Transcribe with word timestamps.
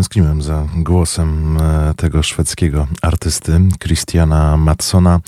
Tęskniłem 0.00 0.42
za 0.42 0.66
głosem 0.76 1.58
e, 1.60 1.94
tego 1.94 2.22
szwedzkiego 2.22 2.86
artysty, 3.02 3.60
Christiana 3.78 4.56
Matsona, 4.56 5.20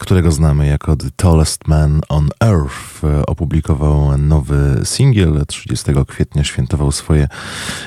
którego 0.00 0.32
znamy 0.32 0.66
jako 0.66 0.96
The 0.96 1.10
Tallest 1.16 1.68
Man 1.68 2.00
on 2.08 2.28
Earth. 2.40 3.04
E, 3.04 3.26
opublikował 3.26 4.18
nowy 4.18 4.80
singiel, 4.84 5.44
30 5.46 5.92
kwietnia 6.08 6.44
świętował 6.44 6.92
swoje 6.92 7.28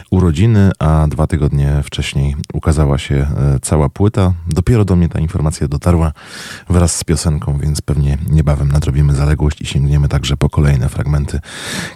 urodziny, 0.10 0.72
a 0.80 1.08
dwa 1.08 1.28
tygodnie 1.28 1.82
wcześniej 1.84 2.36
ukazała 2.54 2.98
się 2.98 3.16
e, 3.16 3.60
cała 3.62 3.90
płyta. 3.90 4.34
Dopiero 4.48 4.86
do 4.86 4.96
mnie 4.96 5.10
ta 5.10 5.20
informacja 5.20 5.68
dotarła 5.68 6.12
wraz 6.70 6.96
z 6.96 7.04
piosenką, 7.04 7.58
więc 7.58 7.82
pewnie 7.82 8.18
niebawem 8.30 8.72
nadrobimy 8.72 9.16
zaległość 9.16 9.62
i 9.62 9.66
sięgniemy 9.66 10.08
także 10.08 10.38
po 10.38 10.50
kolejne 10.50 10.90
fragmenty 10.90 11.40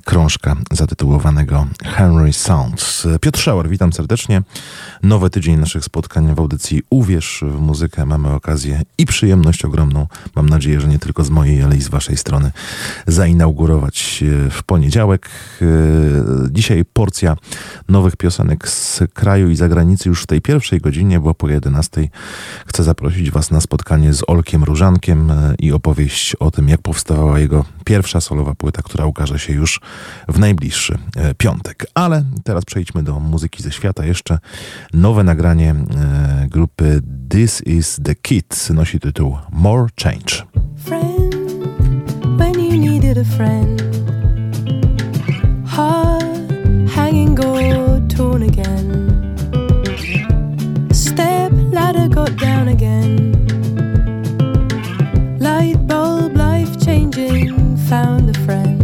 krążka 0.05 0.55
zatytułowanego 0.71 1.67
Henry 1.85 2.33
Sounds. 2.33 3.07
Piotr 3.21 3.39
Szauer, 3.39 3.69
witam 3.69 3.93
serdecznie. 3.93 4.41
Nowy 5.03 5.29
tydzień 5.29 5.59
naszych 5.59 5.85
spotkań 5.85 6.35
w 6.35 6.39
audycji 6.39 6.81
Uwierz 6.89 7.43
w 7.47 7.61
muzykę. 7.61 8.05
Mamy 8.05 8.33
okazję 8.33 8.81
i 8.97 9.05
przyjemność 9.05 9.65
ogromną, 9.65 10.06
mam 10.35 10.49
nadzieję, 10.49 10.81
że 10.81 10.87
nie 10.87 10.99
tylko 10.99 11.23
z 11.23 11.29
mojej, 11.29 11.63
ale 11.63 11.77
i 11.77 11.81
z 11.81 11.87
waszej 11.87 12.17
strony, 12.17 12.51
zainaugurować 13.07 14.23
w 14.51 14.63
poniedziałek. 14.63 15.29
Dzisiaj 16.51 16.85
porcja 16.85 17.37
nowych 17.89 18.15
piosenek 18.15 18.69
z 18.69 19.03
kraju 19.13 19.49
i 19.49 19.55
zagranicy 19.55 20.09
już 20.09 20.23
w 20.23 20.27
tej 20.27 20.41
pierwszej 20.41 20.79
godzinie, 20.79 21.19
bo 21.19 21.33
po 21.33 21.49
11 21.49 22.09
chcę 22.65 22.83
zaprosić 22.83 23.31
was 23.31 23.51
na 23.51 23.61
spotkanie 23.61 24.13
z 24.13 24.23
Olkiem 24.27 24.63
Różankiem 24.63 25.31
i 25.59 25.71
opowieść 25.71 26.35
o 26.35 26.51
tym, 26.51 26.69
jak 26.69 26.81
powstawała 26.81 27.39
jego 27.39 27.65
pierwsza 27.85 28.21
solowa 28.21 28.55
płyta, 28.55 28.81
która 28.81 29.05
ukaże 29.05 29.39
się 29.39 29.53
już 29.53 29.81
w 30.27 30.39
najbliższy 30.39 30.97
e, 31.15 31.35
piątek. 31.35 31.85
Ale 31.93 32.23
teraz 32.43 32.65
przejdźmy 32.65 33.03
do 33.03 33.19
muzyki 33.19 33.63
ze 33.63 33.71
świata. 33.71 34.05
Jeszcze 34.05 34.39
nowe 34.93 35.23
nagranie 35.23 35.71
e, 35.71 36.47
grupy 36.49 37.01
This 37.29 37.61
is 37.61 37.99
the 38.03 38.15
Kid 38.15 38.69
nosi 38.73 38.99
tytuł 38.99 39.37
More 39.51 39.87
Change. 39.97 40.43
Friend, 40.75 42.37
when 42.37 42.59
you 42.59 42.77
needed 42.77 43.17
a 43.17 43.25
friend. 43.25 43.81
Heart 45.67 46.21
hanging 46.91 47.43
or 47.43 47.99
torn 48.07 48.43
again. 48.43 49.33
Step 50.93 51.51
ladder 51.73 52.07
got 52.09 52.35
down 52.37 52.67
again. 52.67 53.33
Light 55.39 55.87
bulb 55.87 56.35
life 56.37 56.79
changing 56.79 57.77
found 57.89 58.29
a 58.29 58.39
friend. 58.45 58.77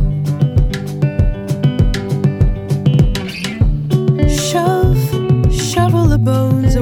Shove, 4.31 4.97
shovel 5.53 6.07
the 6.07 6.17
bones. 6.17 6.72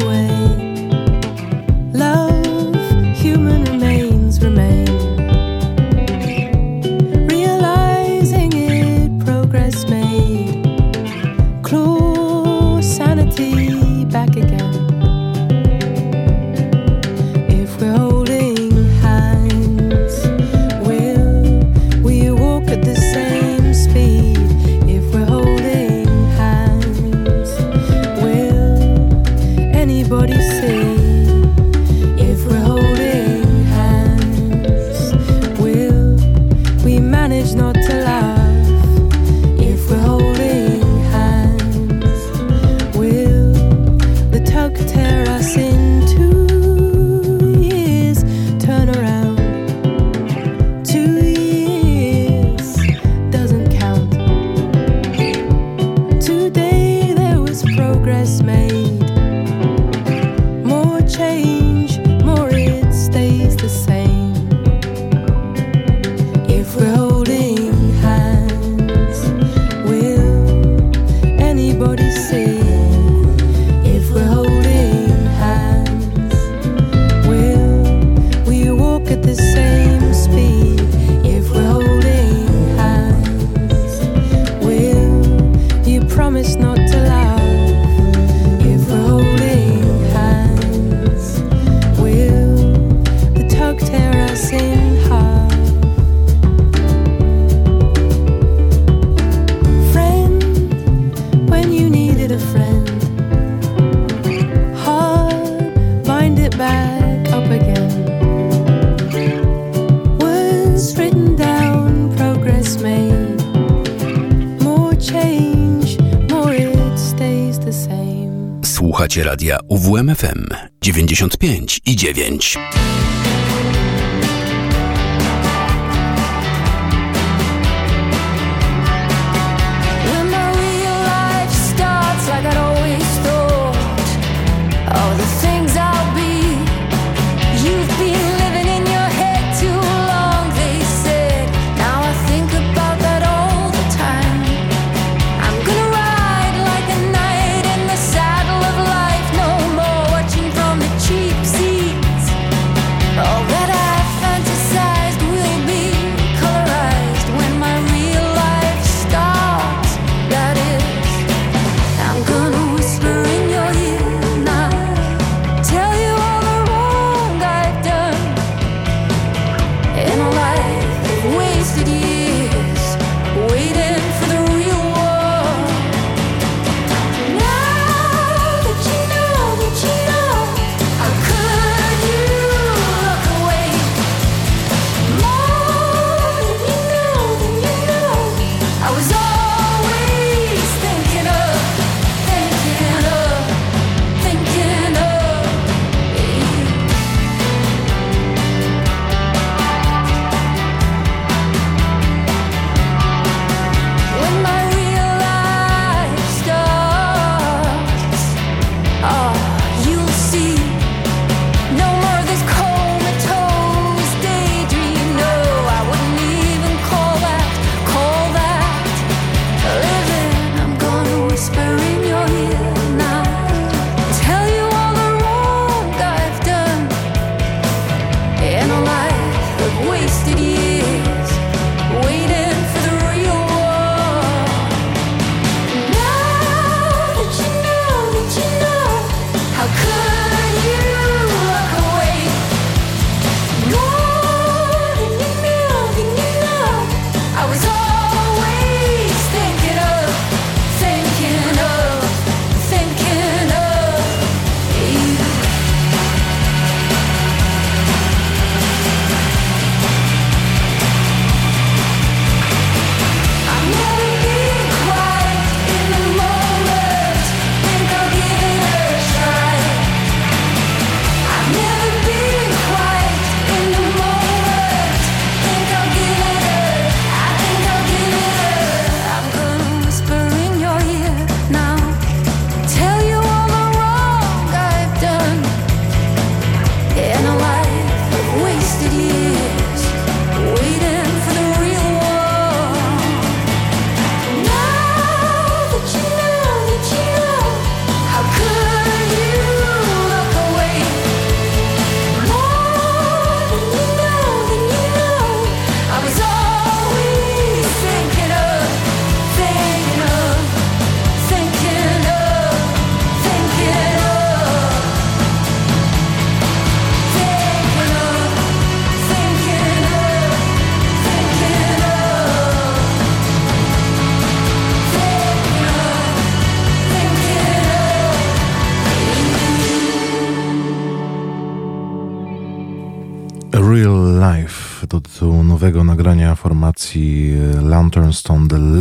Radia 119.23 119.59
UWMFM 119.69 120.45
95 120.81 121.79
i 121.85 121.95
9. 121.95 123.40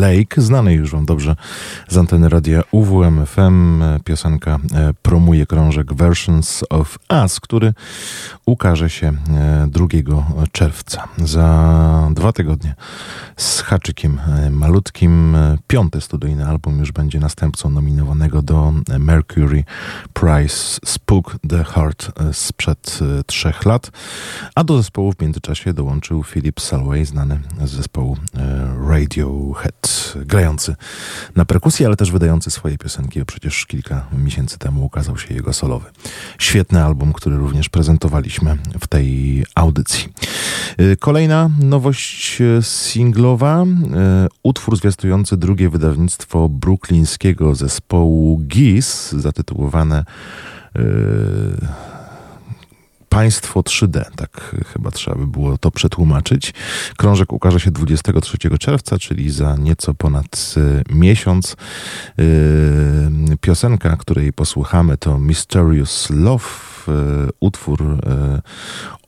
Lake, 0.00 0.42
znanej 0.42 0.76
już 0.76 0.92
Wam 0.92 1.07
dobrze 1.07 1.37
z 1.88 1.97
anteny 1.97 2.28
radia 2.28 2.62
UWMFM. 2.73 3.83
Piosenka 4.04 4.59
e, 4.75 4.95
promuje 5.02 5.47
krążek 5.47 5.95
Versions 5.95 6.64
of 6.71 6.99
Us, 7.23 7.40
który 7.40 7.75
ukaże 8.47 8.90
się 8.90 9.12
2 9.69 9.85
e, 9.85 10.47
czerwca. 10.52 11.09
Za 11.19 12.09
dwa 12.14 12.33
tygodnie 12.33 12.75
z 13.37 13.61
haczykiem 13.61 14.19
e, 14.19 14.50
malutkim. 14.50 15.37
Piąty 15.66 16.00
studyjny 16.00 16.47
album 16.47 16.78
już 16.78 16.92
będzie 16.92 17.21
następcą 17.21 17.71
nominowanego 17.71 18.42
do 18.42 18.73
Mercury 18.99 19.64
Prize 20.12 20.78
Spook 20.85 21.37
the 21.49 21.64
Heart 21.64 22.12
sprzed 22.33 22.99
trzech 23.26 23.64
lat, 23.66 23.90
a 24.54 24.64
do 24.64 24.76
zespołu 24.76 25.12
w 25.12 25.21
międzyczasie 25.21 25.73
dołączy 25.73 26.00
dołączył 26.00 26.23
Philip 26.23 26.61
Selway, 26.61 27.04
znany 27.04 27.40
z 27.64 27.71
zespołu 27.71 28.16
Radiohead, 28.90 30.14
grający 30.26 30.76
na 31.37 31.44
perkusji, 31.44 31.87
ale 31.87 31.97
też 31.97 32.11
wydający 32.11 32.50
swoje 32.50 32.78
piosenki, 32.78 33.20
bo 33.20 33.26
przecież 33.26 33.66
kilka 33.66 34.06
miesięcy 34.18 34.59
temu 34.59 34.85
ukazał 34.85 35.18
się 35.18 35.35
jego 35.35 35.52
solowy. 35.52 35.87
Świetny 36.38 36.85
album, 36.85 37.12
który 37.12 37.37
również 37.37 37.68
prezentowaliśmy 37.68 38.59
w 38.80 38.87
tej 38.87 39.44
audycji. 39.54 40.09
E, 40.78 40.97
kolejna 40.97 41.50
nowość 41.59 42.38
singlowa, 42.61 43.64
utwór 44.42 44.76
zwiastujący 44.76 45.37
drugie 45.37 45.70
wydawnictwo 45.70 46.49
brooklińskiego 46.49 47.54
zespołu 47.54 48.38
GIS, 48.38 49.12
zatytułowane 49.12 50.04
Państwo 53.11 53.61
3D, 53.61 54.05
tak 54.17 54.55
chyba 54.73 54.90
trzeba 54.90 55.17
by 55.17 55.26
było 55.26 55.59
to 55.59 55.71
przetłumaczyć. 55.71 56.55
Krążek 56.97 57.33
ukaże 57.33 57.61
się 57.61 57.71
23 57.71 58.59
czerwca, 58.59 58.99
czyli 58.99 59.31
za 59.31 59.57
nieco 59.57 59.95
ponad 59.95 60.55
e, 60.57 60.95
miesiąc. 60.95 61.57
E, 62.19 62.25
piosenka, 63.40 63.97
której 63.97 64.33
posłuchamy, 64.33 64.97
to 64.97 65.19
Mysterious 65.19 66.11
Love 66.11 66.45
E, 66.88 67.28
utwór 67.40 67.82
e, 67.82 68.42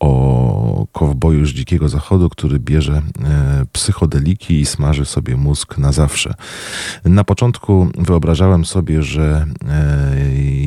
o 0.00 0.86
kowboju 0.92 1.46
z 1.46 1.50
dzikiego 1.50 1.88
zachodu, 1.88 2.28
który 2.28 2.60
bierze 2.60 2.92
e, 2.92 3.02
psychodeliki 3.72 4.60
i 4.60 4.66
smaży 4.66 5.04
sobie 5.04 5.36
mózg 5.36 5.78
na 5.78 5.92
zawsze. 5.92 6.34
Na 7.04 7.24
początku 7.24 7.88
wyobrażałem 7.98 8.64
sobie, 8.64 9.02
że 9.02 9.46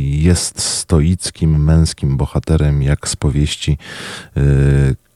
jest 0.01 0.62
stoickim, 0.62 1.63
męskim 1.63 2.17
bohaterem, 2.17 2.83
jak 2.83 3.07
z 3.07 3.15
powieści 3.15 3.77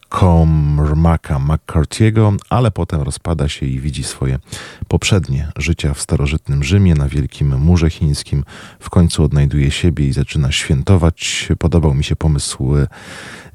Cormaca 0.09 1.39
McCarthy'ego, 1.39 2.35
ale 2.49 2.71
potem 2.71 3.01
rozpada 3.01 3.49
się 3.49 3.65
i 3.65 3.79
widzi 3.79 4.03
swoje 4.03 4.39
poprzednie 4.87 5.51
życia 5.57 5.93
w 5.93 6.01
starożytnym 6.01 6.63
Rzymie, 6.63 6.95
na 6.95 7.07
Wielkim 7.07 7.59
Murze 7.59 7.89
Chińskim. 7.89 8.43
W 8.79 8.89
końcu 8.89 9.23
odnajduje 9.23 9.71
siebie 9.71 10.07
i 10.07 10.13
zaczyna 10.13 10.51
świętować. 10.51 11.49
Podobał 11.59 11.93
mi 11.93 12.03
się 12.03 12.15
pomysł 12.15 12.73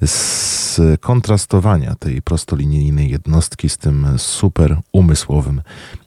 skontrastowania 0.04 1.94
tej 1.94 2.23
prostolinijnej 2.23 3.11
jednostki 3.11 3.68
z 3.68 3.78
tym 3.78 4.06
super 4.16 4.76
umysłowym, 4.92 5.62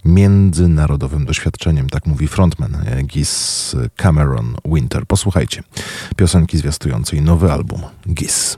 międzynarodowym 0.06 1.26
doświadczeniem, 1.26 1.90
tak 1.90 2.06
mówi 2.06 2.28
frontman 2.28 2.78
Gis 3.06 3.76
Cameron 3.96 4.56
Winter. 4.66 5.06
Posłuchajcie 5.06 5.64
piosenki 6.16 6.58
zwiastującej 6.58 7.22
nowy 7.22 7.52
album 7.52 7.82
Gis. 8.14 8.58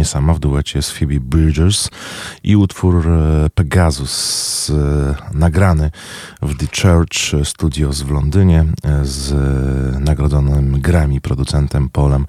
Nie 0.00 0.04
sama, 0.04 0.34
w 0.34 0.38
duecie 0.38 0.82
z 0.82 0.90
Phoebe 0.90 1.20
Bridgers 1.20 1.90
i 2.44 2.56
utwór 2.56 3.08
e, 3.08 3.50
Pegasus, 3.54 4.70
e, 4.70 5.14
nagrany 5.34 5.90
w 6.42 6.56
The 6.56 6.66
Church 6.82 7.48
Studios 7.48 8.02
w 8.02 8.10
Londynie 8.10 8.64
e, 8.84 9.04
z 9.04 9.34
nagrodzonym 10.00 10.80
Grammy 10.80 11.20
producentem 11.20 11.88
Paulem 11.88 12.26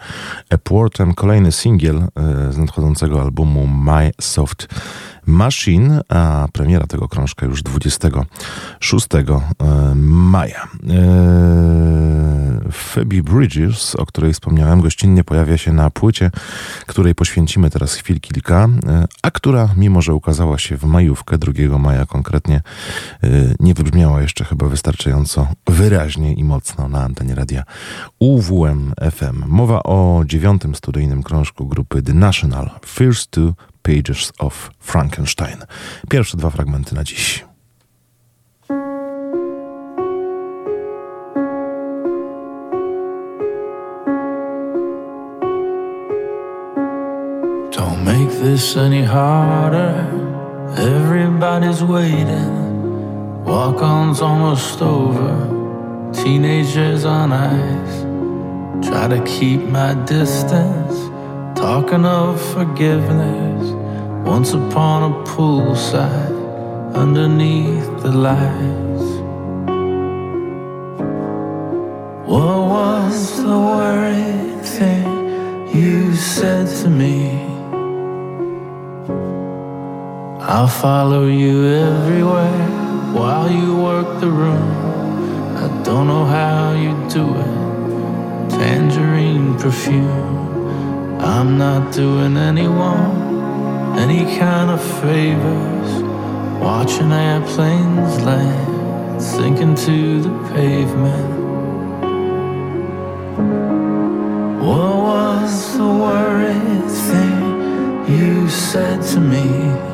Epworthem. 0.49 1.13
Kolejny 1.13 1.51
singiel 1.51 2.07
z 2.49 2.57
nadchodzącego 2.57 3.21
albumu 3.21 3.67
My 3.67 4.11
Soft 4.21 4.67
Machine, 5.25 6.01
a 6.09 6.47
premiera 6.53 6.87
tego 6.87 7.07
krążka 7.07 7.45
już 7.45 7.63
26 7.63 9.07
maja. 9.95 10.67
Phoebe 12.91 13.23
Bridges, 13.23 13.95
o 13.95 14.05
której 14.05 14.33
wspomniałem, 14.33 14.81
gościnnie 14.81 15.23
pojawia 15.23 15.57
się 15.57 15.73
na 15.73 15.89
płycie, 15.89 16.31
której 16.87 17.15
poświęcimy 17.15 17.69
teraz 17.69 17.93
chwil 17.93 18.19
kilka, 18.19 18.69
a 19.21 19.31
która, 19.31 19.69
mimo 19.77 20.01
że 20.01 20.13
ukazała 20.13 20.57
się 20.57 20.77
w 20.77 20.83
majówkę, 20.83 21.37
2 21.37 21.77
maja 21.77 22.05
konkretnie, 22.05 22.61
nie 23.59 23.73
wybrzmiała 23.73 24.21
jeszcze 24.21 24.45
chyba 24.45 24.67
wystarczająco 24.67 25.47
wyraźnie 25.67 26.33
i 26.33 26.43
mocno 26.43 26.87
na 26.87 27.03
antenie 27.03 27.35
radia 27.35 27.63
UWM 28.19 28.93
FM. 29.11 29.43
Mowa 29.47 29.83
o 29.83 30.23
dziewiątym 30.25 30.75
studyjnym 30.75 31.23
krążku 31.23 31.67
grupy 31.67 32.01
The 32.01 32.13
National, 32.13 32.69
First 32.85 33.31
Two 33.31 33.53
Pages 33.81 34.33
of 34.39 34.71
Frankenstein. 34.79 35.57
Pierwsze 36.09 36.37
dwa 36.37 36.49
fragmenty 36.49 36.95
na 36.95 37.03
dziś. 37.03 37.50
This 48.51 48.75
any 48.75 49.01
harder. 49.01 49.95
Everybody's 50.75 51.81
waiting. 51.81 52.53
Walk 53.45 53.81
on's 53.81 54.19
almost 54.21 54.81
over. 54.81 55.31
Teenagers 56.11 57.05
on 57.05 57.31
ice. 57.31 57.97
Try 58.85 59.07
to 59.07 59.23
keep 59.23 59.61
my 59.61 59.93
distance. 60.03 60.95
Talking 61.57 62.03
of 62.05 62.41
forgiveness. 62.53 63.63
Once 64.33 64.51
upon 64.51 64.97
a 65.11 65.13
poolside. 65.31 66.35
Underneath 66.93 67.89
the 68.03 68.11
lights. 68.11 69.07
What 72.31 72.57
was 72.75 73.15
the 73.41 73.57
worried 73.69 74.65
thing 74.65 75.07
you 75.73 76.13
said 76.15 76.67
to 76.81 76.89
me? 76.89 77.50
I'll 80.53 80.67
follow 80.67 81.27
you 81.27 81.65
everywhere 81.65 82.67
while 83.13 83.49
you 83.49 83.73
work 83.77 84.19
the 84.19 84.29
room. 84.29 84.69
I 85.55 85.67
don't 85.85 86.07
know 86.07 86.25
how 86.25 86.73
you 86.73 86.91
do 87.09 87.25
it. 87.39 88.49
Tangerine 88.49 89.57
perfume. 89.57 91.21
I'm 91.21 91.57
not 91.57 91.93
doing 91.93 92.35
anyone 92.35 93.97
any 93.97 94.25
kind 94.37 94.69
of 94.71 94.81
favors. 94.99 96.03
Watching 96.59 97.13
airplanes 97.13 98.21
land, 98.21 99.21
sinking 99.21 99.75
to 99.75 100.21
the 100.21 100.33
pavement. 100.53 101.31
What 104.67 104.95
was 105.11 105.77
the 105.77 105.87
worried 105.87 106.91
thing 107.07 107.43
you 108.13 108.49
said 108.49 109.01
to 109.13 109.21
me? 109.21 109.90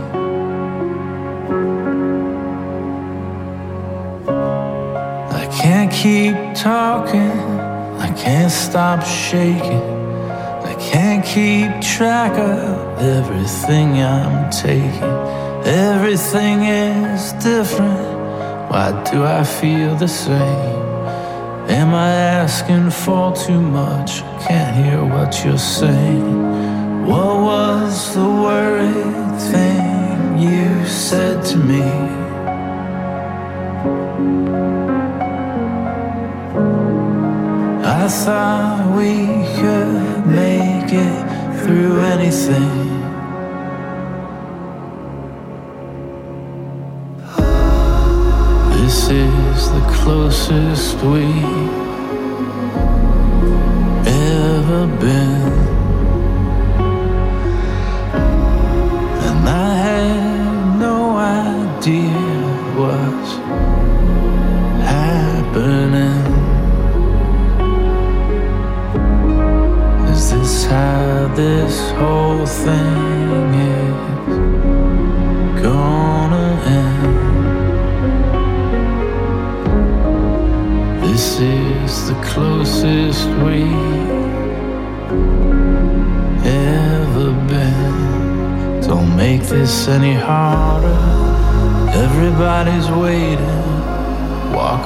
Keep 6.01 6.35
talking, 6.53 7.31
I 7.99 8.13
can't 8.15 8.51
stop 8.51 9.03
shaking, 9.03 9.87
I 10.71 10.75
can't 10.79 11.25
keep 11.25 11.69
track 11.81 12.33
of 12.37 12.99
everything 13.01 14.03
I'm 14.03 14.51
taking. 14.51 15.15
Everything 15.65 16.61
is 16.63 17.33
different. 17.43 18.05
Why 18.69 18.87
do 19.11 19.23
I 19.23 19.43
feel 19.43 19.95
the 19.95 20.07
same? 20.07 20.75
Am 21.79 21.95
I 21.95 22.11
asking 22.43 22.91
for 22.91 23.35
too 23.35 23.59
much? 23.59 24.21
Can't 24.47 24.75
hear 24.75 25.03
what 25.03 25.43
you're 25.43 25.57
saying. 25.57 27.07
What 27.07 27.35
was 27.51 28.13
the 28.13 28.29
worried 28.45 29.41
thing 29.51 30.37
you 30.37 30.85
said 30.85 31.43
to 31.45 31.57
me? 31.57 32.16
I 38.07 38.09
thought 38.09 38.95
we 38.95 39.27
could 39.59 40.27
make 40.27 40.93
it 40.93 41.59
through 41.59 41.99
anything. 41.99 42.87
This 48.77 49.09
is 49.09 49.71
the 49.73 49.85
closest 49.91 50.95
we've 51.03 51.69
ever 54.07 54.87
been. 55.01 55.56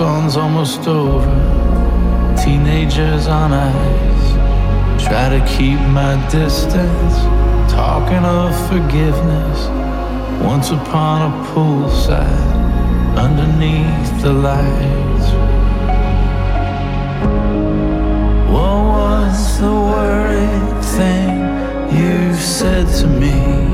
Walk 0.01 0.35
almost 0.35 0.87
over. 0.87 1.29
Teenagers 2.43 3.27
on 3.27 3.53
ice, 3.53 5.03
try 5.05 5.29
to 5.29 5.39
keep 5.45 5.79
my 5.89 6.15
distance. 6.31 7.15
Talking 7.71 8.25
of 8.25 8.49
forgiveness, 8.67 9.59
once 10.43 10.71
upon 10.71 11.17
a 11.29 11.45
poolside, 11.49 13.15
underneath 13.15 14.21
the 14.23 14.33
lights. 14.33 15.27
What 18.51 18.81
was 18.97 19.59
the 19.59 19.71
worried 19.93 20.83
thing 20.97 21.31
you 21.95 22.33
said 22.33 22.87
to 22.99 23.07
me? 23.07 23.71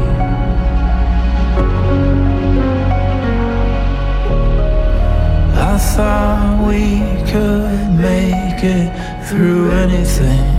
Thought 5.77 6.67
we 6.67 6.99
could 7.31 7.91
make 7.99 8.63
it 8.63 9.27
through 9.27 9.71
anything. 9.71 10.56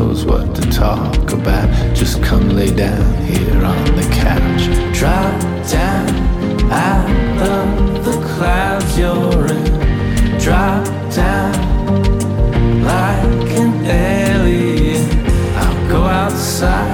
Knows 0.00 0.24
what 0.24 0.54
to 0.54 0.62
talk 0.70 1.30
about. 1.30 1.68
Just 1.94 2.22
come 2.22 2.48
lay 2.50 2.72
down 2.74 3.14
here 3.26 3.62
on 3.72 3.84
the 4.00 4.06
couch. 4.24 4.62
Drop 4.98 5.38
down 5.68 6.08
out 6.72 7.38
of 7.54 8.04
the 8.06 8.16
clouds 8.32 8.98
you're 8.98 9.46
in. 9.56 10.38
Drop 10.38 10.84
down 11.14 11.52
like 12.82 13.50
an 13.62 13.72
alien. 13.84 15.04
I'll 15.62 15.88
go 15.90 16.02
outside, 16.04 16.89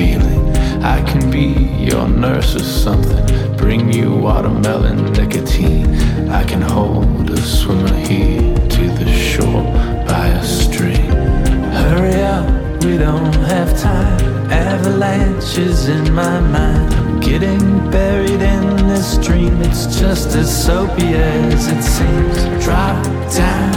unrevealing. 0.00 0.56
I 0.82 1.02
can 1.02 1.30
be 1.30 1.52
your 1.84 2.08
nurse 2.08 2.56
or 2.56 2.60
something, 2.60 3.56
bring 3.56 3.92
you 3.92 4.14
watermelon 4.14 5.12
nicotine. 5.12 5.94
I 6.30 6.44
can 6.44 6.62
hold 6.62 7.30
a 7.30 7.36
swimmer 7.40 7.94
here 7.94 8.54
to 8.54 8.88
the 8.98 9.12
shore 9.12 9.62
by 10.06 10.28
a 10.28 10.44
stream. 10.44 11.10
Hurry 11.86 12.22
up, 12.22 12.84
we 12.84 12.96
don't 12.96 13.34
have 13.46 13.78
time. 13.78 14.20
Avalanches 14.50 15.88
in 15.88 16.12
my 16.14 16.40
mind. 16.40 16.94
I'm 16.94 17.20
getting 17.20 17.90
buried 17.90 18.42
in 18.42 18.88
this 18.88 19.18
dream. 19.18 19.60
It's 19.62 19.98
just 20.00 20.34
as 20.34 20.48
soapy 20.64 21.14
as 21.14 21.68
it 21.68 21.82
seems. 21.82 22.64
Drop 22.64 23.04
down 23.32 23.74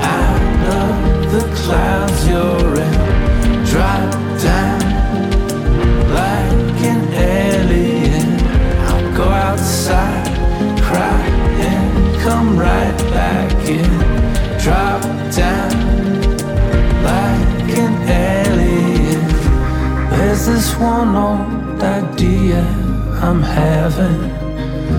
out 0.00 0.68
of 0.82 1.32
the 1.32 1.54
clouds 1.62 2.28
you're 2.28 2.80
in. 2.80 3.64
Drop 3.64 4.12
down 4.42 4.71
Drop 14.62 15.02
down 15.34 15.72
like 17.02 17.78
an 17.78 17.94
alien. 18.08 19.26
There's 20.10 20.46
this 20.46 20.74
one 20.76 21.16
old 21.16 21.82
idea 21.82 22.62
I'm 23.22 23.42
having. 23.42 24.20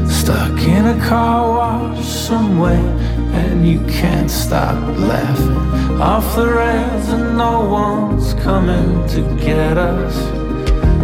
Stuck 0.09 0.59
in 0.61 0.85
a 0.85 0.99
car 1.07 1.49
wash 1.49 2.05
somewhere, 2.05 2.89
and 3.33 3.67
you 3.67 3.79
can't 3.87 4.31
stop 4.31 4.77
laughing. 4.97 5.57
Off 6.01 6.35
the 6.35 6.47
rails, 6.47 7.09
and 7.09 7.37
no 7.37 7.61
one's 7.65 8.33
coming 8.35 9.07
to 9.09 9.21
get 9.37 9.77
us. 9.77 10.15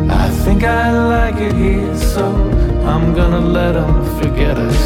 I 0.09 0.29
think 0.43 0.63
I 0.63 0.91
like 1.15 1.35
it 1.35 1.53
here, 1.53 1.95
so 1.97 2.25
I'm 2.85 3.13
gonna 3.13 3.39
let 3.39 3.73
them 3.73 4.03
forget 4.19 4.57
us. 4.57 4.79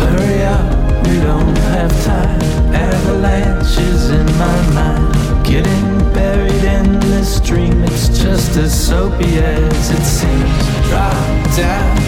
Hurry 0.00 0.42
up, 0.42 0.77
we 1.08 1.20
don't 1.20 1.56
have 1.74 1.92
time. 2.04 2.40
Avalanches 2.74 4.10
in 4.10 4.26
my 4.44 4.60
mind. 4.78 5.46
Getting 5.46 5.98
buried 6.12 6.64
in 6.76 7.00
this 7.00 7.40
dream, 7.40 7.82
it's 7.84 8.08
just 8.08 8.56
as 8.56 8.72
soapy 8.86 9.38
as 9.38 9.90
it 9.90 10.04
seems. 10.04 10.64
Drop 10.88 11.14
down 11.56 11.98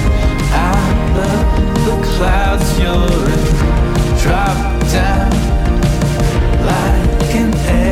out 0.53 1.17
of 1.31 1.45
the 1.87 1.97
clouds 2.15 2.69
you're 2.79 3.29
in. 3.37 3.45
Drop 4.23 4.59
down 4.93 5.31
like 6.71 7.35
an 7.35 7.55
alien. 7.55 7.90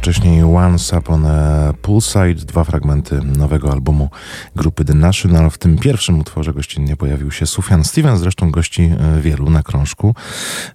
Wcześniej 0.00 0.42
Once 0.42 0.98
Upon 0.98 1.26
a 1.26 1.72
Poolside, 1.82 2.34
dwa 2.34 2.64
fragmenty 2.64 3.20
nowego 3.22 3.72
albumu 3.72 4.10
grupy 4.56 4.84
The 4.84 4.94
National. 4.94 5.50
W 5.50 5.58
tym 5.58 5.78
pierwszym 5.78 6.18
utworze 6.20 6.52
gościnnie 6.52 6.96
pojawił 6.96 7.30
się 7.30 7.46
Sufjan 7.46 7.84
Stevens, 7.84 8.20
zresztą 8.20 8.50
gości 8.50 8.82
e, 8.82 9.20
wielu 9.20 9.50
na 9.50 9.62
krążku, 9.62 10.14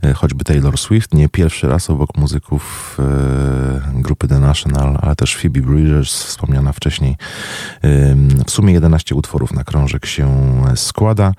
e, 0.04 0.14
choćby 0.14 0.44
Taylor 0.44 0.78
Swift, 0.78 1.14
nie 1.14 1.30
pierwszy 1.30 1.68
raz 1.68 1.90
obok 1.90 2.18
muzyków 2.18 2.98
e, 3.00 4.02
grupy 4.02 4.28
The 4.28 4.40
National, 4.40 4.98
ale 5.02 5.16
też 5.16 5.36
Phoebe 5.36 5.62
Bridgers, 5.62 6.24
wspomniana 6.24 6.74
wcześniej. 6.74 7.16
W 8.48 8.52
sumie 8.52 8.74
11 8.74 9.16
utworów 9.16 9.54
na 9.54 9.64
krążek 9.64 10.06
się 10.06 10.54
składa. 10.76 11.34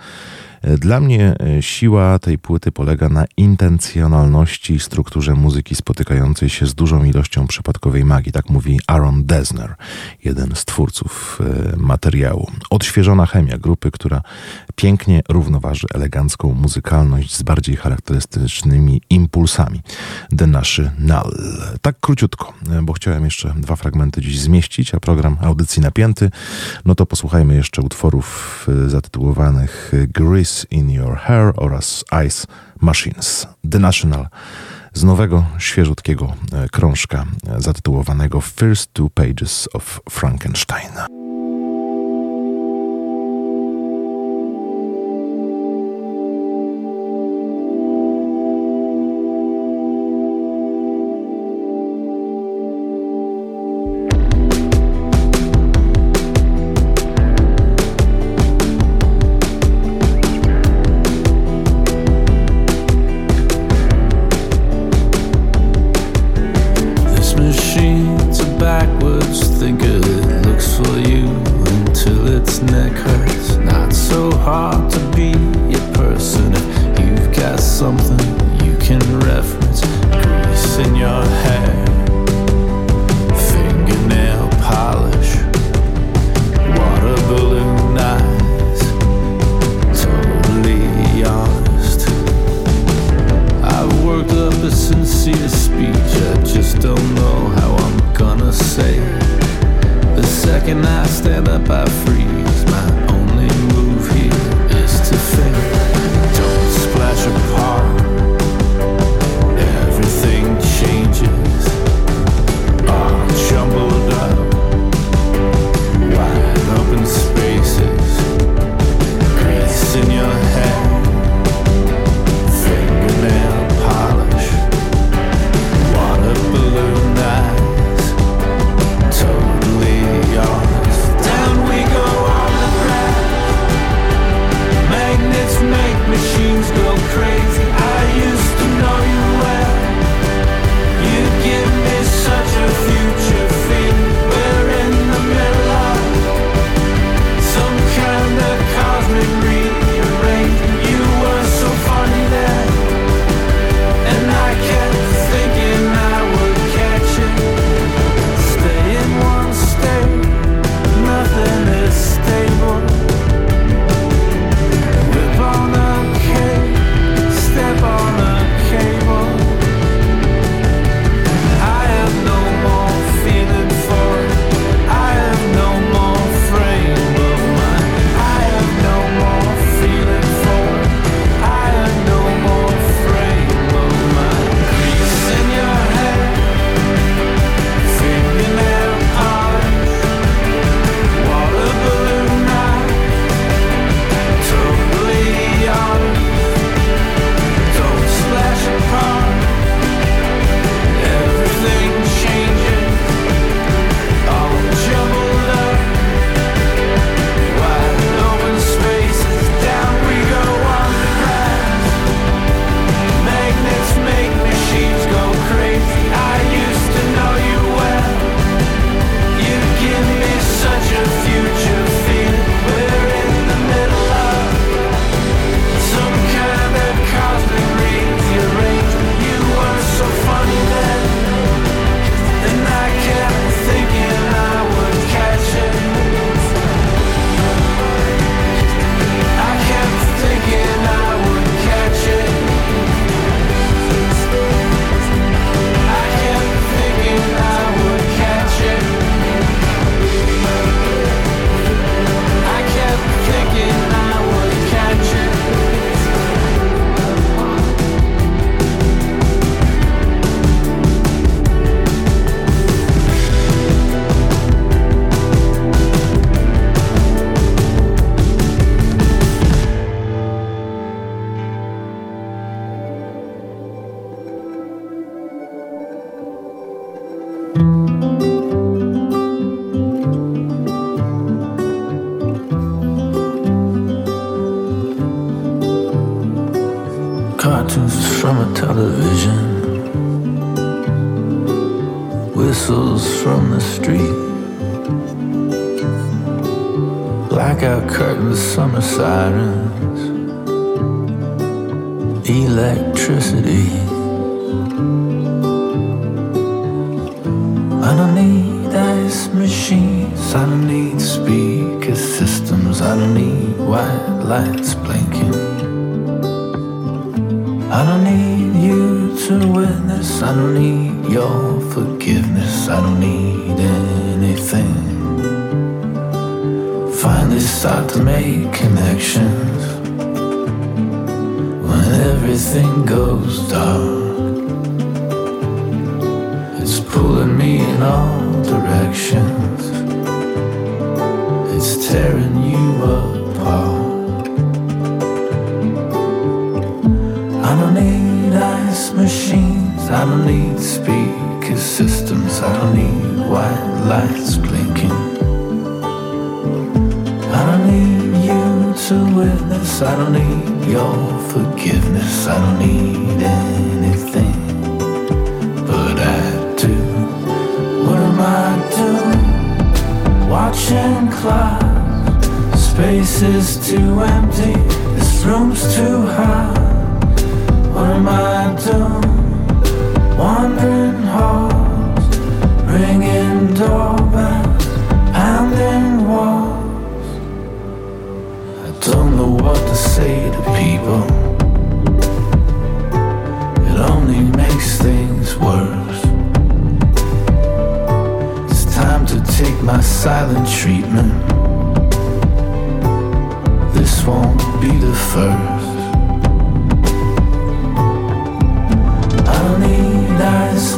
Dla 0.62 1.00
mnie 1.00 1.34
e, 1.40 1.62
siła 1.62 2.18
tej 2.18 2.38
płyty 2.38 2.72
polega 2.72 3.08
na 3.08 3.24
intencjonalności 3.36 4.74
i 4.74 4.80
strukturze 4.80 5.34
muzyki 5.34 5.74
spotykającej 5.74 6.48
się 6.48 6.66
z 6.66 6.74
dużą 6.74 7.04
ilością 7.04 7.46
przypadkowej 7.46 8.04
magii, 8.04 8.32
tak 8.32 8.50
mówi 8.50 8.80
Aaron 8.86 9.24
Desner, 9.24 9.74
jeden 10.24 10.54
z 10.54 10.64
twórców 10.64 11.38
e, 11.40 11.76
materiału. 11.76 12.50
Odświeżona 12.70 13.26
chemia 13.26 13.58
grupy, 13.58 13.90
która 13.90 14.22
pięknie 14.76 15.22
równoważy 15.28 15.86
elegancką 15.94 16.54
muzykalność 16.54 17.36
z 17.36 17.42
bardziej 17.42 17.76
charakterystycznymi 17.76 19.02
impulsami. 19.10 19.80
The 20.38 20.46
National. 20.46 21.32
Tak 21.82 22.00
króciutko, 22.00 22.52
e, 22.70 22.82
bo 22.82 22.92
chciałem 22.92 23.24
jeszcze 23.24 23.54
dwa 23.56 23.76
fragmenty 23.76 24.20
dziś 24.20 24.40
zmieścić, 24.40 24.94
a 24.94 25.00
program 25.00 25.36
audycji 25.40 25.82
napięty, 25.82 26.30
no 26.84 26.94
to 26.94 27.06
posłuchajmy 27.06 27.54
jeszcze 27.54 27.82
utworów 27.82 28.66
zatytułowanych 28.86 29.92
Grease 30.14 30.45
in 30.70 30.90
Your 30.90 31.16
Hair 31.16 31.52
oraz 31.56 32.04
Ice 32.26 32.46
Machines. 32.80 33.46
The 33.70 33.78
National 33.78 34.26
z 34.92 35.04
nowego, 35.04 35.44
świeżutkiego 35.58 36.34
e, 36.52 36.68
krążka 36.68 37.24
e, 37.48 37.60
zatytułowanego 37.60 38.40
First 38.40 38.92
Two 38.92 39.10
Pages 39.14 39.68
of 39.72 40.00
Frankenstein. 40.10 41.25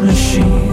machine. 0.00 0.67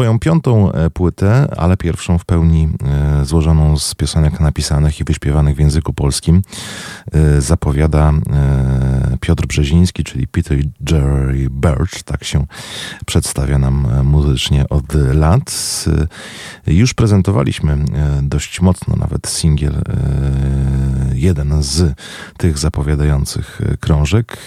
swoją 0.00 0.18
piątą 0.18 0.72
e, 0.72 0.90
płytę, 0.90 1.48
ale 1.56 1.76
pierwszą 1.76 2.18
w 2.18 2.24
pełni 2.24 2.68
e, 3.20 3.24
złożoną 3.24 3.78
z 3.78 3.94
piosenek 3.94 4.40
napisanych 4.40 5.00
i 5.00 5.04
wyśpiewanych 5.04 5.56
w 5.56 5.58
języku 5.58 5.92
polskim 5.92 6.42
e, 7.12 7.40
zapowiada 7.40 8.12
Piotr 9.20 9.46
Brzeziński, 9.46 10.04
czyli 10.04 10.28
Peter 10.28 10.58
Jerry 10.90 11.48
Birch, 11.50 12.02
tak 12.04 12.24
się 12.24 12.46
przedstawia 13.06 13.58
nam 13.58 13.86
muzycznie 14.04 14.68
od 14.68 14.94
lat. 14.94 15.84
Już 16.66 16.94
prezentowaliśmy 16.94 17.78
dość 18.22 18.60
mocno 18.60 18.96
nawet 18.96 19.26
singiel 19.28 19.82
jeden 21.14 21.62
z 21.62 21.94
tych 22.38 22.58
zapowiadających 22.58 23.60
krążek, 23.80 24.38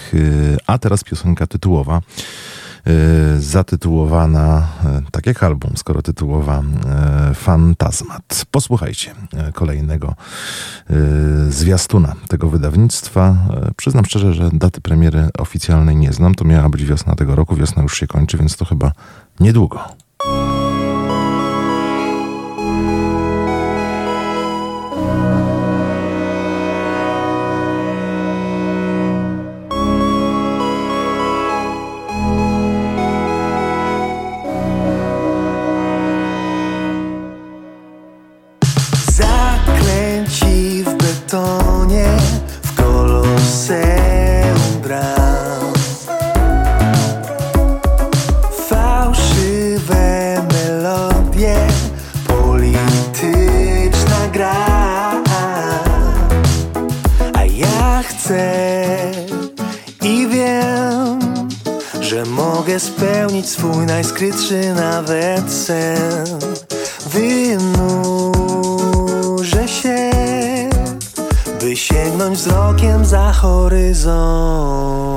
a 0.66 0.78
teraz 0.78 1.04
piosenka 1.04 1.46
tytułowa. 1.46 2.00
Y, 2.88 3.40
zatytułowana, 3.40 4.68
y, 4.98 5.10
tak 5.10 5.26
jak 5.26 5.42
album, 5.42 5.70
skoro 5.76 6.02
tytułowa, 6.02 6.62
y, 7.30 7.34
Fantazmat. 7.34 8.44
Posłuchajcie 8.50 9.14
kolejnego 9.54 10.14
zwiastuna 11.48 12.14
tego 12.28 12.48
wydawnictwa. 12.48 13.36
Przyznam 13.76 14.04
szczerze, 14.04 14.34
że 14.34 14.50
daty 14.52 14.80
premiery 14.80 15.28
oficjalnej 15.38 15.96
nie 15.96 16.12
znam. 16.12 16.34
To 16.34 16.44
miała 16.44 16.68
być 16.68 16.84
wiosna 16.84 17.14
tego 17.14 17.34
roku. 17.34 17.56
Wiosna 17.56 17.82
już 17.82 17.98
się 17.98 18.06
kończy, 18.06 18.38
więc 18.38 18.56
to 18.56 18.64
chyba 18.64 18.92
niedługo. 19.40 20.03
wynurzę 67.06 68.38
się, 69.68 70.10
by 71.60 71.76
sięgnąć 71.76 72.38
wzrokiem 72.38 73.04
za 73.04 73.32
horyzont. 73.32 75.13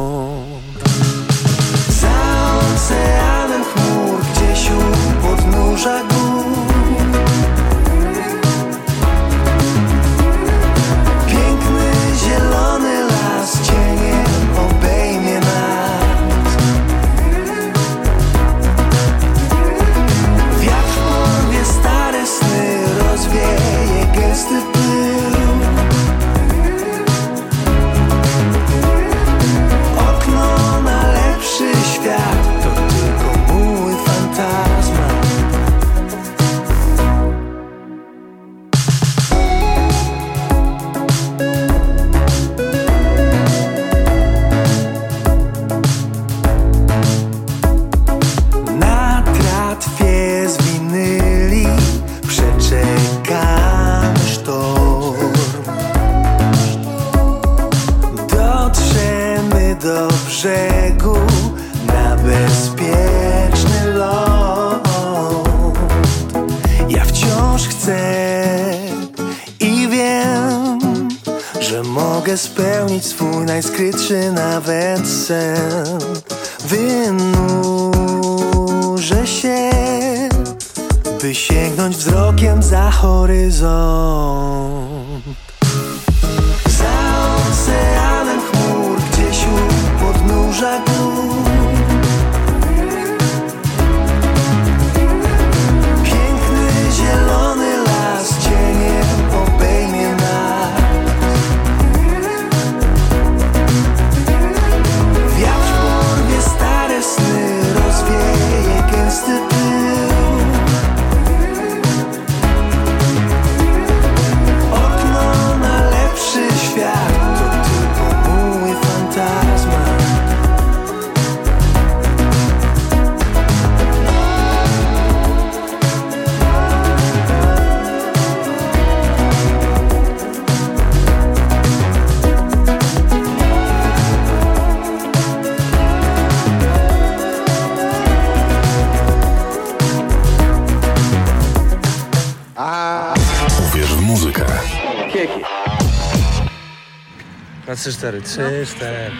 trzy, 147.87 147.97
cztery, 147.97 148.21
trzy, 148.21 148.39
no. 148.39 148.65
cztery. 148.75 149.11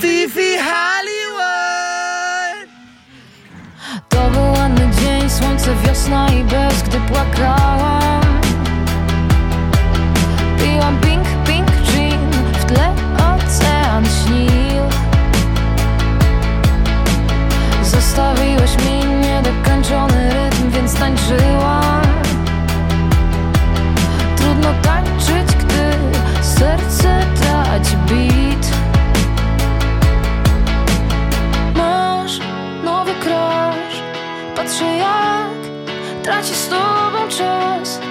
Fifi 0.00 0.58
Hollywood! 0.58 2.68
To 4.08 4.30
był 4.30 4.52
ładny 4.52 4.90
dzień, 5.00 5.30
słońce, 5.30 5.70
wiosna 5.86 6.28
i 6.28 6.44
bez, 6.44 6.82
gdy 6.82 7.00
płakałam. 7.00 8.20
Piłam 10.58 11.00
pink, 11.00 11.24
pink 11.46 11.70
gin, 11.70 12.30
w 12.60 12.64
tle 12.64 12.92
ocean 13.16 14.04
śnił. 14.04 14.82
Zostawiłeś 17.82 18.76
mi 18.76 19.04
niedokończony 19.20 20.30
rytm, 20.34 20.70
więc 20.70 20.94
tańczyłam. 20.94 22.02
Trudno 24.36 24.74
tańczyć, 24.82 25.56
gdy 25.58 25.78
serce 26.58 27.20
trać 27.40 27.96
bit. 28.08 28.72
Masz 31.76 32.38
nowy 32.84 33.14
crash 33.14 34.02
Patrzę 34.56 34.84
jak 34.96 35.58
traci 36.22 36.54
z 36.54 36.68
tobą 36.68 37.28
czas. 37.28 38.07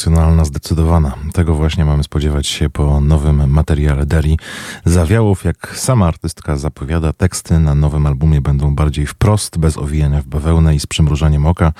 Emocjonalna, 0.00 0.44
zdecydowana. 0.44 1.14
Tego 1.32 1.54
właśnie 1.54 1.84
mamy 1.84 2.02
spodziewać 2.02 2.46
się 2.46 2.70
po 2.70 3.00
nowym 3.00 3.50
materiale 3.50 4.06
Deri. 4.06 4.38
Zawiałów, 4.84 5.44
jak 5.44 5.72
sama 5.76 6.06
artystka 6.06 6.56
zapowiada, 6.56 7.12
teksty 7.12 7.58
na 7.58 7.74
nowym 7.74 8.06
albumie 8.06 8.40
będą 8.40 8.74
bardziej 8.74 9.06
wprost, 9.06 9.58
bez 9.58 9.78
owijania 9.78 10.22
w 10.22 10.26
bawełnę 10.26 10.74
i 10.74 10.80
z 10.80 10.86
przymrużeniem 10.86 11.46
oka. 11.46 11.72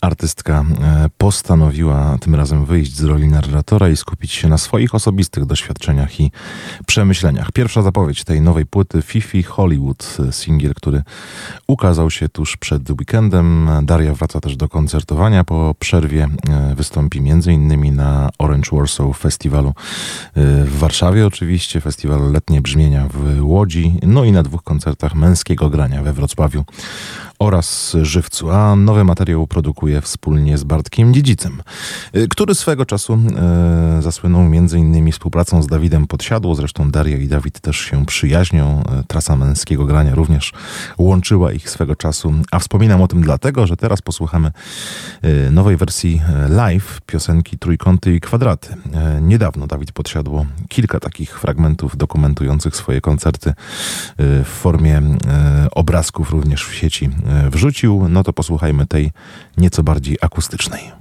Artystka 0.00 0.64
e, 0.82 1.08
postanowiła 1.18 2.18
tym 2.20 2.34
razem 2.34 2.64
wyjść 2.64 2.96
z 2.96 3.04
roli 3.04 3.28
narratora 3.28 3.88
i 3.88 3.96
skupić 3.96 4.32
się 4.32 4.48
na 4.48 4.58
swoich 4.58 4.94
osobistych 4.94 5.44
doświadczeniach 5.44 6.20
i 6.20 6.30
przemyśleniach. 6.86 7.52
Pierwsza 7.52 7.82
zapowiedź 7.82 8.24
tej 8.24 8.40
nowej 8.40 8.66
płyty 8.66 9.02
Fifi 9.02 9.42
Hollywood, 9.42 10.16
e, 10.28 10.32
singiel, 10.32 10.74
który 10.74 11.02
ukazał 11.66 12.10
się 12.10 12.28
tuż 12.28 12.56
przed 12.56 12.90
weekendem. 12.90 13.70
Daria 13.82 14.14
wraca 14.14 14.40
też 14.40 14.56
do 14.56 14.68
koncertowania 14.68 15.44
po 15.44 15.74
przerwie. 15.78 16.28
E, 16.48 16.74
Wystąpi 16.74 17.18
m.in. 17.18 17.96
na 17.96 18.30
Orange 18.38 18.70
Warsaw 18.72 19.18
Festiwalu 19.18 19.74
w 20.64 20.78
Warszawie 20.78 21.26
oczywiście, 21.26 21.80
festiwal 21.80 22.32
Letnie 22.32 22.60
Brzmienia 22.60 23.08
w 23.14 23.44
Łodzi, 23.44 23.98
no 24.02 24.24
i 24.24 24.32
na 24.32 24.42
dwóch 24.42 24.62
koncertach 24.62 25.14
męskiego 25.14 25.70
grania 25.70 26.02
we 26.02 26.12
Wrocławiu 26.12 26.64
oraz 27.38 27.96
Żywcu, 28.02 28.50
a 28.50 28.76
nowy 28.76 29.04
materiał 29.04 29.46
produkuje 29.46 29.89
wspólnie 30.02 30.58
z 30.58 30.64
Bartkiem 30.64 31.14
Dziedzicem, 31.14 31.62
y, 32.16 32.28
który 32.28 32.54
swego 32.54 32.86
czasu 32.86 33.18
e, 33.36 34.02
zasłynął 34.02 34.40
m.in. 34.40 35.12
współpracą 35.12 35.62
z 35.62 35.66
Dawidem 35.66 36.06
Podsiadło, 36.06 36.54
zresztą 36.54 36.90
Daria 36.90 37.16
i 37.16 37.28
Dawid 37.28 37.60
też 37.60 37.76
się 37.76 38.06
przyjaźnią, 38.06 38.82
e, 38.82 39.04
trasa 39.08 39.36
męskiego 39.36 39.84
grania 39.84 40.14
również 40.14 40.52
łączyła 40.98 41.52
ich 41.52 41.70
swego 41.70 41.96
czasu, 41.96 42.34
a 42.50 42.58
wspominam 42.58 43.02
o 43.02 43.08
tym 43.08 43.22
dlatego, 43.22 43.66
że 43.66 43.76
teraz 43.76 44.02
posłuchamy 44.02 44.52
nowej 45.50 45.76
wersji 45.76 46.22
live 46.48 47.00
piosenki 47.06 47.58
Trójkąty 47.58 48.14
i 48.14 48.20
Kwadraty. 48.20 48.74
Niedawno 49.20 49.66
Dawid 49.66 49.92
Podsiadło 49.92 50.46
kilka 50.68 51.00
takich 51.00 51.40
fragmentów 51.40 51.96
dokumentujących 51.96 52.76
swoje 52.76 53.00
koncerty 53.00 53.52
w 54.18 54.48
formie 54.48 55.02
obrazków 55.72 56.30
również 56.30 56.64
w 56.64 56.74
sieci 56.74 57.10
wrzucił, 57.50 58.08
no 58.08 58.22
to 58.22 58.32
posłuchajmy 58.32 58.86
tej 58.86 59.10
nieco 59.56 59.79
bardziej 59.82 60.16
akustycznej. 60.20 60.92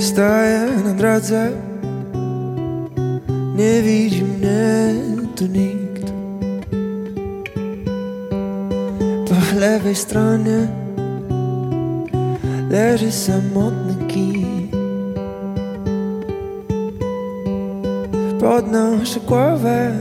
Stoję 0.00 0.66
na 0.84 0.94
drodze 0.94 1.52
Nie 3.56 3.82
widzi 3.82 4.24
mnie 4.24 4.94
tu 5.36 5.46
nikt 5.46 6.12
Po 9.28 9.58
lewej 9.58 9.94
stronie 9.94 10.68
Leży 12.70 13.12
samotny 13.12 14.06
kij. 14.08 14.46
Podnoszę 18.40 19.20
głowę 19.20 19.92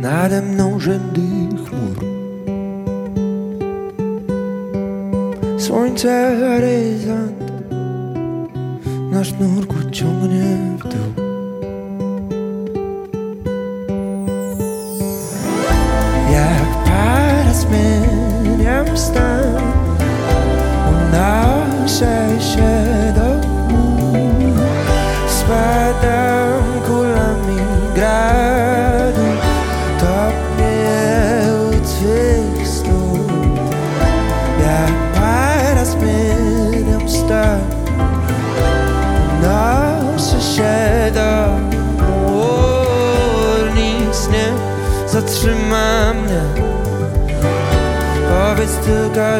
Nade 0.00 0.42
mną 0.42 0.80
rzędy 0.80 1.20
chmur 1.56 2.04
Słońce, 5.58 6.36
horyzont 6.40 7.52
Nasz 9.10 9.32
nurku 9.40 9.74
ciągnie 9.90 10.56
w 10.78 10.82
dół 10.82 11.11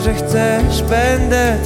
że 0.01 0.15
chcesz, 0.15 0.83
będę 0.83 1.59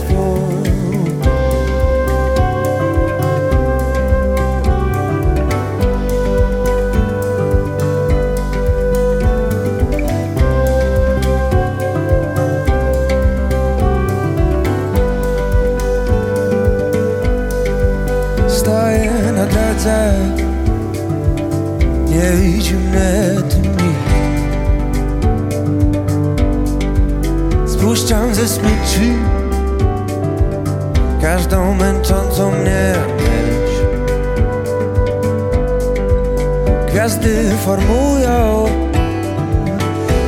Gwiazdy 37.27 37.57
formują 37.65 38.67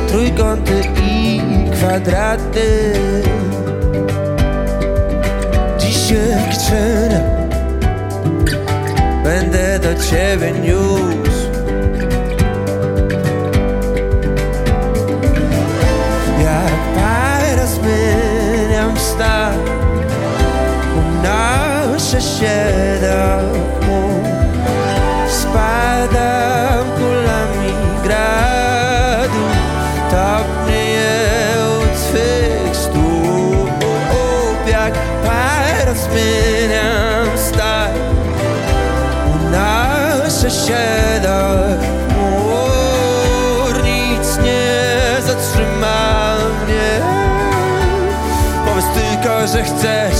Trójkąty 0.07 0.81
i 1.03 1.41
kwadraty. 1.71 2.93
Dziś 5.77 6.09
się 6.09 7.09
Będę 9.23 9.79
do 9.79 10.03
ciebie 10.03 10.51
niósł. 10.51 11.49
Jak 16.43 16.73
para 16.95 17.65
zmieniam 17.65 18.99
stan 18.99 19.57
Unoszę 20.97 22.21
się 22.21 22.98
chcesz, 49.73 50.18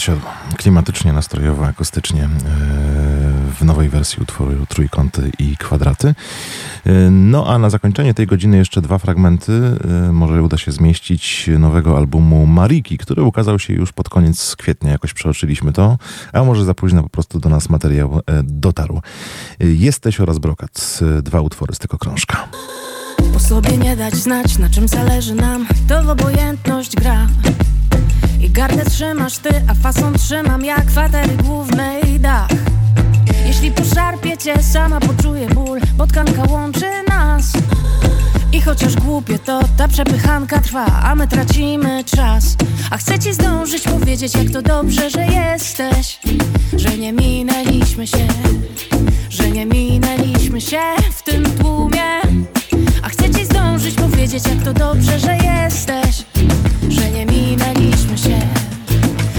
Podsiadło. 0.00 0.30
Klimatycznie, 0.56 1.12
nastrojowo, 1.12 1.66
akustycznie 1.66 2.24
e, 2.24 2.28
w 3.58 3.64
nowej 3.64 3.88
wersji 3.88 4.22
utworu 4.22 4.66
Trójkąty 4.68 5.32
i 5.38 5.56
Kwadraty. 5.56 6.14
E, 6.86 6.92
No 7.10 7.46
a 7.46 7.58
na 7.58 7.70
zakończenie 7.70 8.14
tej 8.14 8.26
godziny 8.26 8.56
jeszcze 8.56 8.80
dwa 8.82 8.98
fragmenty. 8.98 9.52
e, 10.08 10.12
Może 10.12 10.42
uda 10.42 10.58
się 10.58 10.72
zmieścić 10.72 11.50
nowego 11.58 11.96
albumu 11.96 12.46
Mariki, 12.46 12.98
który 12.98 13.22
ukazał 13.22 13.58
się 13.58 13.72
już 13.74 13.92
pod 13.92 14.08
koniec 14.08 14.56
kwietnia. 14.56 14.90
Jakoś 14.90 15.14
przeoczyliśmy 15.14 15.72
to. 15.72 15.98
A 16.32 16.44
może 16.44 16.64
za 16.64 16.74
późno 16.74 17.02
po 17.02 17.08
prostu 17.08 17.40
do 17.40 17.48
nas 17.48 17.68
materiał 17.70 18.20
dotarł. 18.44 19.00
Jesteś 19.60 20.20
oraz 20.20 20.38
Brokat. 20.38 21.00
Dwa 21.22 21.40
utwory 21.40 21.74
z 21.74 21.78
tego 21.78 21.98
krążka. 21.98 22.48
Sobie 23.48 23.76
nie 23.76 23.96
dać 23.96 24.14
znać, 24.14 24.58
na 24.58 24.70
czym 24.70 24.88
zależy 24.88 25.34
nam. 25.34 25.66
To 25.88 26.02
w 26.02 26.08
obojętność 26.08 26.96
gra. 26.96 27.26
I 28.40 28.50
gardę 28.50 28.84
trzymasz 28.84 29.38
ty, 29.38 29.50
a 29.68 29.74
fason 29.74 30.14
trzymam 30.14 30.64
jak 30.64 30.86
kwatery 30.86 31.36
głównej 31.36 32.20
dach. 32.20 32.48
Jeśli 33.46 33.70
poszarpie 33.70 34.36
cię, 34.36 34.62
sama 34.62 35.00
poczuję 35.00 35.48
ból. 35.48 35.80
Bo 35.96 36.06
tkanka 36.06 36.42
łączy 36.50 36.86
nas. 37.08 37.52
I 38.52 38.60
chociaż 38.60 38.96
głupie 38.96 39.38
to 39.38 39.60
ta 39.76 39.88
przepychanka 39.88 40.60
trwa 40.60 40.86
A 40.86 41.14
my 41.14 41.28
tracimy 41.28 42.04
czas. 42.04 42.56
A 42.90 42.96
chcę 42.96 43.18
ci 43.18 43.34
zdążyć 43.34 43.82
powiedzieć 43.82 44.34
jak 44.34 44.50
to 44.50 44.62
dobrze, 44.62 45.10
że 45.10 45.26
jesteś. 45.26 46.20
Że 46.76 46.98
nie 46.98 47.12
minęliśmy 47.12 48.06
się. 48.06 48.26
Że 49.28 49.50
nie 49.50 49.66
minęliśmy 49.66 50.60
się 50.60 50.80
w 51.12 51.22
tym 51.22 51.44
tłumie 51.44 52.20
a 53.02 53.08
chcę 53.08 53.30
ci 53.30 53.44
zdążyć 53.44 53.94
powiedzieć, 53.94 54.42
jak 54.48 54.62
to 54.62 54.72
dobrze, 54.72 55.18
że 55.18 55.36
jesteś. 55.36 56.24
Że 56.88 57.10
nie 57.10 57.26
minęliśmy 57.26 58.18
się. 58.18 58.40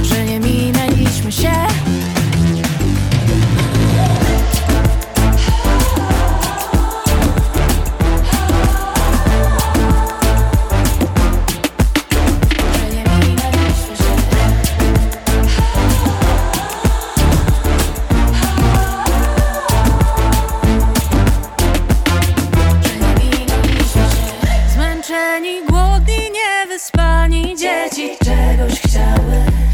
Że 0.03 0.26
nie 0.26 0.39
minęliśmy 0.39 1.32
się 1.32 1.51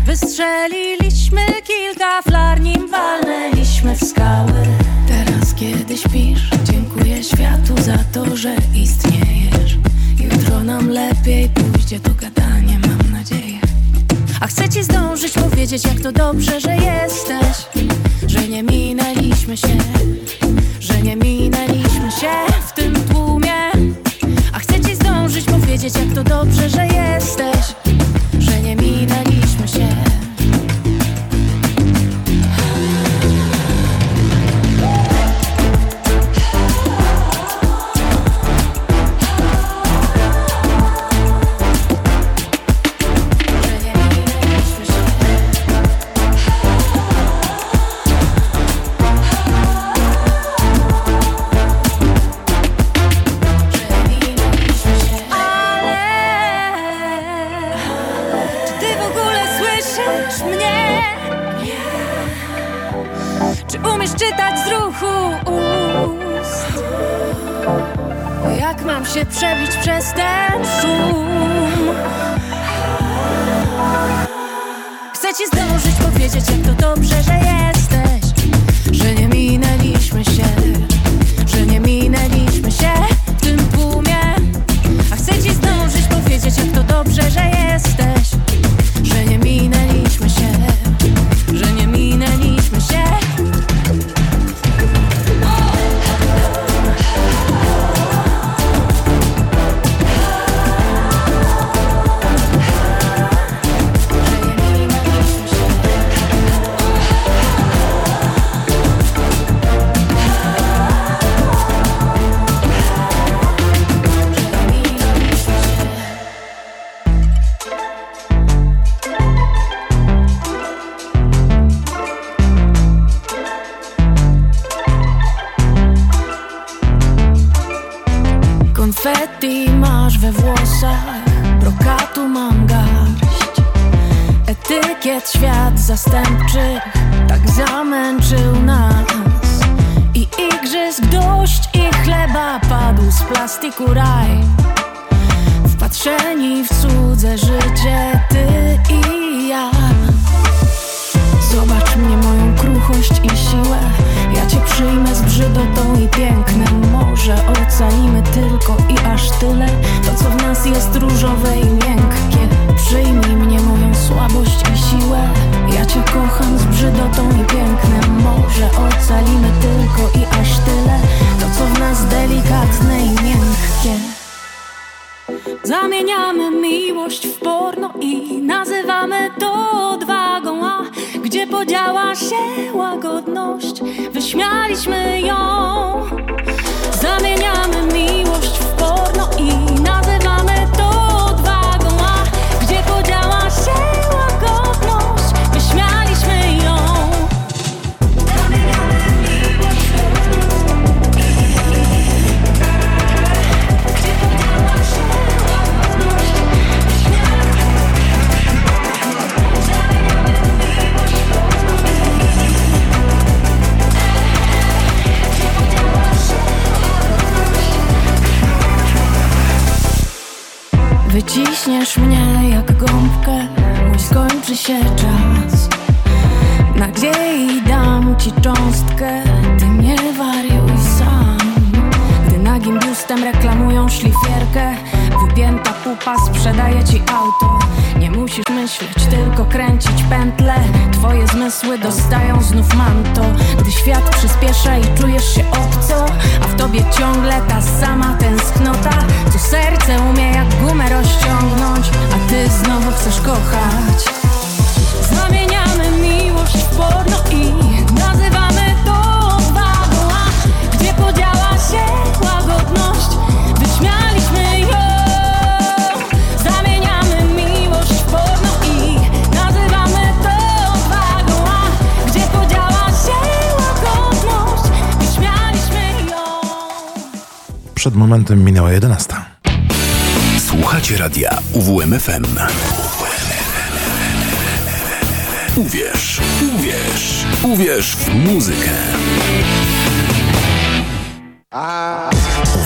Wystrzeliliśmy 0.08 1.42
kilka 1.64 2.22
flar, 2.22 2.62
nim 2.62 2.88
walnęliśmy 2.92 3.96
w 3.96 4.04
skały. 4.04 4.68
Teraz 5.08 5.54
kiedy 5.56 5.98
śpisz, 5.98 6.50
dziękuję 6.64 7.24
światu 7.24 7.82
za 7.82 7.98
to, 8.14 8.38
że 8.38 8.56
istniejesz. 8.76 9.78
Jutro 10.20 10.64
nam 10.64 10.90
lepiej 10.90 11.50
pójdzie 11.50 12.00
to 12.00 12.12
gadanie, 12.22 12.80
mam 12.80 13.12
nadzieję. 13.12 13.60
A 14.40 14.48
chcę 14.48 14.70
ci 14.70 14.84
zdążyć 14.84 15.34
powiedzieć, 15.34 15.86
jak 15.86 16.00
to 16.00 16.12
dobrze, 16.12 16.62
że 16.62 16.76
jesteś. 16.76 17.58
Że 18.28 18.48
nie 18.48 18.64
minęliśmy 18.64 19.58
się 19.58 19.78
Że 20.80 21.02
nie 21.02 21.16
minęliśmy 21.16 22.12
się 22.12 22.32
w 22.68 22.72
tym 22.72 22.94
tłumie. 22.96 23.72
A 24.54 24.60
chcę 24.60 24.82
ci 24.82 24.96
zdążyć 24.96 25.46
powiedzieć, 25.46 25.94
jak 25.96 26.16
to 26.16 26.24
dobrze, 26.24 26.70
że 26.70 26.86
jesteś 26.86 27.87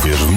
Uwierz 0.01 0.23
w 0.23 0.31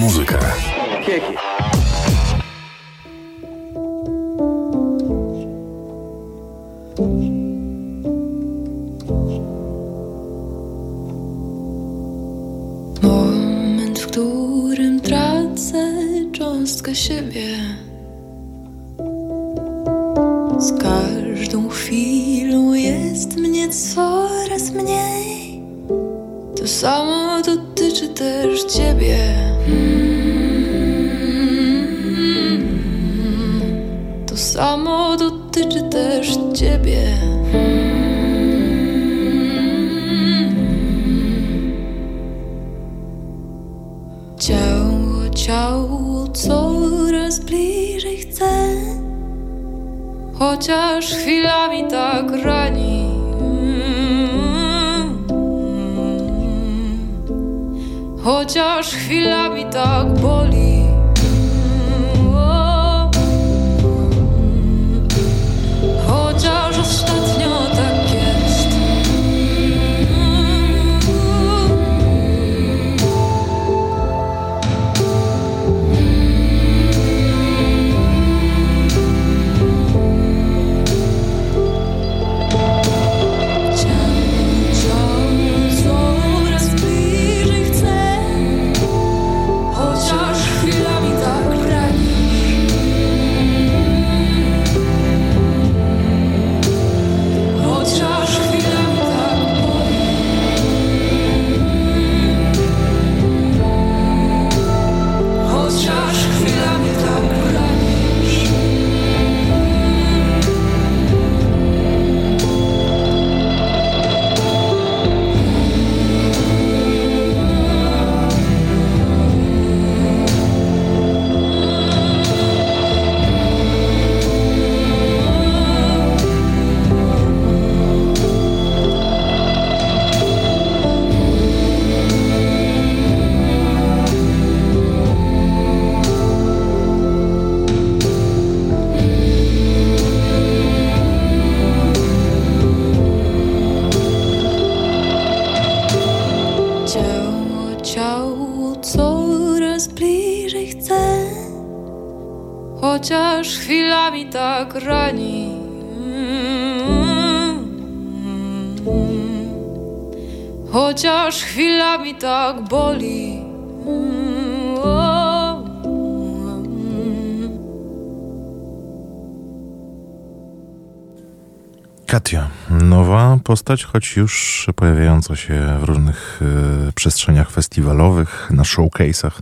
postać, 173.45 173.85
choć 173.85 174.17
już 174.17 174.67
pojawiająca 174.77 175.37
się 175.37 175.79
w 175.81 175.85
różnych 175.85 176.41
e, 176.89 176.93
przestrzeniach 176.93 177.51
festiwalowych, 177.51 178.51
na 178.51 178.63
showcase'ach. 178.63 179.33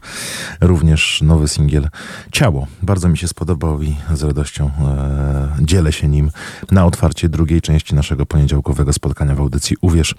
Również 0.60 1.22
nowy 1.22 1.48
singiel 1.48 1.88
Ciało. 2.32 2.66
Bardzo 2.82 3.08
mi 3.08 3.18
się 3.18 3.28
spodobał 3.28 3.82
i 3.82 3.96
z 4.14 4.22
radością 4.22 4.66
e, 4.66 5.56
dzielę 5.60 5.92
się 5.92 6.08
nim 6.08 6.30
na 6.70 6.86
otwarcie 6.86 7.28
drugiej 7.28 7.60
części 7.60 7.94
naszego 7.94 8.26
poniedziałkowego 8.26 8.92
spotkania 8.92 9.34
w 9.34 9.40
audycji 9.40 9.76
Uwierz 9.80 10.14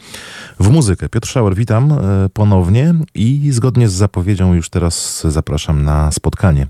w 0.59 0.69
muzykę. 0.69 1.09
Piotr 1.09 1.27
Szauer, 1.27 1.55
witam 1.55 1.91
e, 1.91 2.29
ponownie 2.33 2.93
i 3.15 3.51
zgodnie 3.51 3.89
z 3.89 3.93
zapowiedzią 3.93 4.53
już 4.53 4.69
teraz 4.69 5.23
zapraszam 5.29 5.83
na 5.83 6.11
spotkanie 6.11 6.67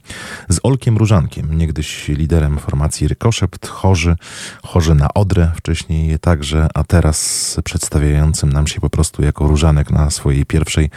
z 0.50 0.60
Olkiem 0.64 0.98
Różankiem, 0.98 1.58
niegdyś 1.58 2.08
liderem 2.08 2.58
formacji 2.58 3.08
Rykoszept, 3.08 3.68
chorzy, 3.68 4.16
chorzy 4.64 4.96
na 4.96 5.14
Odrę, 5.14 5.52
wcześniej 5.56 6.20
także, 6.20 6.68
a 6.74 6.84
teraz 6.84 7.58
przedstawiającym 7.64 8.54
nam 8.54 8.68
się 8.68 8.82
po 8.82 8.90
prostu 8.90 9.24
jako 9.24 9.48
Różanek 9.48 9.92
na 9.92 10.10
swojej 10.10 10.46
pierwszej 10.46 10.90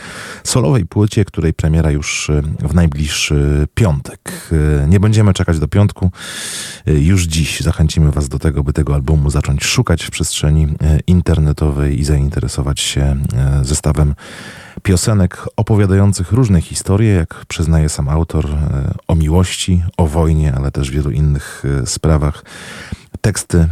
solowej 0.45 0.87
płycie, 0.87 1.25
której 1.25 1.55
premiera 1.55 1.91
już 1.91 2.31
e, 2.31 2.43
w 2.69 2.75
najbliższy 2.75 3.69
piątek. 3.75 4.51
E, 4.85 4.89
Nie 4.89 5.01
będziemy 5.01 5.33
czekać 5.33 5.59
do 5.59 5.69
piątku. 5.69 6.11
Już 6.87 7.25
dziś 7.25 7.61
zachęcimy 7.61 8.11
Was 8.11 8.29
do 8.29 8.39
tego, 8.39 8.63
by 8.63 8.73
tego 8.73 8.95
albumu 8.95 9.31
zacząć 9.31 9.65
szukać 9.65 10.05
w 10.05 10.11
przestrzeni 10.11 10.67
internetowej 11.07 12.01
i 12.01 12.05
zainteresować 12.05 12.76
się 12.81 13.17
e, 13.37 13.65
zestawem 13.65 14.15
piosenek 14.83 15.49
opowiadających 15.57 16.33
różne 16.33 16.61
historie, 16.61 17.13
jak 17.13 17.45
przyznaje 17.49 17.89
sam 17.89 18.09
autor, 18.09 18.47
e, 18.47 18.95
o 19.09 19.15
miłości, 19.15 19.83
o 19.97 20.07
wojnie, 20.07 20.55
ale 20.55 20.71
też 20.71 20.91
wielu 20.91 21.11
innych 21.11 21.63
e, 21.83 21.87
sprawach. 21.87 22.45
Teksty 23.21 23.69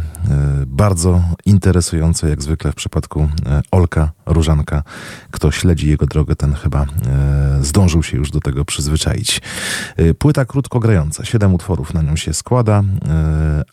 bardzo 0.67 1.21
interesujące, 1.45 2.29
jak 2.29 2.43
zwykle 2.43 2.71
w 2.71 2.75
przypadku 2.75 3.29
Olka 3.71 4.11
Różanka. 4.25 4.83
Kto 5.31 5.51
śledzi 5.51 5.89
jego 5.89 6.05
drogę, 6.05 6.35
ten 6.35 6.53
chyba 6.53 6.85
zdążył 7.61 8.03
się 8.03 8.17
już 8.17 8.31
do 8.31 8.39
tego 8.39 8.65
przyzwyczaić. 8.65 9.41
Płyta 10.19 10.45
krótko 10.45 10.79
grająca, 10.79 11.25
siedem 11.25 11.53
utworów 11.53 11.93
na 11.93 12.01
nią 12.01 12.15
się 12.15 12.33
składa, 12.33 12.83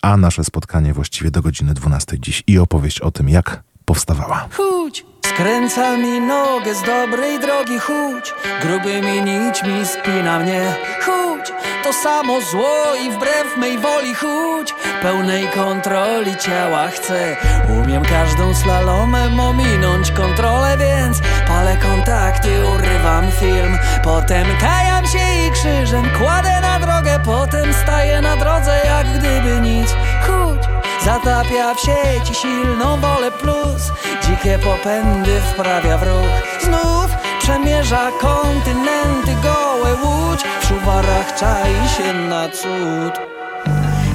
a 0.02 0.16
nasze 0.16 0.44
spotkanie 0.44 0.94
właściwie 0.94 1.30
do 1.30 1.42
godziny 1.42 1.74
12 1.74 2.20
dziś 2.20 2.42
i 2.46 2.58
opowieść 2.58 3.00
o 3.00 3.10
tym, 3.10 3.28
jak 3.28 3.62
powstawała. 3.84 4.48
Chudź, 4.56 5.04
skręca 5.34 5.96
mi 5.96 6.20
nogę 6.20 6.74
z 6.74 6.82
dobrej 6.82 7.40
drogi 7.40 7.78
Chudź, 7.78 8.34
grubymi 8.62 9.22
nićmi 9.22 9.86
spina 9.86 10.38
mnie. 10.38 10.62
Chudź, 11.04 11.52
to 11.84 11.92
samo 11.92 12.40
zło 12.40 12.94
i 13.04 13.10
wbrew 13.10 13.56
mej 13.56 13.78
woli 13.78 14.14
Chudź, 14.14 14.74
pełnej 15.02 15.48
kontroli 15.48 16.36
ciała 16.36 16.88
chcę. 16.88 17.36
Umiem 17.82 18.02
każdą 18.04 18.54
slalomem 18.54 19.40
ominąć 19.40 20.10
kontrolę, 20.10 20.76
więc. 20.78 21.20
Palę 21.48 21.76
kontakty, 21.76 22.48
urywam 22.74 23.30
film. 23.40 23.78
Potem 24.04 24.46
kajam 24.60 25.06
się 25.06 25.46
i 25.46 25.50
krzyżem 25.50 26.04
kładę 26.18 26.60
na 26.60 26.78
drogę. 26.78 27.20
Potem 27.24 27.74
staję 27.74 28.20
na 28.20 28.36
drodze 28.36 28.80
jak 28.84 29.06
gdyby 29.18 29.60
nic. 29.60 29.90
Chudź, 30.26 30.82
Zatapia 31.04 31.74
w 31.74 31.80
sieci 31.80 32.34
silną 32.34 33.00
wolę 33.00 33.30
plus. 33.30 33.92
Dzikie 34.22 34.58
popędy 34.58 35.21
wprawia 35.30 35.98
w 35.98 36.02
ruch 36.02 36.62
Znów 36.64 37.16
przemierza 37.38 38.10
kontynenty 38.20 39.34
gołe 39.42 39.94
łódź. 39.94 40.40
W 40.60 40.66
szuwarach 40.66 41.34
czai 41.34 41.88
się 41.96 42.12
na 42.12 42.48
cud. 42.48 43.20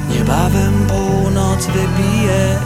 Niebawem 0.10 0.88
północ 0.88 1.66
wybije. 1.66 2.58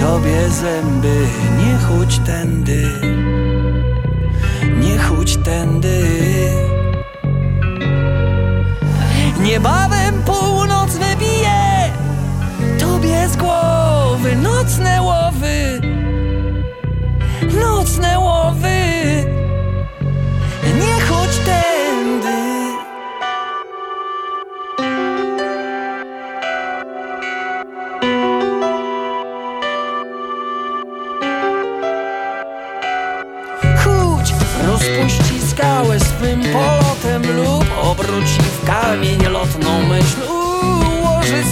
Tobie 0.00 0.48
zęby 0.48 1.26
Nie 1.58 1.78
chudź 1.78 2.18
tędy. 2.18 2.84
Nie 4.80 4.98
chudź 4.98 5.36
tędy. 5.36 6.02
Niebawem 9.40 10.22
północ 10.22 10.96
wybije. 10.96 11.90
Tobie 12.78 13.28
z 13.28 13.36
głowy 13.36 14.36
nocne 14.36 15.02
łowy 15.02 15.80
Nocne 17.60 18.18
łowy. 18.18 18.80
Nie 20.80 21.00
chodź 21.00 21.36
tędy. 21.46 22.40
Chódź, 33.76 34.34
rozpuści 34.66 35.40
skałę 35.50 36.00
swym 36.00 36.42
polotem 36.52 37.36
lub 37.36 37.64
obróci 37.82 38.40
w 38.42 38.66
kamień 38.66 39.22
lotną 39.22 39.82
myśl. 39.82 40.16
Ułoży 40.30 41.44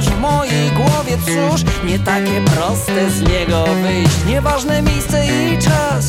W 0.00 0.20
mojej 0.20 0.70
głowie, 0.70 1.18
cóż, 1.24 1.60
nie 1.84 1.98
takie 1.98 2.40
proste 2.40 3.10
z 3.10 3.22
niego 3.22 3.64
wyjść. 3.82 4.24
Nieważne 4.26 4.82
miejsce 4.82 5.26
i 5.26 5.58
czas, 5.58 6.08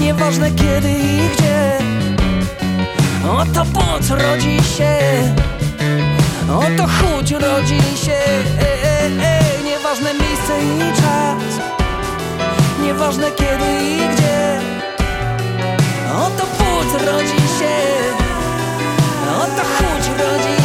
nieważne 0.00 0.50
kiedy 0.50 0.90
i 0.90 1.28
gdzie. 1.28 1.78
Oto 3.30 3.64
płuc 3.64 4.10
rodzi 4.10 4.56
się, 4.76 4.98
oto 6.48 6.86
chudź 6.86 7.30
rodzi 7.30 7.80
się. 8.04 8.12
E, 8.60 8.84
e, 8.84 9.06
e. 9.06 9.48
Nieważne 9.88 10.14
miejsce 10.14 10.62
i 10.62 10.92
czas 10.92 11.60
Nieważne 12.82 13.30
kiedy 13.30 13.84
i 13.84 13.96
gdzie. 13.96 14.60
Oto 16.14 16.46
płuc 16.46 17.02
rodzi 17.06 17.42
się 17.58 17.76
Oto 19.38 19.62
chudź 19.62 20.08
rodzi 20.18 20.57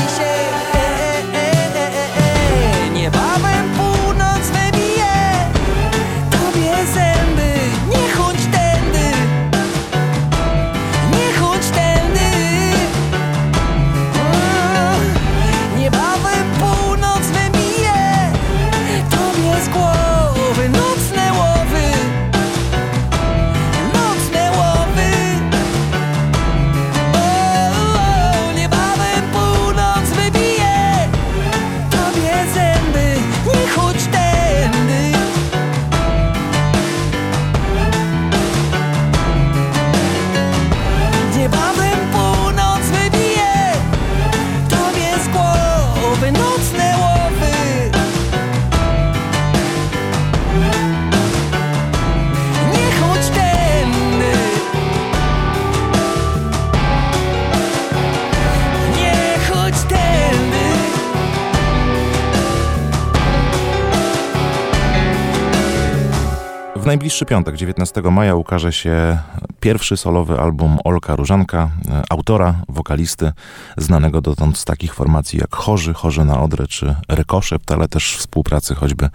W 66.83 66.85
najbliższy 66.85 67.25
piątek, 67.25 67.55
19 67.55 68.01
maja, 68.01 68.35
ukaże 68.35 68.73
się 68.73 69.17
pierwszy 69.59 69.97
solowy 69.97 70.39
album 70.39 70.77
Olka 70.83 71.15
Różanka, 71.15 71.69
e, 71.89 72.03
autora, 72.09 72.61
wokalisty, 72.69 73.31
znanego 73.77 74.21
dotąd 74.21 74.57
z 74.57 74.65
takich 74.65 74.93
formacji 74.93 75.39
jak 75.39 75.55
Chorzy, 75.55 75.93
Chorzy 75.93 76.25
na 76.25 76.41
Odrę 76.41 76.67
czy 76.67 76.95
Rykoszept, 77.09 77.71
ale 77.71 77.87
też 77.87 78.15
współpracy 78.17 78.75
choćby 78.75 79.09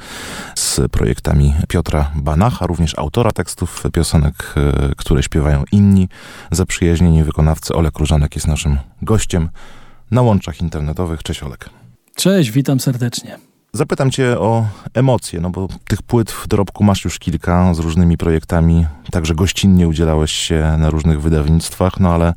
z 0.54 0.80
projektami 0.90 1.54
Piotra 1.68 2.10
Banacha, 2.14 2.66
również 2.66 2.98
autora 2.98 3.32
tekstów 3.32 3.82
piosenek, 3.92 4.54
e, 4.56 4.94
które 4.96 5.22
śpiewają 5.22 5.64
inni 5.72 6.08
zaprzyjaźnieni 6.50 7.24
wykonawcy. 7.24 7.74
Olek 7.74 7.98
Różanek 7.98 8.34
jest 8.34 8.46
naszym 8.46 8.78
gościem 9.02 9.48
na 10.10 10.22
łączach 10.22 10.60
internetowych. 10.60 11.22
Cześć 11.22 11.42
Olek. 11.42 11.70
Cześć, 12.16 12.50
witam 12.50 12.80
serdecznie. 12.80 13.47
Zapytam 13.72 14.10
Cię 14.10 14.38
o 14.38 14.66
emocje, 14.94 15.40
no 15.40 15.50
bo 15.50 15.68
tych 15.84 16.02
płyt 16.02 16.30
w 16.30 16.48
dorobku 16.48 16.84
masz 16.84 17.04
już 17.04 17.18
kilka 17.18 17.74
z 17.74 17.78
różnymi 17.78 18.16
projektami, 18.16 18.86
także 19.10 19.34
gościnnie 19.34 19.88
udzielałeś 19.88 20.32
się 20.32 20.76
na 20.78 20.90
różnych 20.90 21.20
wydawnictwach, 21.22 22.00
no 22.00 22.14
ale 22.14 22.34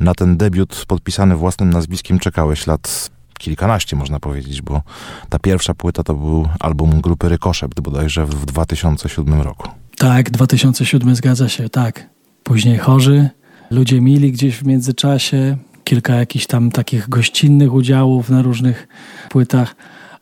na 0.00 0.14
ten 0.14 0.36
debiut 0.36 0.84
podpisany 0.88 1.36
własnym 1.36 1.70
nazwiskiem 1.70 2.18
czekałeś 2.18 2.66
lat 2.66 3.10
kilkanaście, 3.38 3.96
można 3.96 4.20
powiedzieć, 4.20 4.62
bo 4.62 4.82
ta 5.28 5.38
pierwsza 5.38 5.74
płyta 5.74 6.02
to 6.02 6.14
był 6.14 6.48
album 6.60 7.00
grupy 7.00 7.28
Rykoszept 7.28 7.80
bodajże 7.80 8.26
w 8.26 8.46
2007 8.46 9.40
roku. 9.40 9.68
Tak, 9.98 10.30
2007 10.30 11.16
zgadza 11.16 11.48
się, 11.48 11.68
tak. 11.68 12.08
Później 12.44 12.78
chorzy, 12.78 13.30
ludzie 13.70 14.00
mili 14.00 14.32
gdzieś 14.32 14.56
w 14.56 14.66
międzyczasie, 14.66 15.56
kilka 15.84 16.14
jakichś 16.14 16.46
tam 16.46 16.70
takich 16.70 17.08
gościnnych 17.08 17.72
udziałów 17.72 18.30
na 18.30 18.42
różnych 18.42 18.88
płytach. 19.28 19.76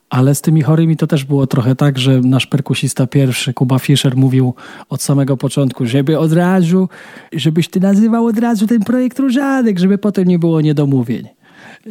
Ale 0.09 0.35
z 0.35 0.41
tymi 0.41 0.61
chorymi 0.61 0.97
to 0.97 1.07
też 1.07 1.23
było 1.23 1.47
trochę 1.47 1.75
tak, 1.75 1.99
że 1.99 2.21
nasz 2.21 2.47
perkusista 2.47 3.07
pierwszy, 3.07 3.53
Kuba 3.53 3.79
Fischer, 3.79 4.17
mówił 4.17 4.53
od 4.89 5.01
samego 5.01 5.37
początku, 5.37 5.85
żeby 5.85 6.19
od 6.19 6.33
razu, 6.33 6.89
żebyś 7.33 7.69
ty 7.69 7.79
nazywał 7.79 8.25
od 8.25 8.39
razu 8.39 8.67
ten 8.67 8.79
projekt 8.79 9.19
Różanek, 9.19 9.79
żeby 9.79 9.97
potem 9.97 10.27
nie 10.27 10.39
było 10.39 10.61
niedomówień, 10.61 11.27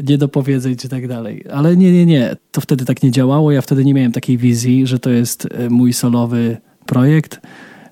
niedopowiedzeń 0.02 0.76
czy 0.76 0.88
tak 0.88 1.08
dalej. 1.08 1.44
Ale 1.52 1.76
nie, 1.76 1.92
nie, 1.92 2.06
nie. 2.06 2.36
To 2.50 2.60
wtedy 2.60 2.84
tak 2.84 3.02
nie 3.02 3.10
działało. 3.10 3.52
Ja 3.52 3.60
wtedy 3.60 3.84
nie 3.84 3.94
miałem 3.94 4.12
takiej 4.12 4.38
wizji, 4.38 4.86
że 4.86 4.98
to 4.98 5.10
jest 5.10 5.48
e, 5.50 5.70
mój 5.70 5.92
solowy 5.92 6.56
projekt. 6.86 7.40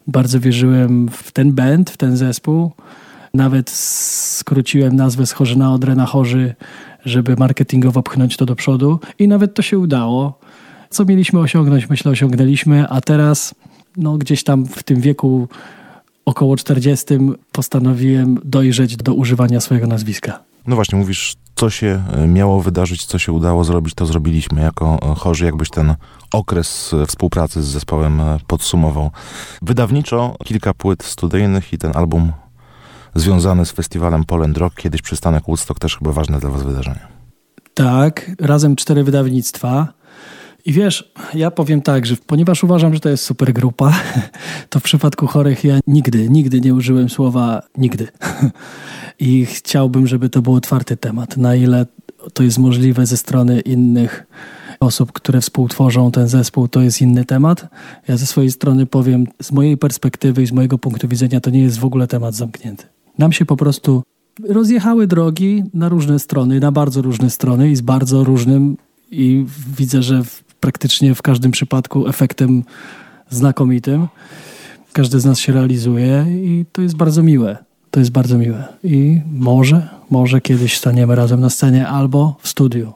Bardzo 0.07 0.41
wierzyłem 0.41 1.09
w 1.09 1.33
ten 1.33 1.53
band, 1.53 1.91
w 1.91 1.97
ten 1.97 2.17
zespół. 2.17 2.71
Nawet 3.35 3.71
skróciłem 3.71 4.97
nazwę 4.97 5.27
z 5.27 5.33
Chorzy 5.33 5.59
na 5.59 5.73
Odrę 5.73 5.95
na 5.95 6.07
Chorzy, 6.07 6.55
żeby 7.05 7.37
marketingowo 7.39 8.03
pchnąć 8.03 8.37
to 8.37 8.47
do 8.47 8.57
przodu 8.57 9.01
i 9.19 9.29
nawet 9.29 9.55
to 9.55 9.63
się 9.63 9.79
udało. 9.79 10.39
Co 10.91 11.05
mieliśmy 11.05 11.41
osiągnąć, 11.41 11.89
myślę, 11.89 12.13
osiągnęliśmy, 12.13 12.89
a 12.89 13.01
teraz 13.01 13.55
no, 13.97 14.19
gdzieś 14.19 14.45
tam 14.45 14.67
w 14.67 14.83
tym 14.83 15.01
wieku 15.01 15.49
około 16.25 16.57
40 16.57 17.07
postanowiłem 17.53 18.41
dojrzeć 18.45 18.97
do 18.97 19.15
używania 19.15 19.61
swojego 19.61 19.87
nazwiska. 19.87 20.39
No 20.67 20.75
właśnie, 20.75 20.99
mówisz, 20.99 21.37
co 21.55 21.71
się 21.71 22.03
e, 22.13 22.27
miało 22.27 22.63
wydarzyć, 22.63 23.05
co 23.05 23.19
się 23.19 23.33
udało 23.33 23.65
zrobić, 23.65 23.95
to 23.95 24.07
zrobiliśmy 24.07 24.61
jako 24.61 24.99
e, 25.03 25.15
chorzy. 25.15 25.45
Jakbyś 25.45 25.71
ten 25.71 25.95
okres 26.33 26.95
e, 26.95 27.07
współpracy 27.07 27.63
z 27.63 27.67
zespołem 27.67 28.23
podsumował. 28.47 29.11
Wydawniczo 29.63 30.37
kilka 30.45 30.75
płyt 30.75 31.03
studyjnych 31.03 31.73
i 31.73 31.79
ten 31.79 31.93
album 31.95 32.33
związany 33.15 33.67
z 33.67 33.71
festiwalem 33.71 34.25
Poland 34.25 34.57
Rock, 34.59 34.75
kiedyś 34.77 35.03
przystanek 35.03 35.45
Woodstock, 35.45 35.81
też 35.81 35.99
chyba 35.99 36.13
ważne 36.13 36.41
dla 36.41 36.51
was 36.51 36.63
wydarzenie. 36.63 37.01
Tak, 37.75 38.31
razem 38.41 38.77
cztery 38.77 39.05
wydawnictwa. 39.05 39.93
I 40.65 40.73
wiesz, 40.73 41.13
ja 41.35 41.51
powiem 41.51 41.83
tak, 41.83 42.07
że 42.07 42.17
ponieważ 42.27 42.65
uważam, 42.65 42.95
że 42.95 43.01
to 43.01 43.09
jest 43.09 43.25
super 43.25 43.53
grupa, 43.53 43.93
to 44.71 44.81
w 44.81 44.83
przypadku 44.83 45.27
chorych 45.27 45.65
ja 45.65 45.79
nigdy, 45.87 46.29
nigdy 46.31 46.61
nie 46.61 46.75
użyłem 46.75 47.09
słowa 47.09 47.63
nigdy. 47.79 48.09
I 49.19 49.47
chciałbym, 49.47 50.07
żeby 50.07 50.29
to 50.29 50.43
był 50.43 50.55
otwarty 50.55 50.97
temat. 50.97 51.37
Na 51.37 51.55
ile 51.55 51.87
to 52.35 52.43
jest 52.43 52.59
możliwe 52.59 53.07
ze 53.07 53.17
strony 53.17 53.61
innych 53.61 54.27
osób, 54.81 55.13
które 55.13 55.41
współtworzą 55.41 56.11
ten 56.11 56.29
zespół, 56.29 56.69
to 56.69 56.81
jest 56.81 57.01
inny 57.01 57.25
temat. 57.25 57.67
Ja 58.09 58.17
ze 58.17 58.27
swojej 58.27 58.51
strony 58.51 58.87
powiem, 58.87 59.27
z 59.43 59.53
mojej 59.53 59.77
perspektywy 59.77 60.43
i 60.43 60.47
z 60.47 60.53
mojego 60.53 60.79
punktu 60.79 61.09
widzenia, 61.09 61.41
to 61.41 61.51
nie 61.51 61.63
jest 61.63 61.79
w 61.79 61.85
ogóle 61.85 62.07
temat 62.07 62.35
zamknięty. 62.35 62.85
Nam 63.19 63.33
się 63.33 63.45
po 63.45 63.57
prostu 63.57 64.03
rozjechały 64.49 65.07
drogi 65.07 65.65
na 65.75 65.89
różne 65.89 66.19
strony, 66.19 66.61
na 66.61 66.73
bardzo 66.73 67.03
różne 67.03 67.31
strony 67.31 67.71
i 67.71 67.77
z 67.77 67.81
bardzo 67.81 68.25
różnym 68.25 68.77
i 69.11 69.47
widzę, 69.77 70.03
że 70.03 70.25
w, 70.25 70.45
praktycznie 70.61 71.15
w 71.15 71.23
każdym 71.23 71.51
przypadku 71.51 72.09
efektem 72.09 72.65
znakomitym. 73.31 74.09
Każdy 74.93 75.21
z 75.21 75.25
nas 75.25 75.39
się 75.39 75.53
realizuje 75.53 76.27
i 76.31 76.65
to 76.73 76.83
jest 76.83 76.97
bardzo 76.97 77.23
miłe. 77.23 77.57
To 77.91 78.01
jest 78.01 78.13
bardzo 78.13 78.39
miłe. 78.39 78.65
I 78.85 79.21
może, 79.33 79.89
może 80.11 80.41
kiedyś 80.41 80.79
staniemy 80.79 81.15
razem 81.15 81.41
na 81.41 81.51
scenie 81.51 81.89
albo 81.89 82.37
w 82.41 82.49
studiu. 82.49 82.93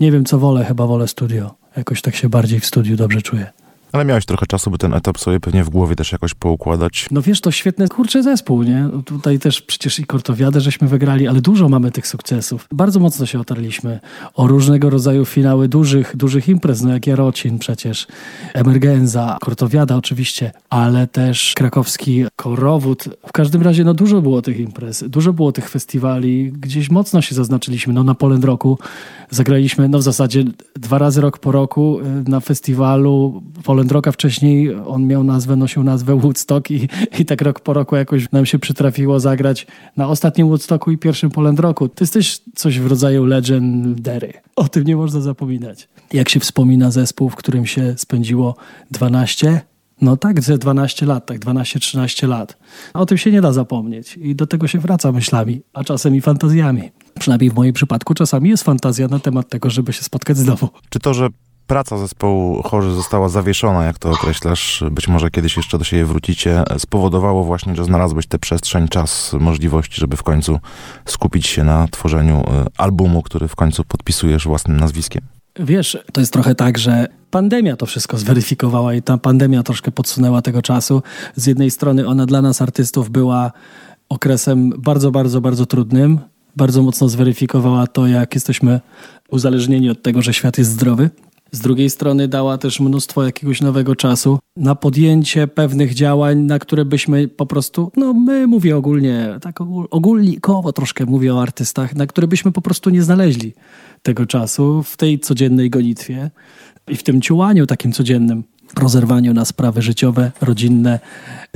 Nie 0.00 0.12
wiem, 0.12 0.24
co 0.24 0.38
wolę, 0.38 0.64
chyba 0.64 0.86
wolę 0.86 1.08
studio. 1.08 1.54
Jakoś 1.76 2.02
tak 2.02 2.16
się 2.16 2.28
bardziej 2.28 2.60
w 2.60 2.66
studiu 2.66 2.96
dobrze 2.96 3.22
czuję. 3.22 3.52
Ale 3.96 4.04
miałeś 4.04 4.26
trochę 4.26 4.46
czasu, 4.46 4.70
by 4.70 4.78
ten 4.78 4.94
etap 4.94 5.18
sobie 5.18 5.40
pewnie 5.40 5.64
w 5.64 5.70
głowie 5.70 5.96
też 5.96 6.12
jakoś 6.12 6.34
poukładać. 6.34 7.06
No 7.10 7.22
wiesz, 7.22 7.40
to 7.40 7.50
świetny 7.50 7.88
kurczę 7.88 8.22
zespół, 8.22 8.62
nie? 8.62 8.88
Tutaj 9.04 9.38
też 9.38 9.62
przecież 9.62 9.98
i 9.98 10.04
Kortowiadę 10.04 10.60
żeśmy 10.60 10.88
wygrali, 10.88 11.28
ale 11.28 11.40
dużo 11.40 11.68
mamy 11.68 11.90
tych 11.90 12.06
sukcesów. 12.06 12.68
Bardzo 12.72 13.00
mocno 13.00 13.26
się 13.26 13.40
otarliśmy 13.40 14.00
o 14.34 14.46
różnego 14.46 14.90
rodzaju 14.90 15.24
finały 15.24 15.68
dużych, 15.68 16.16
dużych 16.16 16.48
imprez, 16.48 16.82
no 16.82 16.92
jak 16.92 17.06
Jarocin 17.06 17.58
przecież, 17.58 18.06
Emergenza, 18.54 19.36
Kortowiada 19.40 19.96
oczywiście, 19.96 20.52
ale 20.70 21.06
też 21.06 21.52
krakowski 21.56 22.24
Korowód. 22.36 23.08
W 23.26 23.32
każdym 23.32 23.62
razie 23.62 23.84
no 23.84 23.94
dużo 23.94 24.22
było 24.22 24.42
tych 24.42 24.60
imprez, 24.60 25.04
dużo 25.08 25.32
było 25.32 25.52
tych 25.52 25.68
festiwali, 25.68 26.52
gdzieś 26.52 26.90
mocno 26.90 27.22
się 27.22 27.34
zaznaczyliśmy. 27.34 27.92
No 27.92 28.04
na 28.04 28.14
Poland 28.14 28.44
Roku 28.44 28.78
zagraliśmy, 29.30 29.88
no 29.88 29.98
w 29.98 30.02
zasadzie 30.02 30.44
dwa 30.74 30.98
razy 30.98 31.20
rok 31.20 31.38
po 31.38 31.52
roku 31.52 32.00
y, 32.00 32.30
na 32.30 32.40
festiwalu 32.40 33.42
Poland 33.64 33.85
Rocka 33.92 34.12
wcześniej 34.12 34.74
on 34.74 35.06
miał 35.06 35.24
nazwę, 35.24 35.56
nosił 35.56 35.82
nazwę 35.82 36.16
Woodstock 36.16 36.70
i, 36.70 36.88
i 37.18 37.24
tak 37.24 37.42
rok 37.42 37.60
po 37.60 37.72
roku 37.72 37.96
jakoś 37.96 38.32
nam 38.32 38.46
się 38.46 38.58
przytrafiło 38.58 39.20
zagrać 39.20 39.66
na 39.96 40.08
ostatnim 40.08 40.48
Woodstocku 40.48 40.90
i 40.90 40.98
pierwszym 40.98 41.30
Poland 41.30 41.60
Rocku. 41.60 41.88
To 41.88 42.04
jest 42.04 42.12
też 42.12 42.40
coś 42.54 42.80
w 42.80 42.86
rodzaju 42.86 43.24
legendary. 43.24 44.32
O 44.56 44.68
tym 44.68 44.84
nie 44.84 44.96
można 44.96 45.20
zapominać. 45.20 45.88
Jak 46.12 46.28
się 46.28 46.40
wspomina 46.40 46.90
zespół, 46.90 47.30
w 47.30 47.36
którym 47.36 47.66
się 47.66 47.94
spędziło 47.96 48.56
12 48.90 49.60
no 50.00 50.16
tak, 50.16 50.42
ze 50.42 50.58
12 50.58 51.06
lat, 51.06 51.26
tak 51.26 51.38
12-13 51.38 52.28
lat. 52.28 52.58
O 52.94 53.06
tym 53.06 53.18
się 53.18 53.32
nie 53.32 53.40
da 53.40 53.52
zapomnieć 53.52 54.16
i 54.16 54.34
do 54.34 54.46
tego 54.46 54.68
się 54.68 54.78
wraca 54.78 55.12
myślami, 55.12 55.62
a 55.72 55.84
czasem 55.84 56.16
i 56.16 56.20
fantazjami. 56.20 56.90
Przynajmniej 57.20 57.50
w 57.50 57.54
moim 57.54 57.72
przypadku 57.72 58.14
czasami 58.14 58.50
jest 58.50 58.64
fantazja 58.64 59.08
na 59.08 59.18
temat 59.18 59.48
tego, 59.48 59.70
żeby 59.70 59.92
się 59.92 60.02
spotkać 60.02 60.36
znowu. 60.36 60.68
Czy 60.88 60.98
to, 61.00 61.14
że 61.14 61.28
praca 61.66 61.98
zespołu 61.98 62.62
chorzy 62.62 62.94
została 62.94 63.28
zawieszona, 63.28 63.84
jak 63.84 63.98
to 63.98 64.10
określasz, 64.10 64.84
być 64.90 65.08
może 65.08 65.30
kiedyś 65.30 65.56
jeszcze 65.56 65.78
do 65.78 65.84
siebie 65.84 66.04
wrócicie, 66.04 66.62
spowodowało 66.78 67.44
właśnie, 67.44 67.76
że 67.76 67.84
znalazłeś 67.84 68.26
tę 68.26 68.38
przestrzeń, 68.38 68.88
czas, 68.88 69.32
możliwości, 69.40 70.00
żeby 70.00 70.16
w 70.16 70.22
końcu 70.22 70.58
skupić 71.04 71.46
się 71.46 71.64
na 71.64 71.88
tworzeniu 71.88 72.36
e, 72.36 72.66
albumu, 72.76 73.22
który 73.22 73.48
w 73.48 73.56
końcu 73.56 73.84
podpisujesz 73.84 74.46
własnym 74.46 74.80
nazwiskiem? 74.80 75.22
Wiesz, 75.60 75.98
to 76.12 76.20
jest 76.20 76.32
trochę 76.32 76.54
tak, 76.54 76.78
że 76.78 77.06
pandemia 77.30 77.76
to 77.76 77.86
wszystko 77.86 78.18
zweryfikowała 78.18 78.94
i 78.94 79.02
ta 79.02 79.18
pandemia 79.18 79.62
troszkę 79.62 79.90
podsunęła 79.90 80.42
tego 80.42 80.62
czasu. 80.62 81.02
Z 81.36 81.46
jednej 81.46 81.70
strony 81.70 82.06
ona 82.06 82.26
dla 82.26 82.42
nas, 82.42 82.62
artystów, 82.62 83.10
była 83.10 83.52
okresem 84.08 84.72
bardzo, 84.78 85.10
bardzo, 85.10 85.40
bardzo 85.40 85.66
trudnym. 85.66 86.18
Bardzo 86.56 86.82
mocno 86.82 87.08
zweryfikowała 87.08 87.86
to, 87.86 88.06
jak 88.06 88.34
jesteśmy 88.34 88.80
uzależnieni 89.28 89.90
od 89.90 90.02
tego, 90.02 90.22
że 90.22 90.34
świat 90.34 90.58
jest 90.58 90.70
zdrowy. 90.70 91.10
Z 91.52 91.60
drugiej 91.60 91.90
strony 91.90 92.28
dała 92.28 92.58
też 92.58 92.80
mnóstwo 92.80 93.24
jakiegoś 93.24 93.60
nowego 93.60 93.96
czasu 93.96 94.38
na 94.56 94.74
podjęcie 94.74 95.46
pewnych 95.46 95.94
działań, 95.94 96.38
na 96.38 96.58
które 96.58 96.84
byśmy 96.84 97.28
po 97.28 97.46
prostu, 97.46 97.92
no 97.96 98.12
my 98.14 98.46
mówię 98.46 98.76
ogólnie, 98.76 99.38
tak 99.40 99.60
ogól, 99.60 99.88
ogólnikowo 99.90 100.72
troszkę 100.72 101.06
mówię 101.06 101.34
o 101.34 101.42
artystach, 101.42 101.94
na 101.94 102.06
które 102.06 102.26
byśmy 102.26 102.52
po 102.52 102.62
prostu 102.62 102.90
nie 102.90 103.02
znaleźli 103.02 103.52
tego 104.02 104.26
czasu 104.26 104.82
w 104.82 104.96
tej 104.96 105.20
codziennej 105.20 105.70
gonitwie 105.70 106.30
i 106.88 106.96
w 106.96 107.02
tym 107.02 107.20
ciułaniu 107.20 107.66
takim 107.66 107.92
codziennym 107.92 108.44
rozerwaniu 108.78 109.34
na 109.34 109.44
sprawy 109.44 109.82
życiowe, 109.82 110.32
rodzinne, 110.40 111.00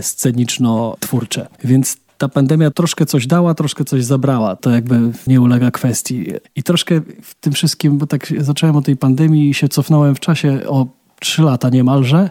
sceniczno-twórcze. 0.01 1.47
Więc 1.65 1.97
ta 2.21 2.29
pandemia 2.29 2.71
troszkę 2.71 3.07
coś 3.07 3.27
dała, 3.27 3.55
troszkę 3.55 3.85
coś 3.85 4.05
zabrała. 4.05 4.57
To 4.57 4.71
jakby 4.71 5.01
nie 5.27 5.41
ulega 5.41 5.71
kwestii. 5.71 6.27
I 6.57 6.63
troszkę 6.63 7.01
w 7.23 7.35
tym 7.35 7.53
wszystkim, 7.53 7.99
bo 7.99 8.07
tak 8.07 8.27
zacząłem 8.39 8.77
o 8.77 8.83
tej 8.83 8.97
pandemii 8.97 9.51
i 9.51 9.55
się 9.55 9.69
cofnąłem 9.69 10.15
w 10.15 10.21
czasie 10.21 10.61
o 10.67 10.87
trzy 11.21 11.43
lata 11.43 11.69
niemalże 11.69 12.31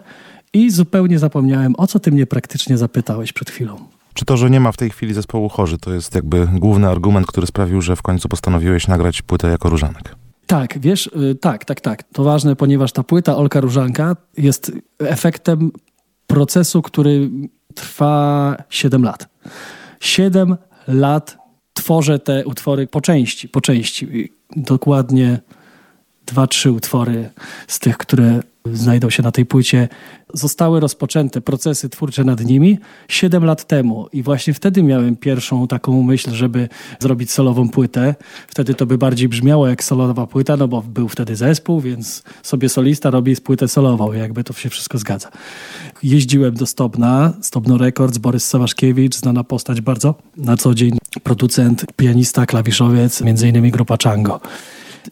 i 0.52 0.70
zupełnie 0.70 1.18
zapomniałem, 1.18 1.74
o 1.76 1.86
co 1.86 2.00
ty 2.00 2.12
mnie 2.12 2.26
praktycznie 2.26 2.78
zapytałeś 2.78 3.32
przed 3.32 3.50
chwilą. 3.50 3.76
Czy 4.14 4.24
to, 4.24 4.36
że 4.36 4.50
nie 4.50 4.60
ma 4.60 4.72
w 4.72 4.76
tej 4.76 4.90
chwili 4.90 5.14
zespołu 5.14 5.48
chorzy, 5.48 5.78
to 5.78 5.94
jest 5.94 6.14
jakby 6.14 6.48
główny 6.52 6.88
argument, 6.88 7.26
który 7.26 7.46
sprawił, 7.46 7.82
że 7.82 7.96
w 7.96 8.02
końcu 8.02 8.28
postanowiłeś 8.28 8.88
nagrać 8.88 9.22
płytę 9.22 9.48
jako 9.48 9.68
różanek? 9.68 10.16
Tak, 10.46 10.78
wiesz, 10.78 11.06
y, 11.06 11.34
tak, 11.34 11.64
tak, 11.64 11.80
tak. 11.80 12.02
To 12.02 12.24
ważne, 12.24 12.56
ponieważ 12.56 12.92
ta 12.92 13.02
płyta 13.02 13.36
Olka 13.36 13.60
Różanka 13.60 14.16
jest 14.36 14.72
efektem 14.98 15.70
procesu, 16.26 16.82
który 16.82 17.30
trwa 17.74 18.56
7 18.68 19.02
lat. 19.02 19.28
Siedem 20.00 20.56
lat 20.88 21.38
tworzę 21.72 22.18
te 22.18 22.46
utwory 22.46 22.86
po 22.86 23.00
części, 23.00 23.48
po 23.48 23.60
części. 23.60 24.32
Dokładnie 24.56 25.40
dwa, 26.30 26.46
trzy 26.46 26.72
utwory 26.72 27.30
z 27.66 27.78
tych, 27.78 27.98
które 27.98 28.40
znajdą 28.64 29.10
się 29.10 29.22
na 29.22 29.32
tej 29.32 29.46
płycie, 29.46 29.88
zostały 30.34 30.80
rozpoczęte 30.80 31.40
procesy 31.40 31.88
twórcze 31.88 32.24
nad 32.24 32.44
nimi 32.44 32.78
7 33.08 33.44
lat 33.44 33.66
temu. 33.66 34.08
I 34.12 34.22
właśnie 34.22 34.54
wtedy 34.54 34.82
miałem 34.82 35.16
pierwszą 35.16 35.66
taką 35.66 36.02
myśl, 36.02 36.30
żeby 36.30 36.68
zrobić 36.98 37.30
solową 37.30 37.68
płytę. 37.68 38.14
Wtedy 38.48 38.74
to 38.74 38.86
by 38.86 38.98
bardziej 38.98 39.28
brzmiało 39.28 39.68
jak 39.68 39.84
solowa 39.84 40.26
płyta, 40.26 40.56
no 40.56 40.68
bo 40.68 40.82
był 40.82 41.08
wtedy 41.08 41.36
zespół, 41.36 41.80
więc 41.80 42.22
sobie 42.42 42.68
solista 42.68 43.10
robi 43.10 43.36
płytę 43.36 43.68
solową, 43.68 44.12
jakby 44.12 44.44
to 44.44 44.52
się 44.52 44.70
wszystko 44.70 44.98
zgadza. 44.98 45.28
Jeździłem 46.02 46.54
do 46.54 46.66
Stobna, 46.66 47.32
Stobno 47.40 47.78
Records, 47.78 48.18
Borys 48.18 48.48
Sawaszkiewicz, 48.48 49.16
znana 49.16 49.44
postać 49.44 49.80
bardzo, 49.80 50.14
na 50.36 50.56
co 50.56 50.74
dzień 50.74 50.98
producent, 51.22 51.86
pianista, 51.96 52.46
klawiszowiec, 52.46 53.20
między 53.20 53.48
innymi 53.48 53.70
grupa 53.70 53.96
Chango 54.04 54.40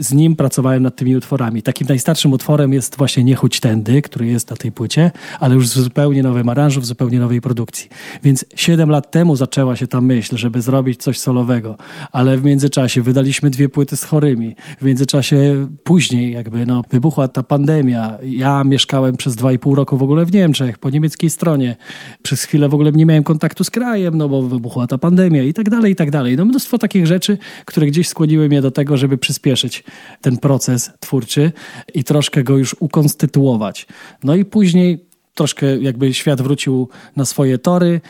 z 0.01 0.12
nim 0.12 0.36
pracowałem 0.36 0.82
nad 0.82 0.97
tymi 0.97 1.16
utworami. 1.16 1.62
Takim 1.62 1.86
najstarszym 1.86 2.32
utworem 2.32 2.73
jest 2.73 2.97
właśnie 2.97 3.24
Nie 3.24 3.35
chudź 3.35 3.60
tędy, 3.60 4.02
który 4.02 4.27
jest 4.27 4.51
na 4.51 4.56
tej 4.56 4.73
płycie, 4.73 5.10
ale 5.40 5.55
już 5.55 5.69
z 5.69 5.78
zupełnie 5.78 6.23
nowym 6.23 6.48
aranżu, 6.48 6.81
w 6.81 6.86
zupełnie 6.86 7.19
nowej 7.20 7.40
produkcji. 7.40 7.89
Więc 8.23 8.44
7 8.56 8.90
lat 8.90 9.10
temu 9.10 9.36
zaczęła 9.36 9.77
się 9.77 9.86
ta 9.86 10.01
myśl, 10.01 10.36
żeby 10.36 10.62
zrobić 10.62 11.02
coś 11.02 11.19
solowego, 11.19 11.77
ale 12.12 12.39
w 12.39 12.44
międzyczasie 12.44 13.02
wydaliśmy 13.02 13.51
dwie 13.51 13.69
płyty 13.69 13.97
z 13.97 14.05
chorymi. 14.05 14.56
W 14.81 14.85
międzyczasie 14.85 15.66
później 15.85 16.32
jakby 16.32 16.66
no, 16.66 16.82
wybuchła 16.90 17.28
ta 17.28 17.43
pandemia. 17.43 18.19
Ja 18.23 18.65
mieszkałem 18.65 19.16
przez 19.16 19.36
dwa 19.36 19.52
i 19.52 19.59
pół 19.59 19.74
roku 19.74 19.97
w 19.97 20.02
ogóle 20.02 20.27
w 20.27 20.32
Niemczech, 20.32 20.78
po 20.78 20.90
niemieckiej 20.90 21.31
stronie. 21.31 21.77
Przez 22.23 22.44
chwilę 22.44 22.69
w 22.69 22.74
ogóle 22.74 22.93
nie 22.93 23.06
miałem 23.06 23.24
kontaktu 23.24 23.65
z 23.65 23.70
krajem, 23.70 24.19
no 24.19 24.28
bo 24.28 24.43
wybuchła 24.43 24.86
ta 24.86 24.98
pandemia 24.98 25.43
i 25.43 25.55
tak 25.55 25.70
dalej, 25.70 25.93
i 25.93 25.97
tak 25.97 26.10
dalej. 26.10 26.36
No 26.36 26.44
mnóstwo 26.44 26.78
takich 26.78 27.06
rzeczy, 27.06 27.39
które 27.65 27.86
gdzieś 27.86 28.09
skłoniły 28.09 28.48
mnie 28.48 28.62
do 28.62 28.70
tego, 28.70 28.97
żeby 28.97 29.19
przyspieszyć 29.19 29.77
ten 30.20 30.36
proces 30.36 30.90
twórczy 31.00 31.52
i 31.94 32.05
troszkę 32.05 32.42
go 32.42 32.59
już 32.59 32.76
ukonstytuować. 32.80 33.86
No 34.24 34.34
i 34.34 34.44
później 34.44 35.09
troszkę 35.34 35.78
jakby 35.78 36.14
świat 36.14 36.42
wrócił 36.42 36.88
na 37.16 37.24
swoje 37.24 37.59
tory, 37.59 38.00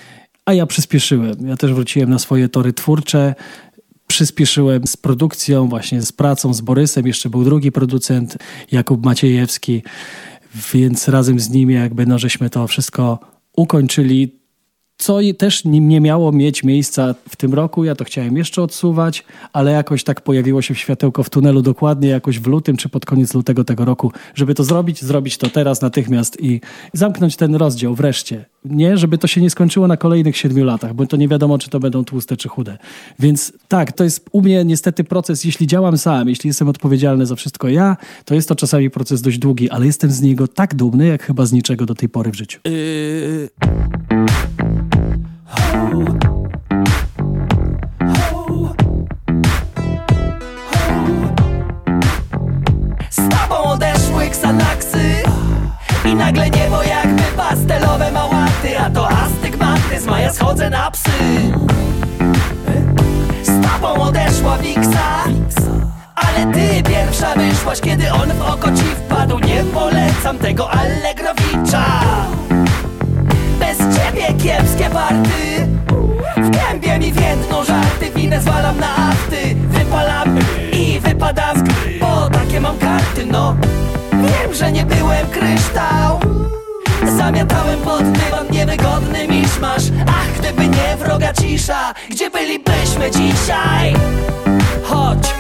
a 0.45 0.53
ja 0.53 0.67
przyspieszyłem. 0.67 1.49
Ja 1.49 1.57
też 1.57 1.73
wróciłem 1.73 2.11
na 2.11 2.19
swoje 2.19 2.49
tory 2.49 2.73
twórcze. 2.73 3.35
Przyspieszyłem 4.07 4.87
z 4.87 4.97
produkcją, 4.97 5.69
właśnie 5.69 6.03
z 6.03 6.13
pracą 6.13 6.55
z 6.55 6.61
Borysem. 6.61 7.07
Jeszcze 7.07 7.31
był 7.31 7.45
drugi 7.45 7.73
producent, 7.73 8.37
Jakub 8.73 9.05
Maciejewski, 9.05 9.83
więc 10.73 11.09
razem 11.09 11.41
z 11.41 11.51
nim 11.51 11.71
jakby 11.71 12.07
no, 12.07 12.19
żeśmy 12.19 12.51
to 12.51 12.67
wszystko 12.67 13.19
ukończyli 13.57 14.38
co 14.99 15.19
też 15.39 15.65
nie 15.65 16.01
miało 16.01 16.33
mieć 16.33 16.65
miejsca 16.65 17.15
w 17.29 17.37
tym 17.37 17.55
roku. 17.55 17.85
Ja 17.85 17.95
to 17.95 18.05
chciałem 18.05 18.37
jeszcze 18.37 18.63
odsuwać, 18.63 19.25
ale 19.53 19.73
jakoś 19.73 20.05
tak 20.05 20.21
pojawiło 20.21 20.63
się 20.63 20.75
światełko 20.75 21.23
w 21.23 21.31
tunelu 21.31 21.63
dokładnie 21.63 22.09
jakoś 22.09 22.39
w 22.39 22.47
lutym 22.47 22.77
czy 22.77 22.89
pod 22.89 23.07
koniec 23.07 23.35
lutego 23.35 23.65
tego 23.65 23.85
roku, 23.85 24.13
żeby 24.35 24.55
to 24.55 24.65
zrobić, 24.65 25.03
zrobić 25.03 25.39
to 25.39 25.51
teraz 25.51 25.83
natychmiast 25.83 26.41
i 26.41 26.61
zamknąć 26.93 27.37
ten 27.37 27.55
rozdział 27.55 27.95
wreszcie. 27.95 28.45
Nie, 28.65 28.97
żeby 28.97 29.19
to 29.19 29.27
się 29.27 29.41
nie 29.41 29.51
skończyło 29.51 29.89
na 29.89 29.97
kolejnych 29.97 30.37
siedmiu 30.37 30.65
latach, 30.65 30.95
bo 30.95 31.07
to 31.07 31.17
nie 31.17 31.29
wiadomo, 31.29 31.59
czy 31.59 31.71
to 31.71 31.81
będą 31.81 32.05
tłuste 32.05 32.37
czy 32.37 32.49
chude. 32.49 32.79
Więc 33.19 33.53
tak, 33.69 33.93
to 33.93 34.05
jest 34.05 34.29
u 34.33 34.43
mnie 34.43 34.65
niestety 34.65 35.05
proces, 35.05 35.45
jeśli 35.45 35.67
działam 35.67 35.99
sam, 35.99 36.29
jeśli 36.29 36.49
jestem 36.49 36.69
odpowiedzialny 36.69 37.27
za 37.27 37.37
wszystko 37.37 37.69
ja, 37.69 37.97
to 38.25 38.35
jest 38.35 38.49
to 38.49 38.57
czasami 38.57 38.91
proces 38.91 39.23
dość 39.23 39.39
długi, 39.39 39.71
ale 39.71 39.87
jestem 39.87 40.11
z 40.11 40.23
niego 40.23 40.49
tak 40.49 40.75
dumny, 40.75 41.07
jak 41.07 41.23
chyba 41.23 41.47
z 41.47 41.53
niczego 41.53 41.87
do 41.87 41.95
tej 41.95 42.09
pory 42.09 42.31
w 42.31 42.35
życiu. 42.35 42.61
Yy... 42.65 44.58
nagle 56.29 56.51
niebo 56.51 56.83
jakby 56.83 57.23
pastelowe 57.37 58.13
małaty 58.13 58.79
A 58.79 58.91
to 58.91 59.09
astygmatyzm, 59.09 60.13
a 60.13 60.21
ja 60.21 60.33
schodzę 60.33 60.71
na 60.71 60.91
psy. 60.91 61.11
Z 63.43 63.67
tobą 63.67 64.03
odeszła 64.03 64.59
Wiksa 64.59 65.25
Ale 66.15 66.53
ty 66.53 66.83
pierwsza 66.83 67.35
wyszłaś, 67.35 67.81
kiedy 67.81 68.13
on 68.13 68.29
w 68.33 68.43
oko 68.43 68.69
ci 68.71 68.85
wpadł. 68.85 69.39
Nie 69.39 69.65
polecam 69.75 70.39
tego 70.39 70.71
Allegrowicza. 70.71 71.85
Bez 73.61 73.79
ciebie 73.79 74.35
kiepskie 74.43 74.91
party 74.91 75.67
W 76.37 76.51
gębie 76.51 76.99
mi 76.99 77.13
więdną 77.13 77.65
żarty 77.65 78.11
Winę 78.17 78.41
zwalam 78.41 78.81
na 78.81 78.97
afty. 78.97 79.55
Wypalam 79.55 80.39
i 80.73 81.01
wypadam 81.01 81.65
Bo 82.01 82.31
takie 82.31 82.61
mam 82.61 82.79
karty, 82.79 83.27
no 83.27 83.57
Wiem, 84.49 84.57
że 84.57 84.73
nie 84.73 84.85
byłem 84.85 85.27
kryształ. 85.27 86.21
Zamiatałem 87.17 87.79
pod 87.81 88.03
dywan 88.03 88.47
niewygodny 88.51 89.29
miszmasz. 89.29 89.83
Ach, 90.09 90.39
gdyby 90.39 90.69
nie 90.69 90.97
wroga 90.97 91.33
cisza 91.33 91.95
Gdzie 92.11 92.31
bylibyśmy 92.31 93.11
dzisiaj? 93.11 93.95
Chodź. 94.85 95.35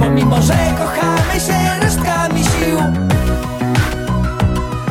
Pomimo, 0.00 0.42
że 0.42 0.54
kochamy 0.78 1.40
się 1.40 1.80
resztkami 1.80 2.44
sił 2.44 2.78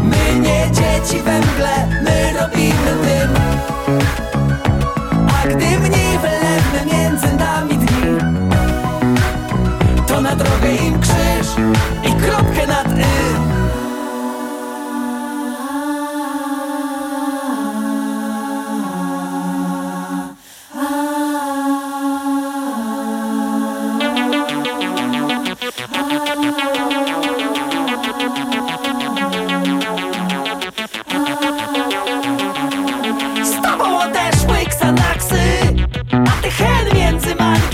My 0.03 0.39
nie 0.39 0.71
dzieci 0.71 1.23
we 1.23 1.39
mgle, 1.39 1.87
my 2.03 2.39
robimy 2.39 2.56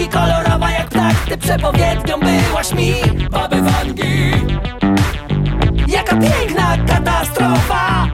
manki 0.03 0.09
Kolorowa 0.09 0.71
jak 0.71 0.89
ptak 0.89 1.15
Ty 1.29 1.37
przepowiednią 1.37 2.19
byłaś 2.19 2.73
mi. 2.73 2.93
Baby 3.31 3.63
Jaka 5.87 6.15
piękna 6.15 6.77
katastrofa. 6.87 8.07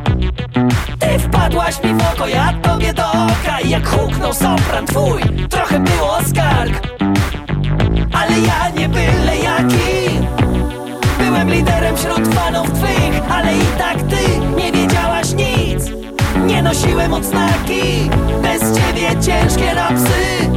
Ty 1.00 1.20
wpadłaś 1.20 1.84
mi 1.84 1.94
w 1.94 2.02
oko 2.14 2.28
Ja 2.28 2.54
tobie 2.62 2.94
do 2.94 3.12
oka. 3.12 3.60
I 3.64 3.70
jak 3.70 3.88
huknął 3.88 4.34
sopran 4.34 4.86
twój 4.86 5.22
Trochę 5.50 5.80
było 5.80 6.18
skarg. 6.30 6.88
Ale 8.14 8.40
ja 8.40 8.70
nie 8.70 8.90
byle 8.90 9.38
jaki. 9.38 10.20
Byłem 11.20 11.50
liderem 11.50 11.98
wśród 11.98 12.28
fanów 12.28 12.72
twych 12.72 13.32
Ale 13.32 13.58
i 13.58 13.66
tak 13.78 13.98
ty 13.98 14.40
nie 14.58 14.72
wiedziałaś 14.72 15.34
nic. 15.34 15.92
Nie 16.46 16.64
nosiłem 16.64 17.14
odznaki 17.14 18.10
Bez 18.42 18.62
ciebie 18.62 19.22
ciężkie 19.22 19.74
rapsy 19.74 20.50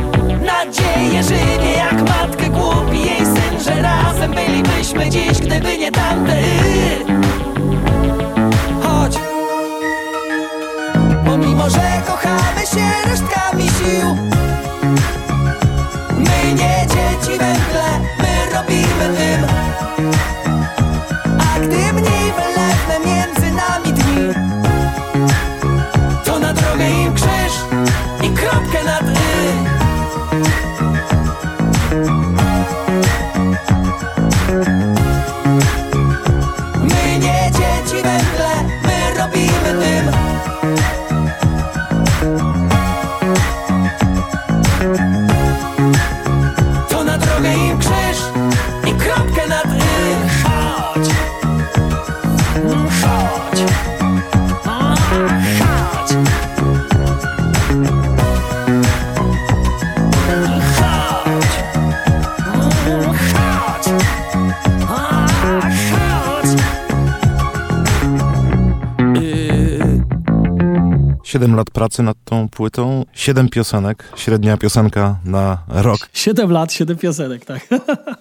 Nadzieję 0.66 1.22
żywie 1.22 1.72
jak 1.76 2.08
matkę 2.08 2.50
głupi 2.50 2.98
Jej 2.98 3.18
syn, 3.18 3.60
że 3.64 3.82
razem 3.82 4.34
bylibyśmy 4.34 5.10
dziś 5.10 5.38
Gdyby 5.40 5.78
nie 5.78 5.90
tamte 5.92 6.38
y. 6.38 7.04
Chodź 8.82 9.16
Pomimo, 11.26 11.70
że 11.70 12.02
kochamy 12.06 12.60
się 12.66 13.10
resztkami 13.10 13.64
sił 13.64 14.41
7 71.32 71.54
lat 71.54 71.70
pracy 71.70 72.02
nad 72.02 72.16
tą 72.24 72.48
płytą, 72.48 73.04
7 73.12 73.48
piosenek, 73.48 74.12
średnia 74.16 74.56
piosenka 74.56 75.16
na 75.24 75.58
rok. 75.68 75.98
Siedem 76.12 76.52
lat, 76.52 76.72
siedem 76.72 76.96
piosenek, 76.96 77.44
tak. 77.44 77.68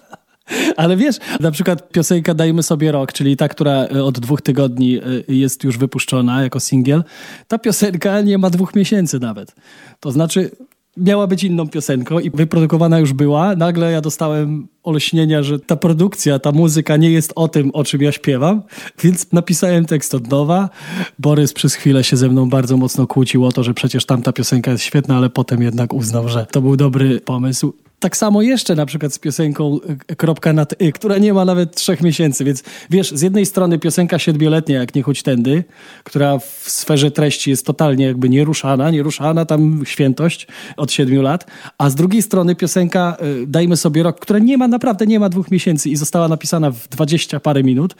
Ale 0.76 0.96
wiesz, 0.96 1.16
na 1.40 1.50
przykład 1.50 1.88
piosenka 1.88 2.34
Dajmy 2.34 2.62
sobie 2.62 2.92
rok, 2.92 3.12
czyli 3.12 3.36
ta, 3.36 3.48
która 3.48 3.72
e, 3.72 4.04
od 4.04 4.18
dwóch 4.18 4.42
tygodni 4.42 4.98
e, 4.98 5.02
jest 5.28 5.64
już 5.64 5.78
wypuszczona 5.78 6.42
jako 6.42 6.60
singiel, 6.60 7.04
ta 7.48 7.58
piosenka 7.58 8.20
nie 8.20 8.38
ma 8.38 8.50
dwóch 8.50 8.74
miesięcy 8.74 9.18
nawet. 9.18 9.54
To 10.00 10.12
znaczy, 10.12 10.50
miała 10.96 11.26
być 11.26 11.44
inną 11.44 11.68
piosenką 11.68 12.18
i 12.18 12.30
wyprodukowana 12.30 12.98
już 12.98 13.12
była. 13.12 13.56
Nagle 13.56 13.92
ja 13.92 14.00
dostałem 14.00 14.68
olśnienia, 14.82 15.42
że 15.42 15.58
ta 15.58 15.76
produkcja, 15.76 16.38
ta 16.38 16.52
muzyka 16.52 16.96
nie 16.96 17.10
jest 17.10 17.32
o 17.36 17.48
tym, 17.48 17.70
o 17.70 17.84
czym 17.84 18.02
ja 18.02 18.12
śpiewam, 18.12 18.62
więc 19.02 19.32
napisałem 19.32 19.84
tekst 19.84 20.14
od 20.14 20.30
nowa. 20.30 20.70
Borys 21.18 21.52
przez 21.52 21.74
chwilę 21.74 22.04
się 22.04 22.16
ze 22.16 22.28
mną 22.28 22.50
bardzo 22.50 22.76
mocno 22.76 23.06
kłócił 23.06 23.46
o 23.46 23.52
to, 23.52 23.62
że 23.62 23.74
przecież 23.74 24.06
tamta 24.06 24.32
piosenka 24.32 24.70
jest 24.70 24.84
świetna, 24.84 25.16
ale 25.16 25.30
potem 25.30 25.62
jednak 25.62 25.94
uznał, 25.94 26.28
że 26.28 26.46
to 26.46 26.62
był 26.62 26.76
dobry 26.76 27.20
pomysł. 27.20 27.74
Tak 28.02 28.16
samo 28.16 28.42
jeszcze 28.42 28.74
na 28.74 28.86
przykład 28.86 29.14
z 29.14 29.18
piosenką 29.18 29.78
y, 30.10 30.16
Kropka 30.16 30.52
nad 30.52 30.82
Y, 30.82 30.92
która 30.92 31.18
nie 31.18 31.34
ma 31.34 31.44
nawet 31.44 31.76
trzech 31.76 32.00
miesięcy, 32.00 32.44
więc 32.44 32.62
wiesz, 32.90 33.10
z 33.10 33.22
jednej 33.22 33.46
strony 33.46 33.78
piosenka 33.78 34.18
siedmioletnia, 34.18 34.78
jak 34.78 34.94
nie 34.94 35.02
chodź 35.02 35.22
tędy, 35.22 35.64
która 36.04 36.38
w 36.38 36.64
sferze 36.66 37.10
treści 37.10 37.50
jest 37.50 37.66
totalnie 37.66 38.04
jakby 38.04 38.28
nieruszana, 38.28 38.90
nieruszana, 38.90 39.44
tam 39.44 39.82
świętość 39.84 40.46
od 40.76 40.92
siedmiu 40.92 41.22
lat, 41.22 41.46
a 41.78 41.90
z 41.90 41.94
drugiej 41.94 42.22
strony 42.22 42.54
piosenka 42.54 43.16
y, 43.42 43.46
Dajmy 43.46 43.76
sobie 43.76 44.02
rok, 44.02 44.20
która 44.20 44.38
nie 44.38 44.58
ma, 44.58 44.68
naprawdę 44.68 45.06
nie 45.06 45.20
ma 45.20 45.28
dwóch 45.28 45.50
miesięcy 45.50 45.90
i 45.90 45.96
została 45.96 46.28
napisana 46.28 46.70
w 46.70 46.88
dwadzieścia 46.88 47.40
parę 47.40 47.62
minut, 47.62 47.94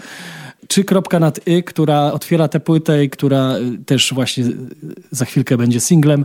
czy 0.73 0.85
kropka 0.85 1.21
nad 1.21 1.49
y, 1.49 1.63
która 1.63 2.13
otwiera 2.13 2.49
tę 2.49 2.61
płytę 2.61 3.05
i 3.05 3.11
która 3.11 3.57
y, 3.57 3.85
też 3.85 4.15
właśnie 4.15 4.45
y, 4.45 4.57
za 5.11 5.25
chwilkę 5.25 5.57
będzie 5.57 5.81
singlem, 5.81 6.25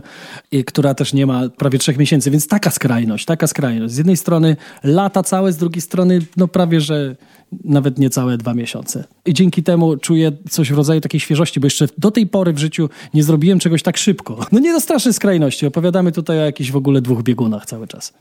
i 0.52 0.64
która 0.64 0.94
też 0.94 1.12
nie 1.12 1.26
ma 1.26 1.48
prawie 1.48 1.78
trzech 1.78 1.98
miesięcy, 1.98 2.30
więc 2.30 2.48
taka 2.48 2.70
skrajność, 2.70 3.24
taka 3.24 3.46
skrajność. 3.46 3.94
Z 3.94 3.96
jednej 3.96 4.16
strony 4.16 4.56
lata 4.84 5.22
całe, 5.22 5.52
z 5.52 5.56
drugiej 5.56 5.82
strony 5.82 6.20
no 6.36 6.48
prawie, 6.48 6.80
że 6.80 7.16
nawet 7.64 7.98
niecałe 7.98 8.38
dwa 8.38 8.54
miesiące. 8.54 9.04
I 9.26 9.34
dzięki 9.34 9.62
temu 9.62 9.96
czuję 9.96 10.32
coś 10.50 10.72
w 10.72 10.76
rodzaju 10.76 11.00
takiej 11.00 11.20
świeżości, 11.20 11.60
bo 11.60 11.66
jeszcze 11.66 11.88
do 11.98 12.10
tej 12.10 12.26
pory 12.26 12.52
w 12.52 12.58
życiu 12.58 12.88
nie 13.14 13.22
zrobiłem 13.22 13.58
czegoś 13.58 13.82
tak 13.82 13.96
szybko. 13.96 14.46
No 14.52 14.58
nie 14.58 14.72
do 14.72 14.80
strasznej 14.80 15.14
skrajności. 15.14 15.66
Opowiadamy 15.66 16.12
tutaj 16.12 16.38
o 16.38 16.44
jakichś 16.44 16.70
w 16.70 16.76
ogóle 16.76 17.00
dwóch 17.00 17.22
biegunach 17.22 17.66
cały 17.66 17.86
czas. 17.86 18.12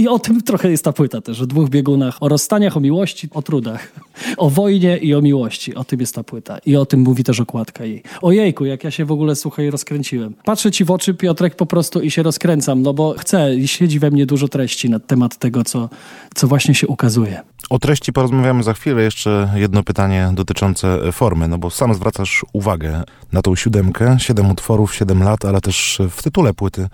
I 0.00 0.08
o 0.08 0.18
tym 0.18 0.42
trochę 0.42 0.70
jest 0.70 0.84
ta 0.84 0.92
płyta 0.92 1.20
też, 1.20 1.40
o 1.40 1.46
dwóch 1.46 1.68
biegunach, 1.68 2.16
o 2.20 2.28
rozstaniach, 2.28 2.76
o 2.76 2.80
miłości, 2.80 3.28
o 3.34 3.42
trudach, 3.42 3.92
o 4.36 4.50
wojnie 4.50 4.98
i 4.98 5.14
o 5.14 5.20
miłości. 5.20 5.74
O 5.74 5.84
tym 5.84 6.00
jest 6.00 6.14
ta 6.14 6.24
płyta. 6.24 6.58
I 6.66 6.76
o 6.76 6.86
tym 6.86 7.00
mówi 7.00 7.24
też 7.24 7.40
okładka 7.40 7.84
jej. 7.84 8.02
Ojejku, 8.22 8.64
jak 8.64 8.84
ja 8.84 8.90
się 8.90 9.04
w 9.04 9.12
ogóle, 9.12 9.36
słuchaj, 9.36 9.70
rozkręciłem. 9.70 10.34
Patrzę 10.44 10.70
ci 10.70 10.84
w 10.84 10.90
oczy, 10.90 11.14
Piotrek, 11.14 11.54
po 11.54 11.66
prostu 11.66 12.00
i 12.00 12.10
się 12.10 12.22
rozkręcam, 12.22 12.82
no 12.82 12.94
bo 12.94 13.14
chcę 13.18 13.54
i 13.54 13.68
siedzi 13.68 13.98
we 13.98 14.10
mnie 14.10 14.26
dużo 14.26 14.48
treści 14.48 14.90
na 14.90 14.98
temat 14.98 15.38
tego, 15.38 15.64
co, 15.64 15.88
co 16.34 16.48
właśnie 16.48 16.74
się 16.74 16.86
ukazuje. 16.86 17.42
O 17.70 17.78
treści 17.78 18.12
porozmawiamy 18.12 18.62
za 18.62 18.74
chwilę. 18.74 19.02
Jeszcze 19.02 19.52
jedno 19.54 19.82
pytanie 19.82 20.30
dotyczące 20.34 21.12
formy, 21.12 21.48
no 21.48 21.58
bo 21.58 21.70
sam 21.70 21.94
zwracasz 21.94 22.44
uwagę 22.52 23.02
na 23.32 23.42
tą 23.42 23.56
siódemkę, 23.56 24.16
siedem 24.20 24.50
utworów, 24.50 24.94
siedem 24.94 25.22
lat, 25.22 25.44
ale 25.44 25.60
też 25.60 25.98
w 26.10 26.22
tytule 26.22 26.54
płyty 26.54 26.88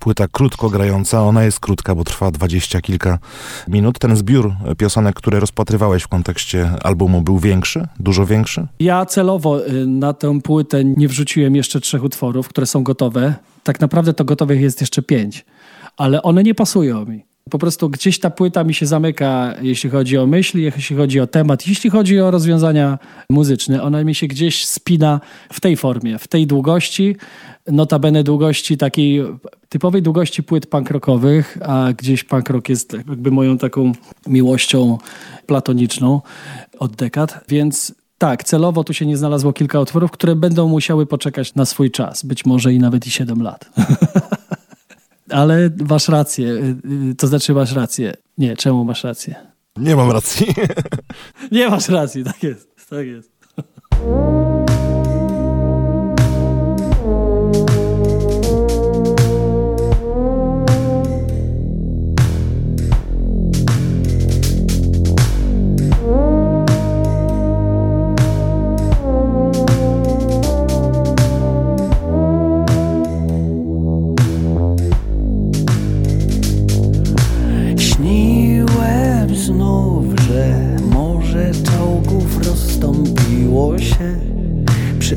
płyta 0.00 0.28
krótko 0.28 0.70
grająca. 0.70 1.22
Ona 1.22 1.44
jest 1.44 1.60
krótka, 1.60 1.94
bo 1.94 2.04
trwa 2.04 2.30
dwadzieścia 2.30 2.80
kilka 2.80 3.18
minut. 3.68 3.98
Ten 3.98 4.16
zbiór 4.16 4.52
piosenek, 4.78 5.14
które 5.14 5.40
rozpatrywałeś 5.40 6.02
w 6.02 6.08
kontekście 6.08 6.70
albumu 6.82 7.22
był 7.22 7.38
większy, 7.38 7.86
dużo 7.98 8.26
większy? 8.26 8.66
Ja 8.80 9.06
celowo 9.06 9.66
y, 9.66 9.86
na 9.86 10.12
tę 10.12 10.40
płytę 10.40 10.84
nie 10.84 11.08
wrzuciłem 11.08 11.56
jeszcze 11.56 11.80
trzech 11.80 12.04
utworów, 12.04 12.48
które 12.48 12.66
są 12.66 12.82
gotowe. 12.82 13.34
Tak 13.64 13.80
naprawdę 13.80 14.14
to 14.14 14.24
gotowych 14.24 14.60
jest 14.60 14.80
jeszcze 14.80 15.02
pięć, 15.02 15.44
ale 15.96 16.22
one 16.22 16.42
nie 16.42 16.54
pasują 16.54 17.04
mi. 17.04 17.30
Po 17.50 17.58
prostu 17.58 17.90
gdzieś 17.90 18.20
ta 18.20 18.30
płyta 18.30 18.64
mi 18.64 18.74
się 18.74 18.86
zamyka, 18.86 19.54
jeśli 19.62 19.90
chodzi 19.90 20.18
o 20.18 20.26
myśli, 20.26 20.62
jeśli 20.62 20.96
chodzi 20.96 21.20
o 21.20 21.26
temat, 21.26 21.66
jeśli 21.66 21.90
chodzi 21.90 22.20
o 22.20 22.30
rozwiązania 22.30 22.98
muzyczne. 23.30 23.82
Ona 23.82 24.04
mi 24.04 24.14
się 24.14 24.26
gdzieś 24.26 24.66
spina 24.66 25.20
w 25.52 25.60
tej 25.60 25.76
formie, 25.76 26.18
w 26.18 26.28
tej 26.28 26.46
długości, 26.46 27.16
notabene 27.66 28.24
długości 28.24 28.76
takiej 28.76 29.24
typowej 29.68 30.02
długości 30.02 30.42
płyt 30.42 30.66
punk 30.66 30.90
rockowych, 30.90 31.58
a 31.62 31.92
gdzieś 31.92 32.24
punk 32.24 32.50
rock 32.50 32.68
jest 32.68 32.92
jakby 32.92 33.30
moją 33.30 33.58
taką 33.58 33.92
miłością 34.26 34.98
platoniczną 35.46 36.20
od 36.78 36.96
dekad, 36.96 37.44
więc 37.48 37.94
tak, 38.18 38.44
celowo 38.44 38.84
tu 38.84 38.94
się 38.94 39.06
nie 39.06 39.16
znalazło 39.16 39.52
kilka 39.52 39.80
utworów, 39.80 40.10
które 40.10 40.36
będą 40.36 40.68
musiały 40.68 41.06
poczekać 41.06 41.54
na 41.54 41.64
swój 41.64 41.90
czas, 41.90 42.24
być 42.24 42.46
może 42.46 42.72
i 42.74 42.78
nawet 42.78 43.06
i 43.06 43.10
7 43.10 43.42
lat. 43.42 43.70
Ale 45.30 45.70
masz 45.88 46.08
rację, 46.08 46.76
to 47.18 47.26
znaczy 47.26 47.54
masz 47.54 47.72
rację. 47.72 48.14
Nie, 48.38 48.56
czemu 48.56 48.84
masz 48.84 49.04
rację? 49.04 49.34
Nie 49.76 49.96
mam 49.96 50.10
racji. 50.10 50.46
Nie 51.52 51.68
masz 51.68 51.88
racji, 51.88 52.24
tak 52.24 52.42
jest, 52.42 52.88
tak 52.90 53.06
jest. 53.06 53.30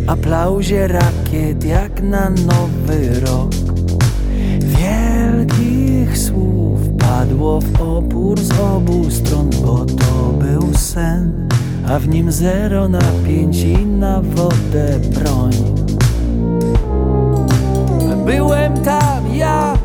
aplauzie 0.07 0.87
rakiet 0.87 1.63
jak 1.63 2.03
na 2.03 2.29
nowy 2.29 3.19
rok. 3.19 3.51
Wielkich 4.59 6.17
słów 6.17 6.79
padło 6.99 7.61
w 7.61 7.81
opór 7.81 8.39
z 8.39 8.59
obu 8.59 9.11
stron 9.11 9.49
Bo 9.65 9.85
to 9.85 10.33
był 10.39 10.73
sen, 10.73 11.47
a 11.87 11.99
w 11.99 12.07
nim 12.07 12.31
zero 12.31 12.87
napięć 12.89 13.57
i 13.57 13.85
na 13.85 14.21
wodę 14.21 14.99
broń. 14.99 15.53
Byłem 18.25 18.73
tam 18.73 19.35
ja 19.35 19.77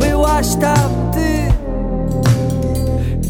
byłaś 0.00 0.46
tam 0.56 0.90
ty. 1.12 1.52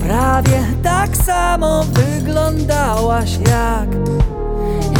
Prawie 0.00 0.60
tak 0.82 1.16
samo 1.16 1.84
wyglądałaś 1.84 3.38
jak 3.38 3.88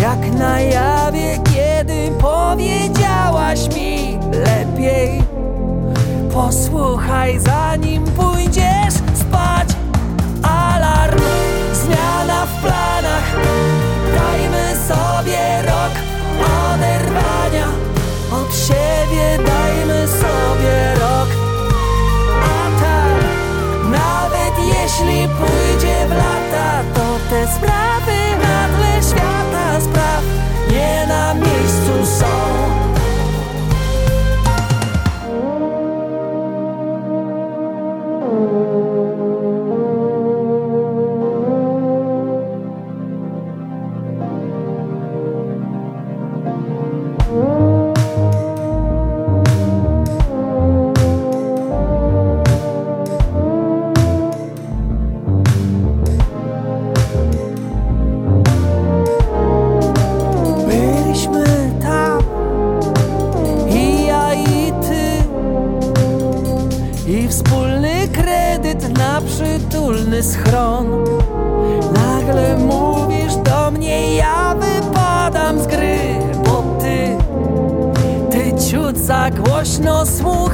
Jak 0.03 0.33
na 0.39 0.61
jawie, 0.61 1.39
kiedy 1.45 2.11
powiedziałaś 2.21 3.61
mi 3.77 4.19
lepiej. 4.33 5.23
Posłuchaj 6.33 7.41
zanim 7.41 8.05
pójdziesz 8.05 8.95
spać. 9.15 9.69
Alarm, 10.43 11.21
zmiana 11.73 12.47
w 12.47 12.61
planach. 12.61 13.37
Dajmy 14.15 14.77
sobie 14.89 15.63
rok 15.63 15.93
oderwania. 16.75 17.67
Od 18.33 18.57
siebie 18.57 19.39
Dajmy 19.47 20.09
sobie 20.09 20.95
rok. 20.95 21.29
A 22.43 22.81
tam, 22.83 23.19
nawet 23.91 24.55
jeśli 24.59 25.29
pójdzie 25.29 26.07
w 26.07 26.11
lata 26.11 26.83
To 26.95 27.19
te 27.31 27.47
sprawy 27.47 28.19
na 28.43 28.69
tle 28.77 29.03
świata 29.11 29.68
na 31.09 31.35
miejscu 31.35 32.07
są 32.07 32.78
przytulny 70.19 70.23
schron. 70.23 71.05
Nagle 71.95 72.57
mówisz 72.57 73.37
do 73.37 73.71
mnie, 73.71 74.17
ja 74.17 74.55
wypadam 74.55 75.59
z 75.59 75.67
gry 75.67 75.99
Bo 76.45 76.77
ty 76.81 77.17
za 78.99 79.31
głośno 79.31 80.07
słuchasz 80.07 80.48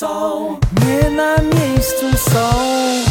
są 0.00 0.58
Nie 0.86 1.10
na 1.10 1.36
miejscu 1.36 2.30
są 2.30 3.09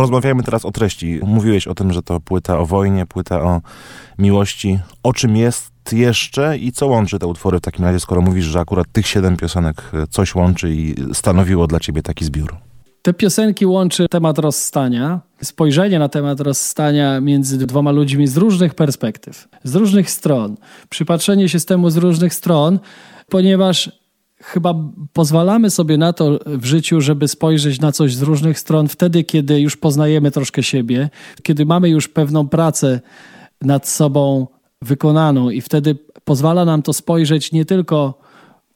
Porozmawiajmy 0.00 0.42
teraz 0.42 0.64
o 0.64 0.70
treści. 0.70 1.20
Mówiłeś 1.22 1.66
o 1.66 1.74
tym, 1.74 1.92
że 1.92 2.02
to 2.02 2.20
płyta 2.20 2.58
o 2.58 2.66
wojnie, 2.66 3.06
płyta 3.06 3.42
o 3.42 3.60
miłości. 4.18 4.78
O 5.02 5.12
czym 5.12 5.36
jest 5.36 5.72
jeszcze 5.92 6.58
i 6.58 6.72
co 6.72 6.86
łączy 6.86 7.18
te 7.18 7.26
utwory 7.26 7.58
w 7.58 7.60
takim 7.60 7.84
razie, 7.84 8.00
skoro 8.00 8.20
mówisz, 8.20 8.44
że 8.44 8.60
akurat 8.60 8.86
tych 8.92 9.06
siedem 9.06 9.36
piosenek 9.36 9.82
e, 9.92 10.06
coś 10.06 10.34
łączy 10.34 10.74
i 10.74 10.94
stanowiło 11.12 11.66
dla 11.66 11.80
ciebie 11.80 12.02
taki 12.02 12.24
zbiór? 12.24 12.56
Te 13.02 13.12
piosenki 13.12 13.66
łączy 13.66 14.08
temat 14.08 14.38
rozstania, 14.38 15.20
spojrzenie 15.42 15.98
na 15.98 16.08
temat 16.08 16.40
rozstania 16.40 17.20
między 17.20 17.66
dwoma 17.66 17.90
ludźmi 17.90 18.26
z 18.26 18.36
różnych 18.36 18.74
perspektyw, 18.74 19.48
z 19.64 19.74
różnych 19.74 20.10
stron, 20.10 20.56
przypatrzenie 20.88 21.48
się 21.48 21.60
z 21.60 21.64
temu 21.64 21.90
z 21.90 21.96
różnych 21.96 22.34
stron, 22.34 22.78
ponieważ 23.28 23.99
chyba 24.42 24.74
pozwalamy 25.12 25.70
sobie 25.70 25.98
na 25.98 26.12
to 26.12 26.38
w 26.46 26.64
życiu, 26.64 27.00
żeby 27.00 27.28
spojrzeć 27.28 27.80
na 27.80 27.92
coś 27.92 28.14
z 28.14 28.22
różnych 28.22 28.58
stron 28.58 28.88
wtedy, 28.88 29.24
kiedy 29.24 29.60
już 29.60 29.76
poznajemy 29.76 30.30
troszkę 30.30 30.62
siebie, 30.62 31.10
kiedy 31.42 31.66
mamy 31.66 31.88
już 31.88 32.08
pewną 32.08 32.48
pracę 32.48 33.00
nad 33.62 33.88
sobą 33.88 34.46
wykonaną 34.82 35.50
i 35.50 35.60
wtedy 35.60 35.98
pozwala 36.24 36.64
nam 36.64 36.82
to 36.82 36.92
spojrzeć 36.92 37.52
nie 37.52 37.64
tylko 37.64 38.20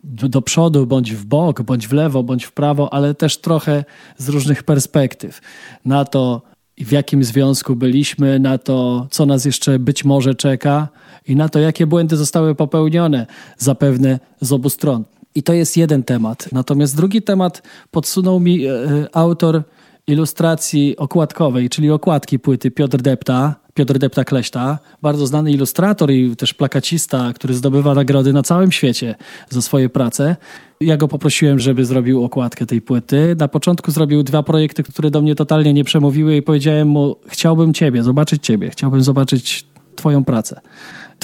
do, 0.04 0.42
przodu, 0.42 0.86
bądź 0.86 1.14
w 1.14 1.24
bok, 1.24 1.62
bądź 1.62 1.88
w 1.88 1.92
lewo, 1.92 2.22
bądź 2.22 2.44
w 2.44 2.52
prawo, 2.52 2.92
ale 2.92 3.14
też 3.14 3.36
trochę 3.36 3.84
z 4.16 4.28
różnych 4.28 4.62
perspektyw. 4.62 5.40
Na 5.84 6.04
to, 6.04 6.42
w 6.78 6.92
jakim 6.92 7.24
związku 7.24 7.76
byliśmy, 7.76 8.38
na 8.38 8.58
to, 8.58 9.06
co 9.10 9.26
nas 9.26 9.44
jeszcze 9.44 9.78
być 9.78 10.04
może 10.04 10.34
czeka 10.34 10.88
i 11.26 11.36
na 11.36 11.48
to, 11.48 11.58
jakie 11.58 11.86
błędy 11.86 12.16
zostały 12.16 12.54
popełnione, 12.54 13.26
zapewne 13.58 14.18
z 14.40 14.52
obu 14.52 14.70
stron. 14.70 15.04
I 15.34 15.42
to 15.42 15.52
jest 15.52 15.76
jeden 15.76 16.02
temat. 16.02 16.48
Natomiast 16.52 16.96
drugi 16.96 17.22
temat 17.22 17.62
podsunął 17.90 18.40
mi 18.40 18.66
e, 18.66 18.70
autor 19.12 19.62
ilustracji 20.06 20.96
okładkowej, 20.96 21.68
czyli 21.68 21.90
okładki 21.90 22.38
płyty 22.38 22.70
Piotr 22.70 22.98
Depta, 22.98 23.54
Piotr 23.74 23.98
Depta 23.98 24.24
Kleśta, 24.24 24.78
bardzo 25.02 25.26
znany 25.26 25.52
ilustrator 25.52 26.10
i 26.10 26.36
też 26.36 26.54
plakacista, 26.54 27.32
który 27.32 27.54
zdobywa 27.54 27.94
nagrody 27.94 28.32
na 28.32 28.42
całym 28.42 28.72
świecie 28.72 29.14
za 29.50 29.62
swoje 29.62 29.88
prace. 29.88 30.36
Ja 30.80 30.96
go 30.96 31.08
poprosiłem, 31.08 31.58
żeby 31.58 31.84
zrobił 31.84 32.24
okładkę 32.24 32.66
tej 32.66 32.80
płyty. 32.80 33.36
Na 33.38 33.48
początku 33.48 33.90
zrobił 33.90 34.22
dwa 34.22 34.42
projekty, 34.42 34.82
które 34.82 35.10
do 35.10 35.20
mnie 35.20 35.34
totalnie 35.34 35.72
nie 35.72 35.84
przemówiły 35.84 36.36
i 36.36 36.42
powiedziałem 36.42 36.88
mu, 36.88 37.16
chciałbym 37.26 37.74
ciebie, 37.74 38.02
zobaczyć 38.02 38.46
ciebie, 38.46 38.70
chciałbym 38.70 39.02
zobaczyć 39.02 39.66
twoją 39.96 40.24
pracę, 40.24 40.60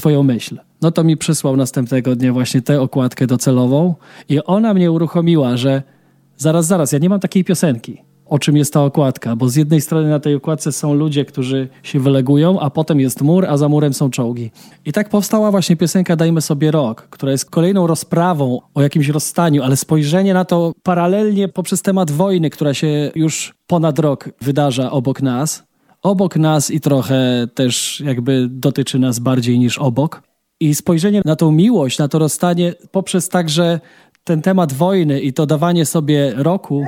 twoją 0.00 0.22
myśl. 0.22 0.58
No 0.82 0.90
to 0.90 1.04
mi 1.04 1.16
przysłał 1.16 1.56
następnego 1.56 2.16
dnia 2.16 2.32
właśnie 2.32 2.62
tę 2.62 2.80
okładkę 2.80 3.26
docelową 3.26 3.94
i 4.28 4.44
ona 4.44 4.74
mnie 4.74 4.90
uruchomiła, 4.90 5.56
że 5.56 5.82
zaraz, 6.36 6.66
zaraz, 6.66 6.92
ja 6.92 6.98
nie 6.98 7.08
mam 7.08 7.20
takiej 7.20 7.44
piosenki 7.44 8.10
o 8.30 8.38
czym 8.38 8.56
jest 8.56 8.72
ta 8.72 8.84
okładka, 8.84 9.36
bo 9.36 9.48
z 9.48 9.56
jednej 9.56 9.80
strony 9.80 10.08
na 10.08 10.20
tej 10.20 10.34
okładce 10.34 10.72
są 10.72 10.94
ludzie, 10.94 11.24
którzy 11.24 11.68
się 11.82 12.00
wylegują, 12.00 12.60
a 12.60 12.70
potem 12.70 13.00
jest 13.00 13.22
mur, 13.22 13.46
a 13.46 13.56
za 13.56 13.68
murem 13.68 13.94
są 13.94 14.10
czołgi. 14.10 14.50
I 14.84 14.92
tak 14.92 15.08
powstała 15.08 15.50
właśnie 15.50 15.76
piosenka 15.76 16.16
Dajmy 16.16 16.40
sobie 16.40 16.70
rok, 16.70 17.08
która 17.10 17.32
jest 17.32 17.50
kolejną 17.50 17.86
rozprawą 17.86 18.60
o 18.74 18.82
jakimś 18.82 19.08
rozstaniu, 19.08 19.62
ale 19.62 19.76
spojrzenie 19.76 20.34
na 20.34 20.44
to 20.44 20.72
paralelnie 20.82 21.48
poprzez 21.48 21.82
temat 21.82 22.10
wojny, 22.10 22.50
która 22.50 22.74
się 22.74 23.10
już 23.14 23.54
ponad 23.66 23.98
rok 23.98 24.28
wydarza 24.40 24.90
obok 24.90 25.22
nas. 25.22 25.69
Obok 26.02 26.36
nas 26.36 26.70
i 26.70 26.80
trochę 26.80 27.48
też 27.54 28.02
jakby 28.06 28.48
dotyczy 28.50 28.98
nas 28.98 29.18
bardziej 29.18 29.58
niż 29.58 29.78
obok. 29.78 30.22
I 30.60 30.74
spojrzenie 30.74 31.22
na 31.24 31.36
tą 31.36 31.52
miłość, 31.52 31.98
na 31.98 32.08
to 32.08 32.18
rozstanie 32.18 32.74
poprzez 32.90 33.28
także 33.28 33.80
ten 34.24 34.42
temat 34.42 34.72
wojny 34.72 35.20
i 35.20 35.32
to 35.32 35.46
dawanie 35.46 35.86
sobie 35.86 36.32
roku 36.36 36.84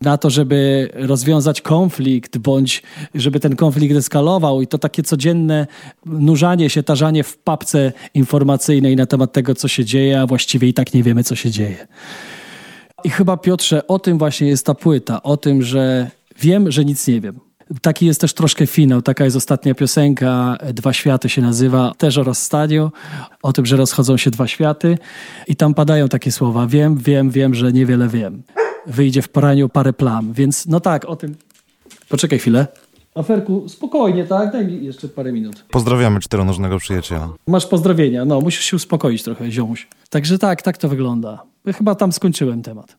na 0.00 0.18
to, 0.18 0.30
żeby 0.30 0.90
rozwiązać 0.94 1.60
konflikt, 1.60 2.38
bądź 2.38 2.82
żeby 3.14 3.40
ten 3.40 3.56
konflikt 3.56 3.96
eskalował 3.96 4.62
i 4.62 4.66
to 4.66 4.78
takie 4.78 5.02
codzienne 5.02 5.66
nurzanie 6.06 6.70
się, 6.70 6.82
tarzanie 6.82 7.24
w 7.24 7.38
papce 7.38 7.92
informacyjnej 8.14 8.96
na 8.96 9.06
temat 9.06 9.32
tego, 9.32 9.54
co 9.54 9.68
się 9.68 9.84
dzieje, 9.84 10.20
a 10.20 10.26
właściwie 10.26 10.68
i 10.68 10.74
tak 10.74 10.94
nie 10.94 11.02
wiemy, 11.02 11.24
co 11.24 11.34
się 11.34 11.50
dzieje. 11.50 11.86
I 13.04 13.10
chyba, 13.10 13.36
Piotrze, 13.36 13.86
o 13.86 13.98
tym 13.98 14.18
właśnie 14.18 14.48
jest 14.48 14.66
ta 14.66 14.74
płyta, 14.74 15.22
o 15.22 15.36
tym, 15.36 15.62
że 15.62 16.10
wiem, 16.40 16.72
że 16.72 16.84
nic 16.84 17.06
nie 17.06 17.20
wiem. 17.20 17.45
Taki 17.82 18.06
jest 18.06 18.20
też 18.20 18.34
troszkę 18.34 18.66
finał, 18.66 19.02
taka 19.02 19.24
jest 19.24 19.36
ostatnia 19.36 19.74
piosenka, 19.74 20.58
Dwa 20.74 20.92
Światy 20.92 21.28
się 21.28 21.42
nazywa, 21.42 21.92
też 21.98 22.18
o 22.18 22.22
rozstaniu, 22.22 22.92
o 23.42 23.52
tym, 23.52 23.66
że 23.66 23.76
rozchodzą 23.76 24.16
się 24.16 24.30
dwa 24.30 24.46
światy 24.46 24.98
i 25.48 25.56
tam 25.56 25.74
padają 25.74 26.08
takie 26.08 26.32
słowa, 26.32 26.66
wiem, 26.66 26.96
wiem, 26.96 27.30
wiem, 27.30 27.54
że 27.54 27.72
niewiele 27.72 28.08
wiem 28.08 28.42
wyjdzie 28.86 29.22
w 29.22 29.28
poraniu 29.28 29.68
parę 29.68 29.92
plam. 29.92 30.32
Więc 30.32 30.66
no 30.66 30.80
tak, 30.80 31.04
o 31.04 31.16
tym. 31.16 31.34
Poczekaj 32.08 32.38
chwilę. 32.38 32.66
Aferku, 33.14 33.68
spokojnie, 33.68 34.24
tak? 34.24 34.52
Daj 34.52 34.66
mi 34.66 34.84
jeszcze 34.84 35.08
parę 35.08 35.32
minut. 35.32 35.64
Pozdrawiamy 35.70 36.20
czteronożnego 36.20 36.78
przyjaciela. 36.78 37.28
Masz 37.46 37.66
pozdrowienia, 37.66 38.24
no 38.24 38.40
musisz 38.40 38.64
się 38.64 38.76
uspokoić 38.76 39.22
trochę, 39.22 39.50
ziomuś. 39.50 39.88
Także 40.10 40.38
tak, 40.38 40.62
tak 40.62 40.78
to 40.78 40.88
wygląda. 40.88 41.42
Chyba 41.76 41.94
tam 41.94 42.12
skończyłem 42.12 42.62
temat. 42.62 42.96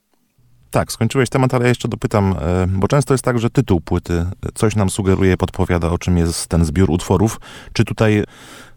Tak, 0.72 0.92
skończyłeś 0.92 1.30
temat, 1.30 1.54
ale 1.54 1.64
ja 1.64 1.70
jeszcze 1.70 1.88
dopytam, 1.88 2.36
e, 2.42 2.68
bo 2.68 2.88
często 2.88 3.14
jest 3.14 3.24
tak, 3.24 3.40
że 3.40 3.50
tytuł 3.50 3.82
płyty 3.82 4.26
coś 4.54 4.76
nam 4.76 4.90
sugeruje, 4.90 5.38
podpowiada, 5.38 5.90
o 5.90 5.98
czym 5.98 6.18
jest 6.18 6.48
ten 6.48 6.66
zbiór 6.66 6.92
utworów. 6.92 7.40
Czy 7.74 7.86
tutaj 7.86 8.24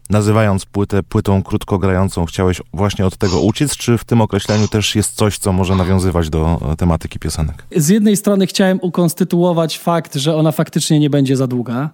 nazywając 0.09 0.65
płytę 0.65 1.03
płytą 1.03 1.43
krótko 1.43 1.79
grającą, 1.79 2.25
chciałeś 2.25 2.61
właśnie 2.73 3.05
od 3.05 3.17
tego 3.17 3.41
uciec, 3.41 3.77
czy 3.77 3.97
w 3.97 4.03
tym 4.03 4.21
określeniu 4.21 4.67
też 4.67 4.95
jest 4.95 5.15
coś, 5.15 5.37
co 5.37 5.53
może 5.53 5.75
nawiązywać 5.75 6.29
do 6.29 6.59
e, 6.71 6.75
tematyki 6.75 7.19
piosenek? 7.19 7.65
Z 7.75 7.89
jednej 7.89 8.17
strony 8.17 8.47
chciałem 8.47 8.79
ukonstytuować 8.81 9.79
fakt, 9.79 10.15
że 10.15 10.35
ona 10.35 10.51
faktycznie 10.51 10.99
nie 10.99 11.09
będzie 11.09 11.37
za 11.37 11.47
długa, 11.47 11.89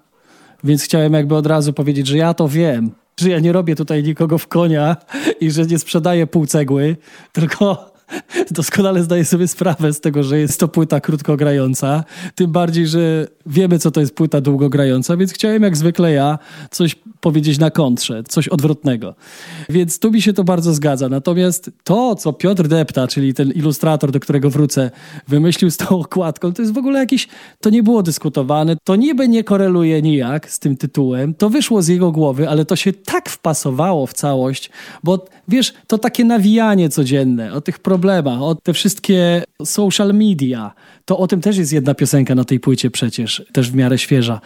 więc 0.63 0.83
chciałem 0.83 1.13
jakby 1.13 1.35
od 1.35 1.47
razu 1.47 1.73
powiedzieć, 1.73 2.07
że 2.07 2.17
ja 2.17 2.33
to 2.33 2.47
wiem, 2.47 2.91
że 3.19 3.29
ja 3.29 3.39
nie 3.39 3.51
robię 3.51 3.75
tutaj 3.75 4.03
nikogo 4.03 4.37
w 4.37 4.47
konia 4.47 4.97
i 5.39 5.51
że 5.51 5.65
nie 5.65 5.79
sprzedaję 5.79 6.27
pół 6.27 6.45
cegły, 6.45 6.97
tylko 7.31 7.91
doskonale 8.51 9.03
zdaję 9.03 9.25
sobie 9.25 9.47
sprawę 9.47 9.93
z 9.93 10.01
tego, 10.01 10.23
że 10.23 10.39
jest 10.39 10.59
to 10.59 10.67
płyta 10.67 10.99
krótkogrająca. 10.99 12.03
Tym 12.35 12.51
bardziej, 12.51 12.87
że 12.87 13.27
wiemy, 13.45 13.79
co 13.79 13.91
to 13.91 13.99
jest 13.99 14.15
płyta 14.15 14.41
długogrająca, 14.41 15.17
więc 15.17 15.33
chciałem 15.33 15.63
jak 15.63 15.77
zwykle 15.77 16.11
ja 16.11 16.39
coś 16.71 16.95
powiedzieć 17.21 17.59
na 17.59 17.71
kontrze, 17.71 18.23
coś 18.23 18.47
odwrotnego. 18.47 19.15
Więc 19.69 19.99
tu 19.99 20.11
mi 20.11 20.21
się 20.21 20.33
to 20.33 20.43
bardzo 20.43 20.73
zgadza. 20.73 21.09
Natomiast 21.09 21.71
to, 21.83 22.15
co 22.15 22.33
Piotr 22.33 22.67
Depta, 22.67 23.07
czyli 23.07 23.33
ten 23.33 23.51
ilustrator, 23.51 24.11
do 24.11 24.19
którego 24.19 24.49
wrócę, 24.49 24.91
wymyślił 25.27 25.71
z 25.71 25.77
tą 25.77 25.99
okładką, 25.99 26.53
to 26.53 26.61
jest 26.61 26.73
w 26.73 26.77
ogóle 26.77 26.99
jakiś, 26.99 27.27
to 27.61 27.69
nie 27.69 27.83
było 27.83 28.03
dyskutowane, 28.03 28.75
to 28.83 28.95
niby 28.95 29.27
nie 29.27 29.43
koreluje 29.43 30.01
nijak 30.01 30.51
z 30.51 30.59
tym 30.59 30.77
tytułem, 30.77 31.33
to 31.33 31.49
wyszło 31.49 31.81
z 31.81 31.87
jego 31.87 32.11
głowy, 32.11 32.49
ale 32.49 32.65
to 32.65 32.75
się 32.75 32.93
tak 32.93 33.29
wpasowało 33.29 34.07
w 34.07 34.13
całość, 34.13 34.69
bo 35.03 35.25
wiesz, 35.47 35.73
to 35.87 35.97
takie 35.97 36.25
nawijanie 36.25 36.89
codzienne 36.89 37.53
o 37.53 37.61
tych 37.61 37.79
problemach, 37.79 38.41
o 38.41 38.55
te 38.55 38.73
wszystkie 38.73 39.43
social 39.63 40.13
media, 40.13 40.73
to 41.07 41.17
o 41.17 41.27
tym 41.27 41.41
też 41.41 41.57
jest 41.57 41.73
jedna 41.73 41.93
piosenka 41.93 42.35
na 42.35 42.43
tej 42.43 42.59
płycie 42.59 42.91
przecież, 42.91 43.45
też 43.53 43.71
w 43.71 43.75
miarę 43.75 43.97
świeża. 43.97 44.41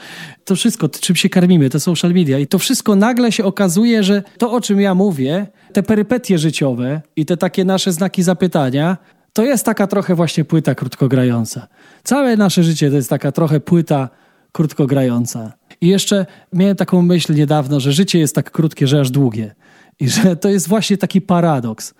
To 0.45 0.55
wszystko, 0.55 0.89
czym 0.89 1.15
się 1.15 1.29
karmimy, 1.29 1.69
te 1.69 1.79
social 1.79 2.13
media 2.13 2.39
i 2.39 2.47
to 2.47 2.59
wszystko 2.59 2.95
nagle 2.95 3.31
się 3.31 3.43
okazuje, 3.43 4.03
że 4.03 4.23
to 4.37 4.51
o 4.51 4.61
czym 4.61 4.81
ja 4.81 4.95
mówię, 4.95 5.47
te 5.73 5.83
perypetie 5.83 6.37
życiowe 6.37 7.01
i 7.15 7.25
te 7.25 7.37
takie 7.37 7.65
nasze 7.65 7.91
znaki 7.91 8.23
zapytania, 8.23 8.97
to 9.33 9.43
jest 9.43 9.65
taka 9.65 9.87
trochę 9.87 10.15
właśnie 10.15 10.45
płyta 10.45 10.75
krótkogrająca. 10.75 11.67
Całe 12.03 12.37
nasze 12.37 12.63
życie 12.63 12.89
to 12.89 12.95
jest 12.95 13.09
taka 13.09 13.31
trochę 13.31 13.59
płyta 13.59 14.09
krótkogrająca. 14.51 15.53
I 15.81 15.87
jeszcze 15.87 16.25
miałem 16.53 16.75
taką 16.75 17.01
myśl 17.01 17.35
niedawno, 17.35 17.79
że 17.79 17.91
życie 17.91 18.19
jest 18.19 18.35
tak 18.35 18.51
krótkie, 18.51 18.87
że 18.87 18.99
aż 18.99 19.11
długie. 19.11 19.55
I 19.99 20.09
że 20.09 20.35
to 20.35 20.49
jest 20.49 20.67
właśnie 20.67 20.97
taki 20.97 21.21
paradoks, 21.21 21.93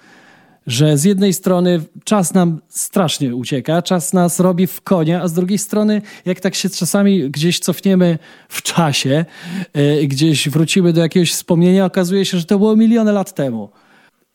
że 0.67 0.97
z 0.97 1.03
jednej 1.03 1.33
strony 1.33 1.81
czas 2.03 2.33
nam 2.33 2.61
strasznie 2.69 3.35
ucieka, 3.35 3.81
czas 3.81 4.13
nas 4.13 4.39
robi 4.39 4.67
w 4.67 4.81
konia, 4.81 5.21
a 5.21 5.27
z 5.27 5.33
drugiej 5.33 5.57
strony, 5.57 6.01
jak 6.25 6.39
tak 6.39 6.55
się 6.55 6.69
czasami 6.69 7.29
gdzieś 7.29 7.59
cofniemy 7.59 8.19
w 8.49 8.61
czasie, 8.61 9.25
yy, 9.73 10.07
gdzieś 10.07 10.49
wrócimy 10.49 10.93
do 10.93 11.01
jakiegoś 11.01 11.31
wspomnienia, 11.31 11.85
okazuje 11.85 12.25
się, 12.25 12.37
że 12.37 12.45
to 12.45 12.57
było 12.57 12.75
miliony 12.75 13.11
lat 13.11 13.33
temu. 13.33 13.69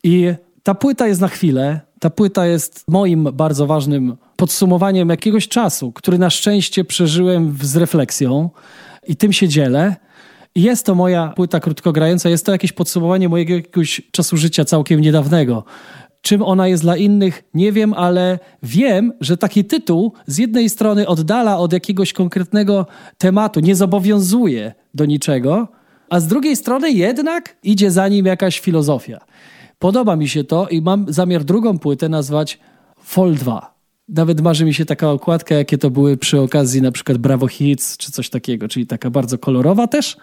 I 0.05 0.35
ta 0.63 0.75
płyta 0.75 1.07
jest 1.07 1.21
na 1.21 1.29
chwilę. 1.29 1.81
Ta 2.01 2.11
płyta 2.11 2.47
jest 2.47 2.85
moim 2.89 3.29
bardzo 3.33 3.67
ważnym 3.67 4.17
podsumowaniem 4.37 5.09
jakiegoś 5.09 5.49
czasu, 5.49 5.93
który 5.93 6.19
na 6.19 6.31
szczęście 6.31 6.85
przeżyłem 6.85 7.57
z 7.63 7.77
refleksją 7.77 8.51
i 9.07 9.17
tym 9.17 9.33
się 9.33 9.49
dzielę. 9.49 9.97
Jest 10.55 10.87
to 10.87 10.95
moja 10.95 11.29
płyta 11.37 11.61
krótkogrająca, 11.61 12.29
jest 12.29 12.47
to 12.47 12.53
jakieś 12.53 12.73
podsumowanie 12.73 13.29
mojego 13.29 13.55
jakiegoś 13.55 14.03
czasu 14.11 14.37
życia 14.37 14.65
całkiem 14.65 15.01
niedawnego. 15.01 15.65
Czym 16.27 16.43
ona 16.43 16.69
jest 16.69 16.83
dla 16.83 16.97
innych, 16.97 17.43
nie 17.55 17.73
wiem, 17.73 17.95
ale 17.95 18.39
wiem, 18.63 19.13
że 19.21 19.37
taki 19.37 19.65
tytuł 19.65 20.13
z 20.27 20.39
jednej 20.39 20.69
strony 20.71 21.07
oddala 21.07 21.59
od 21.59 21.73
jakiegoś 21.73 22.13
konkretnego 22.13 22.87
tematu, 23.19 23.61
nie 23.61 23.77
zobowiązuje 23.77 24.75
do 24.95 25.05
niczego, 25.05 25.69
a 26.11 26.21
z 26.21 26.27
drugiej 26.27 26.57
strony 26.57 26.91
jednak 26.91 27.57
idzie 27.63 27.91
za 27.91 28.09
nim 28.09 28.27
jakaś 28.27 28.61
filozofia. 28.61 29.21
Podoba 29.79 30.17
mi 30.17 30.29
się 30.29 30.45
to 30.45 30.69
i 30.69 30.83
mam 30.83 31.07
zamiar 31.09 31.45
drugą 31.45 31.79
płytę 31.79 32.09
nazwać 32.09 32.59
Fol 33.03 33.35
2. 33.35 33.75
Nawet 34.09 34.41
marzy 34.41 34.65
mi 34.65 34.75
się 34.75 34.85
taka 34.85 35.11
okładka, 35.11 35.55
jakie 35.55 35.79
to 35.79 35.91
były 35.91 36.17
przy 36.17 36.41
okazji 36.41 36.83
na 36.83 36.93
przykład 36.93 37.19
Bravo 37.19 37.49
Hits 37.49 37.97
czy 37.97 38.13
coś 38.13 38.31
takiego, 38.31 38.69
czyli 38.69 38.87
taka 38.87 39.11
bardzo 39.11 39.39
kolorowa 39.39 39.87
też 39.87 40.17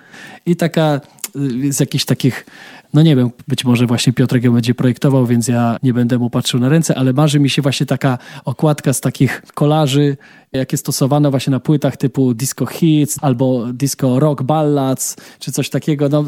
i 0.45 0.55
taka 0.55 1.01
y, 1.35 1.73
z 1.73 1.79
jakichś 1.79 2.05
takich, 2.05 2.45
no 2.93 3.01
nie 3.01 3.15
wiem, 3.15 3.29
być 3.47 3.65
może 3.65 3.87
właśnie 3.87 4.13
Piotrek 4.13 4.43
ją 4.43 4.53
będzie 4.53 4.75
projektował, 4.75 5.25
więc 5.25 5.47
ja 5.47 5.77
nie 5.83 5.93
będę 5.93 6.17
mu 6.17 6.29
patrzył 6.29 6.59
na 6.59 6.69
ręce, 6.69 6.95
ale 6.95 7.13
marzy 7.13 7.39
mi 7.39 7.49
się 7.49 7.61
właśnie 7.61 7.85
taka 7.85 8.17
okładka 8.45 8.93
z 8.93 9.01
takich 9.01 9.41
kolarzy, 9.53 10.17
jakie 10.51 10.77
stosowano 10.77 11.31
właśnie 11.31 11.51
na 11.51 11.59
płytach 11.59 11.97
typu 11.97 12.33
Disco 12.33 12.65
Hits 12.65 13.17
albo 13.21 13.65
Disco 13.73 14.19
Rock 14.19 14.43
Ballads, 14.43 15.15
czy 15.39 15.51
coś 15.51 15.69
takiego. 15.69 16.09
No, 16.09 16.23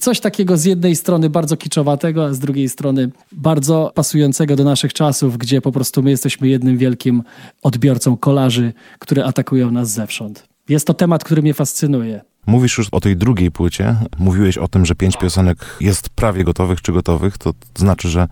coś 0.00 0.20
takiego 0.20 0.56
z 0.56 0.64
jednej 0.64 0.96
strony 0.96 1.30
bardzo 1.30 1.56
kiczowatego, 1.56 2.24
a 2.24 2.32
z 2.32 2.38
drugiej 2.38 2.68
strony 2.68 3.10
bardzo 3.32 3.92
pasującego 3.94 4.56
do 4.56 4.64
naszych 4.64 4.92
czasów, 4.92 5.38
gdzie 5.38 5.60
po 5.60 5.72
prostu 5.72 6.02
my 6.02 6.10
jesteśmy 6.10 6.48
jednym 6.48 6.78
wielkim 6.78 7.22
odbiorcą 7.62 8.16
kolarzy, 8.16 8.72
które 8.98 9.24
atakują 9.24 9.70
nas 9.70 9.90
zewsząd. 9.90 10.48
Jest 10.68 10.86
to 10.86 10.94
temat, 10.94 11.24
który 11.24 11.42
mnie 11.42 11.54
fascynuje. 11.54 12.20
Mówisz 12.48 12.78
już 12.78 12.88
o 12.92 13.00
tej 13.00 13.16
drugiej 13.16 13.50
płycie. 13.50 13.96
Mówiłeś 14.18 14.58
o 14.58 14.68
tym, 14.68 14.86
że 14.86 14.94
pięć 14.94 15.16
piosenek 15.16 15.76
jest 15.80 16.08
prawie 16.08 16.44
gotowych 16.44 16.82
czy 16.82 16.92
gotowych. 16.92 17.38
To 17.38 17.54
znaczy, 17.74 18.08
że 18.08 18.28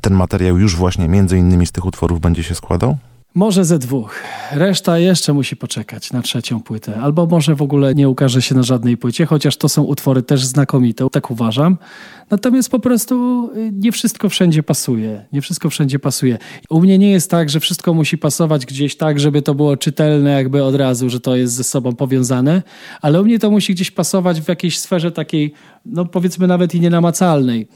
ten 0.00 0.14
materiał 0.14 0.58
już 0.58 0.76
właśnie 0.76 1.08
między 1.08 1.38
innymi 1.38 1.66
z 1.66 1.72
tych 1.72 1.84
utworów 1.84 2.20
będzie 2.20 2.42
się 2.42 2.54
składał? 2.54 2.98
Może 3.36 3.64
ze 3.64 3.78
dwóch. 3.78 4.14
Reszta 4.52 4.98
jeszcze 4.98 5.32
musi 5.32 5.56
poczekać 5.56 6.12
na 6.12 6.22
trzecią 6.22 6.60
płytę. 6.60 7.00
Albo 7.00 7.26
może 7.26 7.54
w 7.54 7.62
ogóle 7.62 7.94
nie 7.94 8.08
ukaże 8.08 8.42
się 8.42 8.54
na 8.54 8.62
żadnej 8.62 8.96
płycie, 8.96 9.26
chociaż 9.26 9.56
to 9.56 9.68
są 9.68 9.82
utwory 9.82 10.22
też 10.22 10.44
znakomite, 10.44 11.10
tak 11.12 11.30
uważam. 11.30 11.78
Natomiast 12.30 12.70
po 12.70 12.78
prostu 12.78 13.50
y, 13.56 13.72
nie 13.72 13.92
wszystko 13.92 14.28
wszędzie 14.28 14.62
pasuje. 14.62 15.24
Nie 15.32 15.40
wszystko 15.40 15.70
wszędzie 15.70 15.98
pasuje. 15.98 16.38
U 16.70 16.80
mnie 16.80 16.98
nie 16.98 17.10
jest 17.10 17.30
tak, 17.30 17.50
że 17.50 17.60
wszystko 17.60 17.94
musi 17.94 18.18
pasować 18.18 18.66
gdzieś 18.66 18.96
tak, 18.96 19.20
żeby 19.20 19.42
to 19.42 19.54
było 19.54 19.76
czytelne 19.76 20.30
jakby 20.30 20.64
od 20.64 20.74
razu, 20.74 21.10
że 21.10 21.20
to 21.20 21.36
jest 21.36 21.54
ze 21.54 21.64
sobą 21.64 21.94
powiązane, 21.94 22.62
ale 23.02 23.20
u 23.20 23.24
mnie 23.24 23.38
to 23.38 23.50
musi 23.50 23.74
gdzieś 23.74 23.90
pasować 23.90 24.40
w 24.40 24.48
jakiejś 24.48 24.80
sferze 24.80 25.12
takiej, 25.12 25.52
no 25.86 26.04
powiedzmy 26.04 26.46
nawet 26.46 26.74
i 26.74 26.80
nienamacalnej 26.80 27.68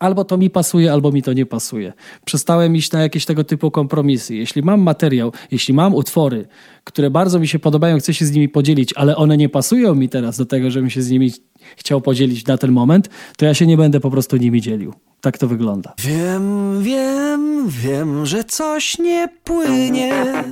albo 0.00 0.24
to 0.24 0.36
mi 0.36 0.50
pasuje, 0.50 0.92
albo 0.92 1.12
mi 1.12 1.22
to 1.22 1.32
nie 1.32 1.46
pasuje. 1.46 1.92
Przestałem 2.24 2.76
iść 2.76 2.92
na 2.92 3.02
jakieś 3.02 3.24
tego 3.24 3.44
typu 3.44 3.70
kompromisy. 3.70 4.34
Jeśli 4.34 4.62
mam 4.62 4.80
materiał, 4.80 5.32
jeśli 5.50 5.74
mam 5.74 5.94
utwory, 5.94 6.48
które 6.84 7.10
bardzo 7.10 7.40
mi 7.40 7.48
się 7.48 7.58
podobają, 7.58 7.98
chcę 7.98 8.14
się 8.14 8.24
z 8.26 8.32
nimi 8.32 8.48
podzielić, 8.48 8.92
ale 8.96 9.16
one 9.16 9.36
nie 9.36 9.48
pasują 9.48 9.94
mi 9.94 10.08
teraz 10.08 10.38
do 10.38 10.46
tego, 10.46 10.70
żebym 10.70 10.90
się 10.90 11.02
z 11.02 11.10
nimi 11.10 11.32
chciał 11.76 12.00
podzielić 12.00 12.46
na 12.46 12.58
ten 12.58 12.72
moment, 12.72 13.08
to 13.36 13.44
ja 13.44 13.54
się 13.54 13.66
nie 13.66 13.76
będę 13.76 14.00
po 14.00 14.10
prostu 14.10 14.36
nimi 14.36 14.60
dzielił. 14.60 14.94
Tak 15.20 15.38
to 15.38 15.48
wygląda. 15.48 15.94
Wiem, 15.98 16.82
wiem, 16.82 17.68
wiem, 17.68 18.26
że 18.26 18.44
coś 18.44 18.98
nie 18.98 19.28
płynie 19.44 20.44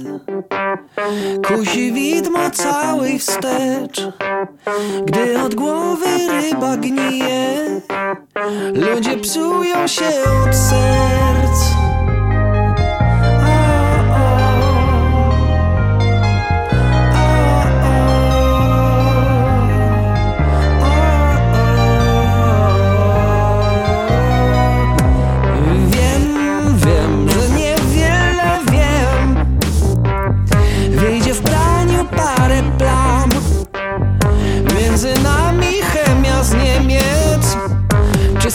Kusi 1.47 1.93
widmo 1.93 2.51
całej 2.51 3.19
wstecz 3.19 4.09
Gdy 5.07 5.43
od 5.43 5.55
głowy 5.55 6.07
ryba 6.43 6.77
gnije 6.77 7.81
Ludzie 8.75 9.17
psują 9.17 9.87
się 9.87 10.09
od 10.47 10.57
serc 10.57 11.78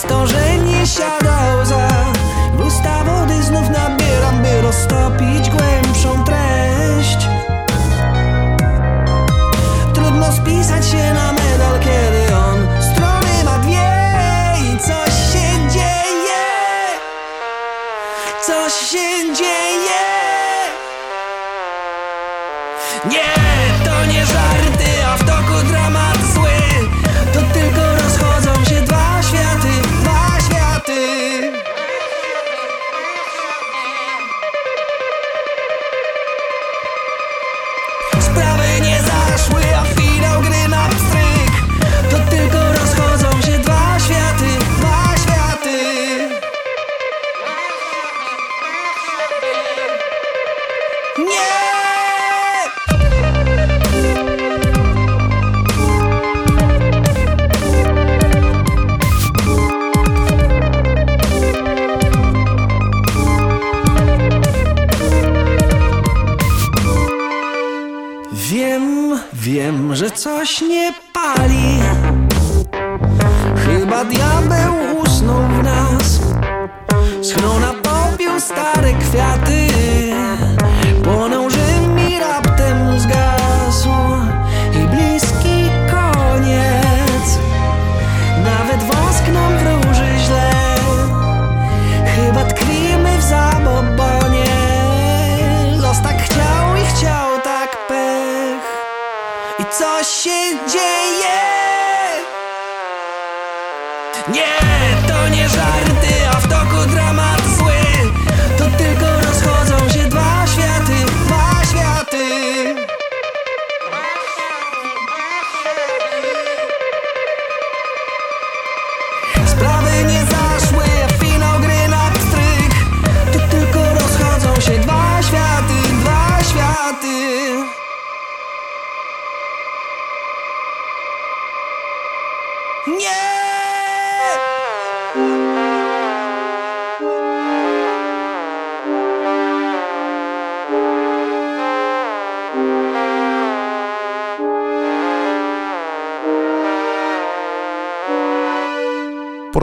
Czysto, 0.04 0.28
że 0.28 0.58
nie 0.58 0.88
siada 0.88 1.56
łza. 1.62 1.88
W 2.54 2.66
usta 2.66 3.04
wody 3.04 3.44
znów 3.44 3.70
nabieram, 3.70 4.42
by 4.42 4.62
roztopić 4.62 5.50
głębszą 5.50 6.24
treść. 6.24 7.28
Trudno 9.94 10.32
spisać 10.32 10.88
się 10.88 11.14
na 11.14 11.32
medal, 11.32 11.80
kiedy 11.80 12.36
on 12.36 12.68
strony 12.82 13.44
ma 13.46 13.58
dwie 13.60 13.92
i 14.64 14.80
coś 14.80 15.14
się 15.34 15.70
dzieje. 15.74 16.46
Coś 18.46 18.74
się 18.74 19.34
dzieje. 19.34 20.04
Nie, 23.06 23.34
to 23.86 24.06
nie 24.06 24.26
żarty, 24.26 25.06
a 25.14 25.18
w 25.18 25.24
toku 25.24 25.68
dramat 25.68 26.13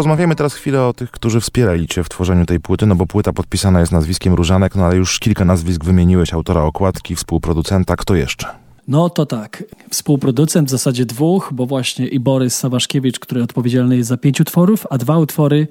Porozmawiamy 0.01 0.37
teraz 0.37 0.55
chwilę 0.55 0.87
o 0.87 0.93
tych, 0.93 1.11
którzy 1.11 1.41
wspierali 1.41 1.87
Cię 1.87 2.05
w 2.05 2.09
tworzeniu 2.09 2.47
tej 2.47 2.61
płyty, 2.61 2.87
no 2.87 2.95
bo 2.95 3.07
płyta 3.07 3.33
podpisana 3.33 3.81
jest 3.81 3.93
nazwiskiem 3.93 4.35
Różanek, 4.35 4.75
no 4.75 4.85
ale 4.85 4.97
już 4.97 5.19
kilka 5.19 5.45
nazwisk 5.45 5.85
wymieniłeś, 5.85 6.35
autora 6.35 6.63
okładki, 6.63 7.17
współproducenta, 7.17 7.97
kto 7.97 8.15
jeszcze? 8.15 8.47
No 8.89 9.11
to 9.11 9.27
tak, 9.27 9.65
współproducent 9.91 10.69
w 10.69 10.71
zasadzie 10.71 11.07
dwóch, 11.07 11.51
bo 11.53 11.67
właśnie 11.67 12.07
i 12.07 12.21
Borys 12.21 12.57
Sawaszkiewicz, 12.57 13.19
który 13.19 13.43
odpowiedzialny 13.43 13.97
jest 13.97 14.09
za 14.09 14.17
pięć 14.17 14.41
utworów, 14.41 14.87
a 14.91 14.99
dwa 14.99 15.19
utwory 15.19 15.69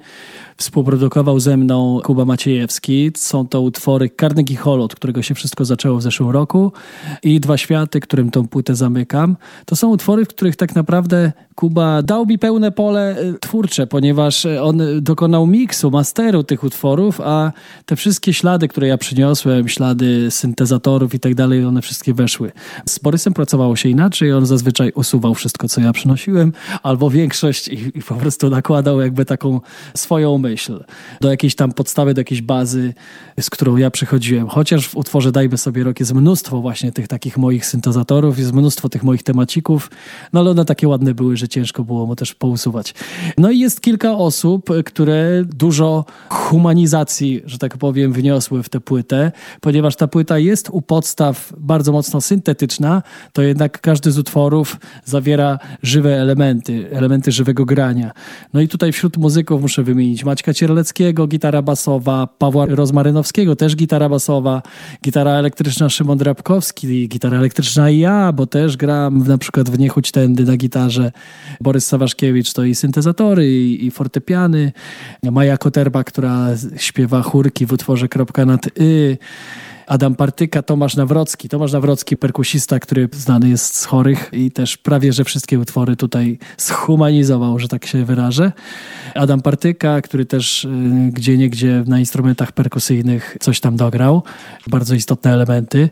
współprodukował 0.56 1.40
ze 1.40 1.56
mną 1.56 2.00
Kuba 2.04 2.24
Maciejewski. 2.24 3.10
Są 3.16 3.48
to 3.48 3.60
utwory 3.60 4.10
Carnegie 4.20 4.56
Hall, 4.56 4.82
od 4.82 4.94
którego 4.94 5.22
się 5.22 5.34
wszystko 5.34 5.64
zaczęło 5.64 5.98
w 5.98 6.02
zeszłym 6.02 6.30
roku 6.30 6.72
i 7.22 7.40
Dwa 7.40 7.56
Światy, 7.56 8.00
którym 8.00 8.30
tą 8.30 8.48
płytę 8.48 8.74
zamykam. 8.74 9.36
To 9.64 9.76
są 9.76 9.88
utwory, 9.88 10.24
w 10.24 10.28
których 10.28 10.56
tak 10.56 10.74
naprawdę 10.74 11.32
Kuba 11.60 12.02
dał 12.02 12.26
mi 12.26 12.38
pełne 12.38 12.72
pole 12.72 13.16
y, 13.22 13.38
twórcze, 13.40 13.86
ponieważ 13.86 14.44
y, 14.44 14.62
on 14.62 14.82
dokonał 15.00 15.46
miksu, 15.46 15.90
masteru 15.90 16.44
tych 16.44 16.64
utworów, 16.64 17.20
a 17.20 17.52
te 17.86 17.96
wszystkie 17.96 18.32
ślady, 18.32 18.68
które 18.68 18.86
ja 18.86 18.98
przyniosłem, 18.98 19.68
ślady 19.68 20.30
syntezatorów 20.30 21.14
i 21.14 21.20
tak 21.20 21.34
dalej, 21.34 21.64
one 21.64 21.82
wszystkie 21.82 22.14
weszły. 22.14 22.52
Z 22.86 22.98
Borysem 22.98 23.34
pracowało 23.34 23.76
się 23.76 23.88
inaczej, 23.88 24.32
on 24.32 24.46
zazwyczaj 24.46 24.92
usuwał 24.94 25.34
wszystko, 25.34 25.68
co 25.68 25.80
ja 25.80 25.92
przynosiłem, 25.92 26.52
albo 26.82 27.10
większość 27.10 27.68
i, 27.68 27.98
i 27.98 28.02
po 28.02 28.14
prostu 28.14 28.50
nakładał 28.50 29.00
jakby 29.00 29.24
taką 29.24 29.60
swoją 29.96 30.38
myśl 30.38 30.84
do 31.20 31.30
jakiejś 31.30 31.54
tam 31.54 31.72
podstawy, 31.72 32.14
do 32.14 32.20
jakiejś 32.20 32.42
bazy, 32.42 32.94
z 33.40 33.50
którą 33.50 33.76
ja 33.76 33.90
przychodziłem. 33.90 34.48
Chociaż 34.48 34.88
w 34.88 34.96
utworze 34.96 35.32
Dajmy 35.32 35.58
sobie 35.58 35.84
rok 35.84 36.00
jest 36.00 36.14
mnóstwo 36.14 36.60
właśnie 36.60 36.92
tych 36.92 37.08
takich 37.08 37.36
moich 37.36 37.66
syntezatorów, 37.66 38.38
jest 38.38 38.52
mnóstwo 38.52 38.88
tych 38.88 39.02
moich 39.02 39.22
temacików, 39.22 39.90
no 40.32 40.40
ale 40.40 40.50
one 40.50 40.64
takie 40.64 40.88
ładne 40.88 41.14
były, 41.14 41.36
że 41.36 41.49
ciężko 41.50 41.84
było 41.84 42.06
mu 42.06 42.16
też 42.16 42.34
pousuwać. 42.34 42.94
No 43.38 43.50
i 43.50 43.58
jest 43.58 43.80
kilka 43.80 44.12
osób, 44.12 44.70
które 44.84 45.44
dużo 45.44 46.04
humanizacji, 46.28 47.42
że 47.46 47.58
tak 47.58 47.78
powiem, 47.78 48.12
wniosły 48.12 48.62
w 48.62 48.68
tę 48.68 48.80
płytę, 48.80 49.32
ponieważ 49.60 49.96
ta 49.96 50.08
płyta 50.08 50.38
jest 50.38 50.68
u 50.70 50.82
podstaw 50.82 51.52
bardzo 51.58 51.92
mocno 51.92 52.20
syntetyczna, 52.20 53.02
to 53.32 53.42
jednak 53.42 53.80
każdy 53.80 54.12
z 54.12 54.18
utworów 54.18 54.76
zawiera 55.04 55.58
żywe 55.82 56.20
elementy, 56.20 56.88
elementy 56.92 57.32
żywego 57.32 57.64
grania. 57.64 58.10
No 58.52 58.60
i 58.60 58.68
tutaj 58.68 58.92
wśród 58.92 59.16
muzyków 59.16 59.62
muszę 59.62 59.82
wymienić 59.82 60.24
Maćka 60.24 60.54
Cierleckiego, 60.54 61.26
gitara 61.26 61.62
basowa, 61.62 62.26
Pawła 62.26 62.66
Rozmarynowskiego, 62.66 63.56
też 63.56 63.76
gitara 63.76 64.08
basowa, 64.08 64.62
gitara 65.04 65.30
elektryczna 65.30 65.88
Szymon 65.88 66.18
Drabkowski, 66.18 67.08
gitara 67.08 67.38
elektryczna 67.38 67.90
ja, 67.90 68.32
bo 68.32 68.46
też 68.46 68.76
gram 68.76 69.28
na 69.28 69.38
przykład 69.38 69.70
w 69.70 69.78
Niechuć 69.78 70.10
Tędy 70.10 70.44
na 70.44 70.56
gitarze. 70.56 71.12
Borys 71.60 71.86
Sawaszkiewicz 71.86 72.52
to 72.52 72.64
i 72.64 72.74
syntezatory, 72.74 73.52
i, 73.52 73.86
i 73.86 73.90
fortepiany. 73.90 74.72
Maja 75.22 75.58
Koterba, 75.58 76.04
która 76.04 76.48
śpiewa 76.76 77.22
chórki 77.22 77.66
w 77.66 77.72
utworze 77.72 78.08
Kropka 78.08 78.46
nad 78.46 78.66
y. 78.80 79.18
Adam 79.90 80.14
Partyka, 80.14 80.62
Tomasz 80.62 80.96
Nawrocki. 80.96 81.48
Tomasz 81.48 81.72
Nawrocki, 81.72 82.16
perkusista, 82.16 82.78
który 82.78 83.08
znany 83.12 83.48
jest 83.48 83.76
z 83.76 83.84
chorych 83.84 84.30
i 84.32 84.50
też 84.50 84.76
prawie, 84.76 85.12
że 85.12 85.24
wszystkie 85.24 85.58
utwory 85.58 85.96
tutaj 85.96 86.38
schumanizował, 86.56 87.58
że 87.58 87.68
tak 87.68 87.86
się 87.86 88.04
wyrażę. 88.04 88.52
Adam 89.14 89.40
Partyka, 89.42 90.00
który 90.00 90.26
też 90.26 90.64
y, 90.64 90.68
gdzie 91.12 91.38
niegdzie 91.38 91.84
na 91.86 91.98
instrumentach 91.98 92.52
perkusyjnych 92.52 93.36
coś 93.40 93.60
tam 93.60 93.76
dograł. 93.76 94.22
Bardzo 94.66 94.94
istotne 94.94 95.32
elementy. 95.32 95.88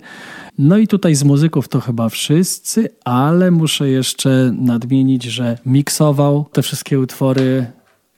No 0.59 0.79
i 0.79 0.87
tutaj 0.87 1.15
z 1.15 1.25
muzyków 1.25 1.69
to 1.69 1.81
chyba 1.81 2.09
wszyscy, 2.09 2.89
ale 3.05 3.51
muszę 3.51 3.89
jeszcze 3.89 4.53
nadmienić, 4.59 5.25
że 5.25 5.59
miksował 5.67 6.47
te 6.53 6.63
wszystkie 6.63 7.01
utwory 7.01 7.67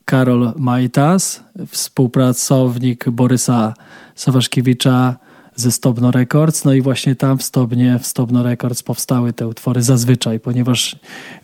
Karol 0.05 0.53
Majtas, 0.57 1.45
współpracownik 1.69 3.11
Borysa 3.11 3.75
Sawaszkiewicza 4.15 5.17
ze 5.55 5.73
Stobno 5.73 6.11
Records. 6.11 6.65
No 6.65 6.73
i 6.73 6.83
właśnie 6.83 7.15
tam 7.17 7.39
w 7.39 7.43
Stobnie, 7.43 7.99
w 7.99 8.07
Stobno 8.07 8.43
Records 8.43 8.83
powstały 8.83 9.33
te 9.33 9.49
utwory 9.49 9.83
zazwyczaj, 9.83 10.41
ponieważ 10.41 10.97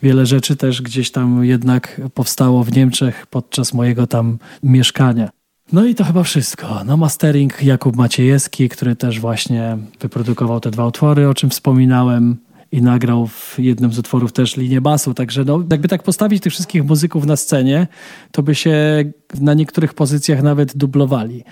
wiele 0.02 0.26
rzeczy 0.26 0.56
też 0.56 0.82
gdzieś 0.82 1.10
tam 1.10 1.44
jednak 1.44 2.00
powstało 2.14 2.64
w 2.64 2.72
Niemczech 2.72 3.26
podczas 3.26 3.74
mojego 3.74 4.06
tam 4.06 4.38
mieszkania. 4.62 5.35
No 5.72 5.84
i 5.84 5.94
to 5.94 6.04
chyba 6.04 6.22
wszystko. 6.22 6.84
No 6.84 6.96
mastering 6.96 7.62
Jakub 7.62 7.96
Maciejewski, 7.96 8.68
który 8.68 8.96
też 8.96 9.20
właśnie 9.20 9.78
wyprodukował 10.00 10.60
te 10.60 10.70
dwa 10.70 10.86
utwory, 10.86 11.28
o 11.28 11.34
czym 11.34 11.50
wspominałem 11.50 12.36
i 12.72 12.82
nagrał 12.82 13.26
w 13.26 13.54
jednym 13.58 13.92
z 13.92 13.98
utworów 13.98 14.32
też 14.32 14.56
linię 14.56 14.80
basu. 14.80 15.14
Także 15.14 15.44
no, 15.44 15.62
jakby 15.70 15.88
tak 15.88 16.02
postawić 16.02 16.42
tych 16.42 16.52
wszystkich 16.52 16.84
muzyków 16.84 17.26
na 17.26 17.36
scenie, 17.36 17.86
to 18.32 18.42
by 18.42 18.54
się 18.54 19.04
na 19.40 19.54
niektórych 19.54 19.94
pozycjach 19.94 20.42
nawet 20.42 20.76
dublowali. 20.76 21.44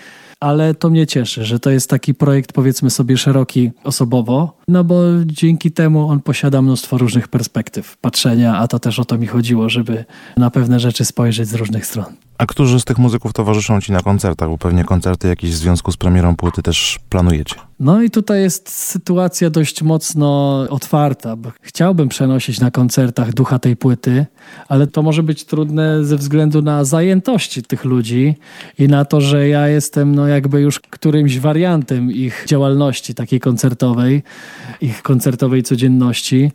Ale 0.45 0.75
to 0.75 0.91
mnie 0.91 1.07
cieszy, 1.07 1.45
że 1.45 1.61
to 1.61 1.71
jest 1.71 1.91
taki 1.91 2.15
projekt, 2.15 2.53
powiedzmy 2.53 2.91
sobie, 2.91 3.16
szeroki 3.16 3.71
osobowo, 3.85 4.57
no 4.69 4.85
bo 4.85 4.97
dzięki 5.27 5.73
temu 5.73 6.09
on 6.09 6.21
posiada 6.21 6.62
mnóstwo 6.62 6.99
różnych 6.99 7.29
perspektyw 7.29 7.97
patrzenia, 7.97 8.57
a 8.57 8.69
to 8.69 8.79
też 8.79 8.99
o 8.99 9.05
to 9.05 9.19
mi 9.19 9.27
chodziło, 9.27 9.69
żeby 9.69 10.05
na 10.37 10.51
pewne 10.51 10.81
rzeczy 10.81 11.05
spojrzeć 11.05 11.49
z 11.49 11.55
różnych 11.55 11.87
stron. 11.87 12.05
A 12.39 12.47
którzy 12.47 12.81
z 12.81 12.85
tych 12.85 12.99
muzyków 12.99 13.33
towarzyszą 13.33 13.81
Ci 13.81 13.93
na 13.93 14.01
koncertach? 14.01 14.49
Bo 14.49 14.59
pewnie 14.59 14.85
koncerty 14.85 15.29
jakieś 15.29 15.51
w 15.51 15.55
związku 15.55 15.93
z 15.93 15.97
premierą 15.97 16.37
płyty 16.37 16.62
też 16.62 16.99
planujecie. 17.09 17.55
No 17.80 18.02
i 18.02 18.10
tutaj 18.10 18.40
jest 18.40 18.70
sytuacja 18.70 19.51
dość 19.51 19.82
mocno 19.82 20.59
otwarta, 20.70 21.36
bo 21.36 21.52
chciałbym 21.60 22.09
przenosić 22.09 22.60
na 22.60 22.70
koncertach 22.70 23.34
ducha 23.34 23.59
tej 23.59 23.76
płyty, 23.76 24.26
ale 24.68 24.86
to 24.86 25.02
może 25.02 25.22
być 25.22 25.44
trudne 25.44 26.05
ze 26.05 26.16
względu 26.16 26.62
na 26.62 26.84
zajętości 26.84 27.62
tych 27.62 27.84
ludzi 27.84 28.34
i 28.78 28.88
na 28.88 29.05
to, 29.05 29.20
że 29.20 29.48
ja 29.48 29.68
jestem 29.68 30.14
no 30.14 30.26
jakby 30.28 30.60
już 30.60 30.80
którymś 30.80 31.38
wariantem 31.38 32.12
ich 32.12 32.44
działalności 32.46 33.14
takiej 33.14 33.40
koncertowej, 33.40 34.22
ich 34.80 35.02
koncertowej 35.02 35.62
codzienności. 35.62 36.52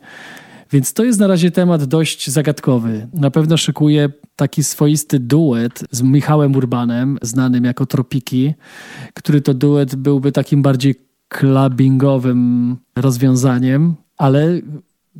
Więc 0.72 0.92
to 0.92 1.04
jest 1.04 1.20
na 1.20 1.26
razie 1.26 1.50
temat 1.50 1.84
dość 1.84 2.30
zagadkowy. 2.30 3.08
Na 3.12 3.30
pewno 3.30 3.56
szykuję 3.56 4.08
taki 4.36 4.64
swoisty 4.64 5.18
duet 5.18 5.84
z 5.90 6.02
Michałem 6.02 6.56
Urbanem, 6.56 7.18
znanym 7.22 7.64
jako 7.64 7.86
Tropiki, 7.86 8.54
który 9.14 9.40
to 9.40 9.54
duet 9.54 9.96
byłby 9.96 10.32
takim 10.32 10.62
bardziej 10.62 11.09
clubbingowym 11.30 12.76
rozwiązaniem, 12.96 13.94
ale 14.16 14.60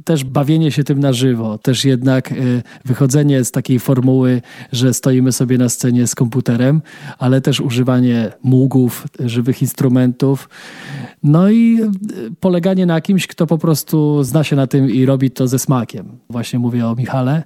też 0.04 0.24
bawienie 0.24 0.72
się 0.72 0.84
tym 0.84 1.00
na 1.00 1.12
żywo, 1.12 1.58
też 1.58 1.84
jednak 1.84 2.32
y, 2.32 2.62
wychodzenie 2.84 3.44
z 3.44 3.50
takiej 3.50 3.80
formuły, 3.80 4.42
że 4.72 4.94
stoimy 4.94 5.32
sobie 5.32 5.58
na 5.58 5.68
scenie 5.68 6.06
z 6.06 6.14
komputerem, 6.14 6.82
ale 7.18 7.40
też 7.40 7.60
używanie 7.60 8.32
mógłów, 8.42 9.06
żywych 9.20 9.62
instrumentów. 9.62 10.48
No 11.22 11.50
i 11.50 11.80
y, 11.80 11.86
poleganie 12.40 12.86
na 12.86 13.00
kimś, 13.00 13.26
kto 13.26 13.46
po 13.46 13.58
prostu 13.58 14.24
zna 14.24 14.44
się 14.44 14.56
na 14.56 14.66
tym 14.66 14.90
i 14.90 15.06
robi 15.06 15.30
to 15.30 15.48
ze 15.48 15.58
smakiem. 15.58 16.18
Właśnie 16.30 16.58
mówię 16.58 16.86
o 16.86 16.94
Michale. 16.94 17.42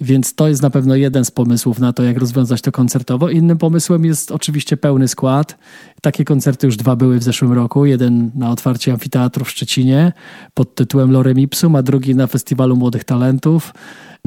Więc 0.00 0.34
to 0.34 0.48
jest 0.48 0.62
na 0.62 0.70
pewno 0.70 0.94
jeden 0.94 1.24
z 1.24 1.30
pomysłów 1.30 1.78
na 1.78 1.92
to, 1.92 2.02
jak 2.02 2.18
rozwiązać 2.18 2.62
to 2.62 2.72
koncertowo. 2.72 3.30
Innym 3.30 3.58
pomysłem 3.58 4.04
jest 4.04 4.32
oczywiście 4.32 4.76
pełny 4.76 5.08
skład. 5.08 5.58
Takie 6.02 6.24
koncerty 6.24 6.66
już 6.66 6.76
dwa 6.76 6.96
były 6.96 7.18
w 7.18 7.22
zeszłym 7.22 7.52
roku. 7.52 7.86
Jeden 7.86 8.30
na 8.34 8.50
otwarcie 8.50 8.92
amfiteatru 8.92 9.44
w 9.44 9.50
Szczecinie 9.50 10.12
pod 10.54 10.74
tytułem 10.74 11.12
Lorem 11.12 11.40
Ipsum, 11.40 11.76
a 11.76 11.82
drugi 11.82 12.14
na 12.14 12.26
Festiwalu 12.26 12.76
Młodych 12.76 13.04
Talentów. 13.04 13.72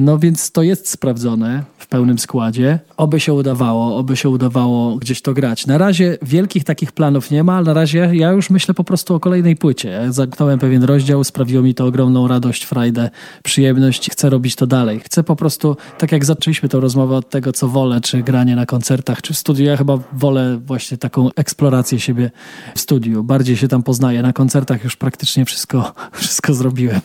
No 0.00 0.18
więc 0.18 0.52
to 0.52 0.62
jest 0.62 0.88
sprawdzone 0.88 1.64
w 1.78 1.86
pełnym 1.86 2.18
składzie. 2.18 2.78
Oby 2.96 3.20
się 3.20 3.32
udawało, 3.32 3.96
oby 3.96 4.16
się 4.16 4.28
udawało 4.28 4.96
gdzieś 4.96 5.22
to 5.22 5.34
grać. 5.34 5.66
Na 5.66 5.78
razie 5.78 6.18
wielkich 6.22 6.64
takich 6.64 6.92
planów 6.92 7.30
nie 7.30 7.44
ma, 7.44 7.56
ale 7.56 7.66
na 7.66 7.74
razie 7.74 8.10
ja 8.12 8.30
już 8.30 8.50
myślę 8.50 8.74
po 8.74 8.84
prostu 8.84 9.14
o 9.14 9.20
kolejnej 9.20 9.56
płycie. 9.56 9.88
Ja 9.88 10.12
zamknąłem 10.12 10.58
pewien 10.58 10.84
rozdział, 10.84 11.24
sprawiło 11.24 11.62
mi 11.62 11.74
to 11.74 11.86
ogromną 11.86 12.28
radość, 12.28 12.64
frajdę, 12.64 13.10
przyjemność. 13.42 14.10
Chcę 14.10 14.30
robić 14.30 14.56
to 14.56 14.66
dalej. 14.66 15.00
Chcę 15.00 15.22
po 15.22 15.36
prostu, 15.36 15.76
tak 15.98 16.12
jak 16.12 16.24
zaczęliśmy 16.24 16.68
tę 16.68 16.80
rozmowę 16.80 17.16
od 17.16 17.30
tego, 17.30 17.52
co 17.52 17.68
wolę, 17.68 18.00
czy 18.00 18.22
granie 18.22 18.56
na 18.56 18.66
koncertach, 18.66 19.22
czy 19.22 19.34
w 19.34 19.38
studiu, 19.38 19.64
ja 19.64 19.76
chyba 19.76 19.98
wolę 20.12 20.60
właśnie 20.66 20.98
taką 20.98 21.28
eksplorację 21.36 22.00
siebie 22.00 22.30
w 22.74 22.80
studiu. 22.80 23.24
Bardziej 23.24 23.56
się 23.56 23.68
tam 23.68 23.82
poznaję. 23.82 24.22
Na 24.22 24.32
koncertach 24.32 24.84
już 24.84 24.96
praktycznie 24.96 25.44
wszystko, 25.44 25.92
wszystko 26.12 26.54
zrobiłem. 26.54 27.00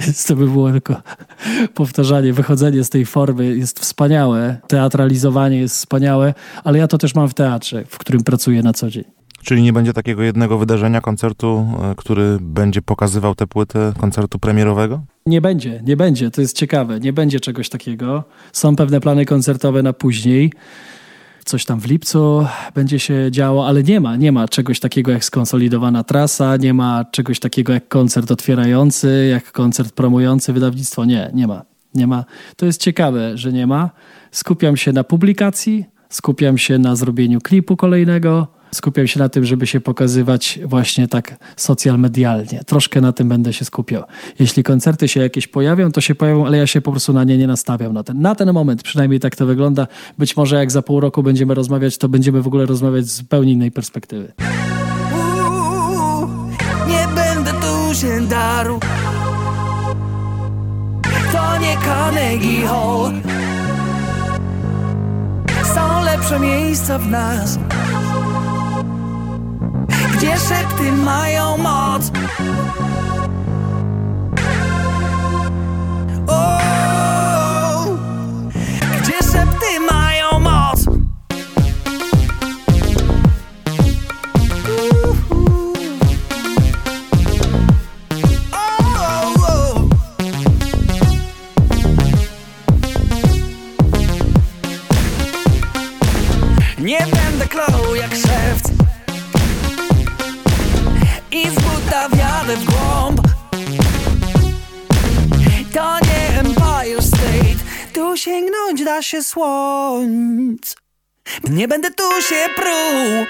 Więc 0.00 0.26
to 0.26 0.36
by 0.36 0.46
było 0.46 0.70
tylko 0.70 0.96
powtarzanie, 1.74 2.32
wychodzenie 2.32 2.84
z 2.84 2.90
tej 2.90 3.06
formy 3.06 3.56
jest 3.56 3.80
wspaniałe, 3.80 4.56
teatralizowanie 4.68 5.58
jest 5.58 5.74
wspaniałe, 5.74 6.34
ale 6.64 6.78
ja 6.78 6.88
to 6.88 6.98
też 6.98 7.14
mam 7.14 7.28
w 7.28 7.34
teatrze, 7.34 7.84
w 7.84 7.98
którym 7.98 8.22
pracuję 8.22 8.62
na 8.62 8.72
co 8.72 8.90
dzień. 8.90 9.04
Czyli 9.42 9.62
nie 9.62 9.72
będzie 9.72 9.92
takiego 9.92 10.22
jednego 10.22 10.58
wydarzenia, 10.58 11.00
koncertu, 11.00 11.66
e, 11.82 11.94
który 11.96 12.38
będzie 12.40 12.82
pokazywał 12.82 13.34
tę 13.34 13.46
płytę, 13.46 13.92
koncertu 13.98 14.38
premierowego? 14.38 15.02
Nie 15.26 15.40
będzie, 15.40 15.82
nie 15.86 15.96
będzie, 15.96 16.30
to 16.30 16.40
jest 16.40 16.56
ciekawe, 16.56 17.00
nie 17.00 17.12
będzie 17.12 17.40
czegoś 17.40 17.68
takiego. 17.68 18.24
Są 18.52 18.76
pewne 18.76 19.00
plany 19.00 19.24
koncertowe 19.24 19.82
na 19.82 19.92
później 19.92 20.52
coś 21.44 21.64
tam 21.64 21.80
w 21.80 21.86
lipcu 21.86 22.46
będzie 22.74 22.98
się 22.98 23.28
działo, 23.30 23.66
ale 23.66 23.82
nie 23.82 24.00
ma, 24.00 24.16
nie 24.16 24.32
ma 24.32 24.48
czegoś 24.48 24.80
takiego 24.80 25.12
jak 25.12 25.24
skonsolidowana 25.24 26.04
trasa, 26.04 26.56
nie 26.56 26.74
ma 26.74 27.04
czegoś 27.04 27.40
takiego 27.40 27.72
jak 27.72 27.88
koncert 27.88 28.30
otwierający, 28.30 29.28
jak 29.30 29.52
koncert 29.52 29.92
promujący 29.92 30.52
wydawnictwo. 30.52 31.04
Nie, 31.04 31.30
nie 31.34 31.46
ma. 31.46 31.62
Nie 31.94 32.06
ma. 32.06 32.24
To 32.56 32.66
jest 32.66 32.80
ciekawe, 32.80 33.38
że 33.38 33.52
nie 33.52 33.66
ma. 33.66 33.90
Skupiam 34.30 34.76
się 34.76 34.92
na 34.92 35.04
publikacji, 35.04 35.84
skupiam 36.08 36.58
się 36.58 36.78
na 36.78 36.96
zrobieniu 36.96 37.40
klipu 37.40 37.76
kolejnego, 37.76 38.48
skupiam 38.72 39.06
się 39.06 39.18
na 39.18 39.28
tym, 39.28 39.44
żeby 39.44 39.66
się 39.66 39.80
pokazywać 39.80 40.58
właśnie 40.64 41.08
tak 41.08 41.36
social 41.56 41.98
medialnie. 41.98 42.64
Troszkę 42.66 43.00
na 43.00 43.12
tym 43.12 43.28
będę 43.28 43.52
się 43.52 43.64
skupiał. 43.64 44.02
Jeśli 44.38 44.62
koncerty 44.62 45.08
się 45.08 45.20
jakieś 45.20 45.46
pojawią, 45.46 45.92
to 45.92 46.00
się 46.00 46.14
pojawią, 46.14 46.46
ale 46.46 46.58
ja 46.58 46.66
się 46.66 46.80
po 46.80 46.90
prostu 46.90 47.12
na 47.12 47.24
nie 47.24 47.38
nie 47.38 47.46
nastawiam 47.46 47.92
na 47.92 48.04
ten, 48.04 48.20
na 48.20 48.34
ten 48.34 48.52
moment. 48.52 48.82
Przynajmniej 48.82 49.20
tak 49.20 49.36
to 49.36 49.46
wygląda. 49.46 49.86
Być 50.18 50.36
może 50.36 50.56
jak 50.56 50.70
za 50.70 50.82
pół 50.82 51.00
roku 51.00 51.22
będziemy 51.22 51.54
rozmawiać, 51.54 51.98
to 51.98 52.08
będziemy 52.08 52.42
w 52.42 52.46
ogóle 52.46 52.66
rozmawiać 52.66 53.06
z 53.06 53.16
zupełnie 53.16 53.52
innej 53.52 53.70
perspektywy. 53.70 54.32
Nie 56.88 57.08
będę 57.14 57.52
tu 57.52 57.94
się 57.94 58.20
darł. 58.28 58.80
To 61.32 61.58
nie 61.58 61.76
Carnegie 61.84 62.66
Hall. 62.66 63.12
Są 65.74 66.04
lepsze 66.04 66.40
miejsca 66.40 66.98
w 66.98 67.06
nas, 67.06 67.58
gdzie 70.20 70.38
szepty 70.38 70.92
mają 70.92 71.56
moc. 71.58 72.10
Mają 79.90 80.40
moc. 80.40 80.84
Nie 96.78 96.98
będę 96.98 97.48
klął 97.48 97.94
jak 97.94 98.14
szewc 98.14 98.79
wjadę 102.08 102.56
w 102.56 102.64
głąb. 102.64 103.20
To 105.74 105.98
nie 105.98 106.40
Empire 106.40 107.02
State. 107.02 107.60
Tu 107.92 108.16
sięgnąć 108.16 108.84
da 108.84 109.02
się 109.02 109.22
słońc. 109.22 110.76
Nie 111.50 111.68
będę 111.68 111.90
tu 111.90 112.22
się 112.28 112.46
pruł. 112.56 113.26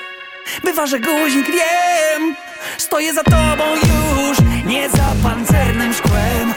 Wyważę 0.64 1.00
guzik, 1.00 1.46
wiem. 1.46 2.36
Stoję 2.78 3.14
za 3.14 3.22
tobą 3.24 3.64
już 3.74 4.38
Nie 4.66 4.88
za 4.90 5.14
pancernym 5.22 5.94
szkłem. 5.94 6.54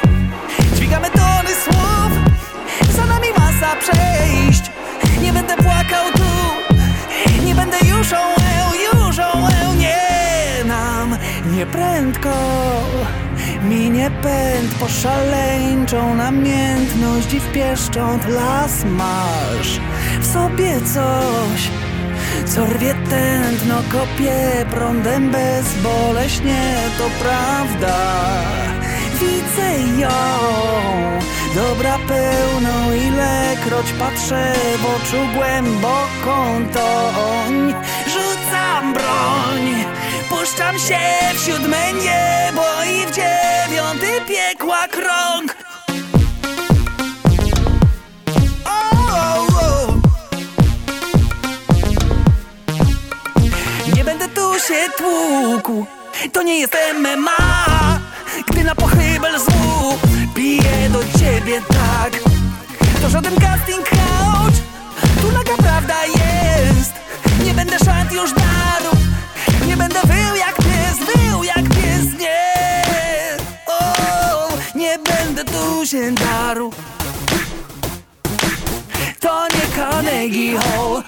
Dźwigamy 0.76 1.10
tony 1.10 1.56
słów. 1.64 2.12
Za 2.96 3.06
nami 3.06 3.28
masa 3.38 3.76
przejść. 3.76 4.72
Nie 5.22 5.34
będę 5.34 5.56
płakał 5.56 6.12
tu. 6.12 6.24
Nie 7.46 7.56
będę 7.56 7.78
już 7.80 8.14
ołeł, 8.14 8.43
nam 11.64 11.70
nie 11.70 11.72
prędko 11.72 12.34
Minie 13.64 14.12
pęd 14.22 14.74
po 14.80 14.88
szaleńczą 14.88 16.16
namiętność 16.16 17.34
i 17.34 17.40
w 17.40 17.52
pieszcząt 17.52 18.28
las 18.30 18.86
masz 18.86 19.80
W 20.22 20.28
sobie 20.34 20.82
coś 20.82 21.70
co 22.46 22.66
rwie 22.66 22.96
tętno, 23.10 23.76
kopie 23.92 24.66
prądem 24.72 25.32
bezboleśnie, 25.32 26.76
to 26.98 27.04
prawda. 27.24 27.98
Widzę 29.20 30.00
ją, 30.02 30.10
dobra 31.56 31.98
pełną, 32.08 32.94
ilekroć 32.94 33.94
patrzę 34.00 34.54
w 34.78 34.86
oczu 34.86 35.18
głęboką 35.36 36.66
toń. 36.74 37.74
Rzucam 38.08 38.94
broń, 38.94 39.83
puszczam 40.44 40.80
się 40.80 41.00
w 41.34 41.46
siódme 41.46 41.94
niebo 41.94 42.64
i 42.84 43.06
w 43.06 43.12
dziewiąty 43.12 44.08
piekła 44.28 44.88
krąg. 44.88 45.58
Nie 53.96 54.04
będę 54.04 54.28
tu 54.28 54.60
się 54.60 54.90
tłukł. 54.98 55.86
To 56.34 56.44
nie 56.44 56.60
jest 56.60 56.78
MMA 57.00 58.00
Gdy 58.48 58.64
na 58.64 58.76
pochybel 58.76 59.40
złu 59.40 60.00
Piję 60.36 60.90
do 60.90 61.20
ciebie 61.20 61.62
tak. 61.62 62.14
To 63.02 63.10
żaden 63.10 63.36
casting 63.36 63.90
couch 63.90 64.56
Tu 65.22 65.32
naga 65.32 65.58
prawda 65.58 66.06
jest. 66.06 66.94
Nie 67.46 67.54
będę 67.54 67.80
szat 67.80 68.12
już 68.12 68.34
darł 68.34 69.03
Nie 69.68 69.78
będę 69.78 70.00
wył 70.02 70.36
jak 70.36 70.56
pies 70.56 70.98
Wył 71.16 71.44
jak 71.44 71.70
pies, 71.70 72.20
nie 72.20 72.44
o, 73.68 74.48
Nie 74.76 75.00
będę 75.00 75.46
tu 75.46 75.86
się 75.86 76.12
darł 76.12 76.72
To 79.20 79.48
nie 79.48 79.76
Carnegie 79.76 80.58
Hall 80.60 81.04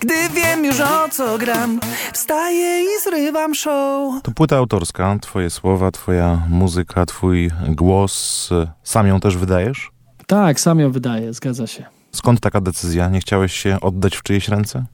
gdy 0.00 0.28
wiem 0.34 0.64
już 0.64 0.80
o 0.80 1.08
co 1.10 1.38
gram, 1.38 1.80
wstaję 2.12 2.82
i 2.82 2.86
zrywam 3.04 3.54
show. 3.54 4.22
To 4.22 4.30
płyta 4.30 4.56
autorska, 4.56 5.18
twoje 5.20 5.50
słowa, 5.50 5.90
twoja 5.90 6.42
muzyka, 6.48 7.06
twój 7.06 7.50
głos. 7.68 8.48
Sam 8.82 9.06
ją 9.06 9.20
też 9.20 9.36
wydajesz? 9.36 9.90
Tak, 10.26 10.60
sam 10.60 10.80
ją 10.80 10.92
wydaje, 10.92 11.32
zgadza 11.34 11.66
się. 11.66 11.84
Skąd 12.12 12.40
taka 12.40 12.60
decyzja? 12.60 13.08
Nie 13.08 13.20
chciałeś 13.20 13.52
się 13.52 13.80
oddać 13.80 14.16
w 14.16 14.22
czyjeś 14.22 14.48
ręce? 14.48 14.84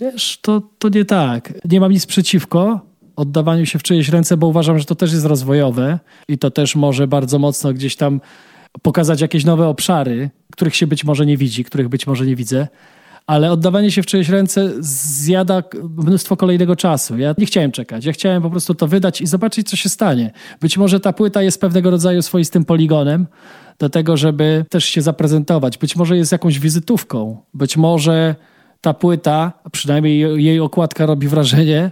Wiesz, 0.00 0.38
to, 0.42 0.62
to 0.78 0.88
nie 0.88 1.04
tak. 1.04 1.52
Nie 1.64 1.80
mam 1.80 1.92
nic 1.92 2.06
przeciwko 2.06 2.88
oddawaniu 3.18 3.66
się 3.66 3.78
w 3.78 3.82
czyjeś 3.82 4.08
ręce, 4.08 4.36
bo 4.36 4.46
uważam, 4.46 4.78
że 4.78 4.84
to 4.84 4.94
też 4.94 5.12
jest 5.12 5.24
rozwojowe 5.24 5.98
i 6.28 6.38
to 6.38 6.50
też 6.50 6.76
może 6.76 7.08
bardzo 7.08 7.38
mocno 7.38 7.72
gdzieś 7.72 7.96
tam 7.96 8.20
pokazać 8.82 9.20
jakieś 9.20 9.44
nowe 9.44 9.68
obszary, 9.68 10.30
których 10.52 10.76
się 10.76 10.86
być 10.86 11.04
może 11.04 11.26
nie 11.26 11.36
widzi, 11.36 11.64
których 11.64 11.88
być 11.88 12.06
może 12.06 12.26
nie 12.26 12.36
widzę. 12.36 12.68
Ale 13.26 13.52
oddawanie 13.52 13.90
się 13.90 14.02
w 14.02 14.06
czyjeś 14.06 14.28
ręce 14.28 14.72
zjada 14.80 15.62
mnóstwo 15.96 16.36
kolejnego 16.36 16.76
czasu. 16.76 17.18
Ja 17.18 17.34
nie 17.38 17.46
chciałem 17.46 17.72
czekać. 17.72 18.04
Ja 18.04 18.12
chciałem 18.12 18.42
po 18.42 18.50
prostu 18.50 18.74
to 18.74 18.86
wydać 18.86 19.20
i 19.20 19.26
zobaczyć, 19.26 19.68
co 19.68 19.76
się 19.76 19.88
stanie. 19.88 20.30
Być 20.60 20.78
może 20.78 21.00
ta 21.00 21.12
płyta 21.12 21.42
jest 21.42 21.60
pewnego 21.60 21.90
rodzaju 21.90 22.22
swoistym 22.22 22.64
poligonem 22.64 23.26
do 23.78 23.88
tego, 23.88 24.16
żeby 24.16 24.64
też 24.70 24.84
się 24.84 25.02
zaprezentować. 25.02 25.78
Być 25.78 25.96
może 25.96 26.16
jest 26.16 26.32
jakąś 26.32 26.58
wizytówką. 26.58 27.36
Być 27.54 27.76
może 27.76 28.34
ta 28.80 28.94
płyta, 28.94 29.52
przynajmniej 29.72 30.44
jej 30.44 30.60
okładka 30.60 31.06
robi 31.06 31.28
wrażenie, 31.28 31.90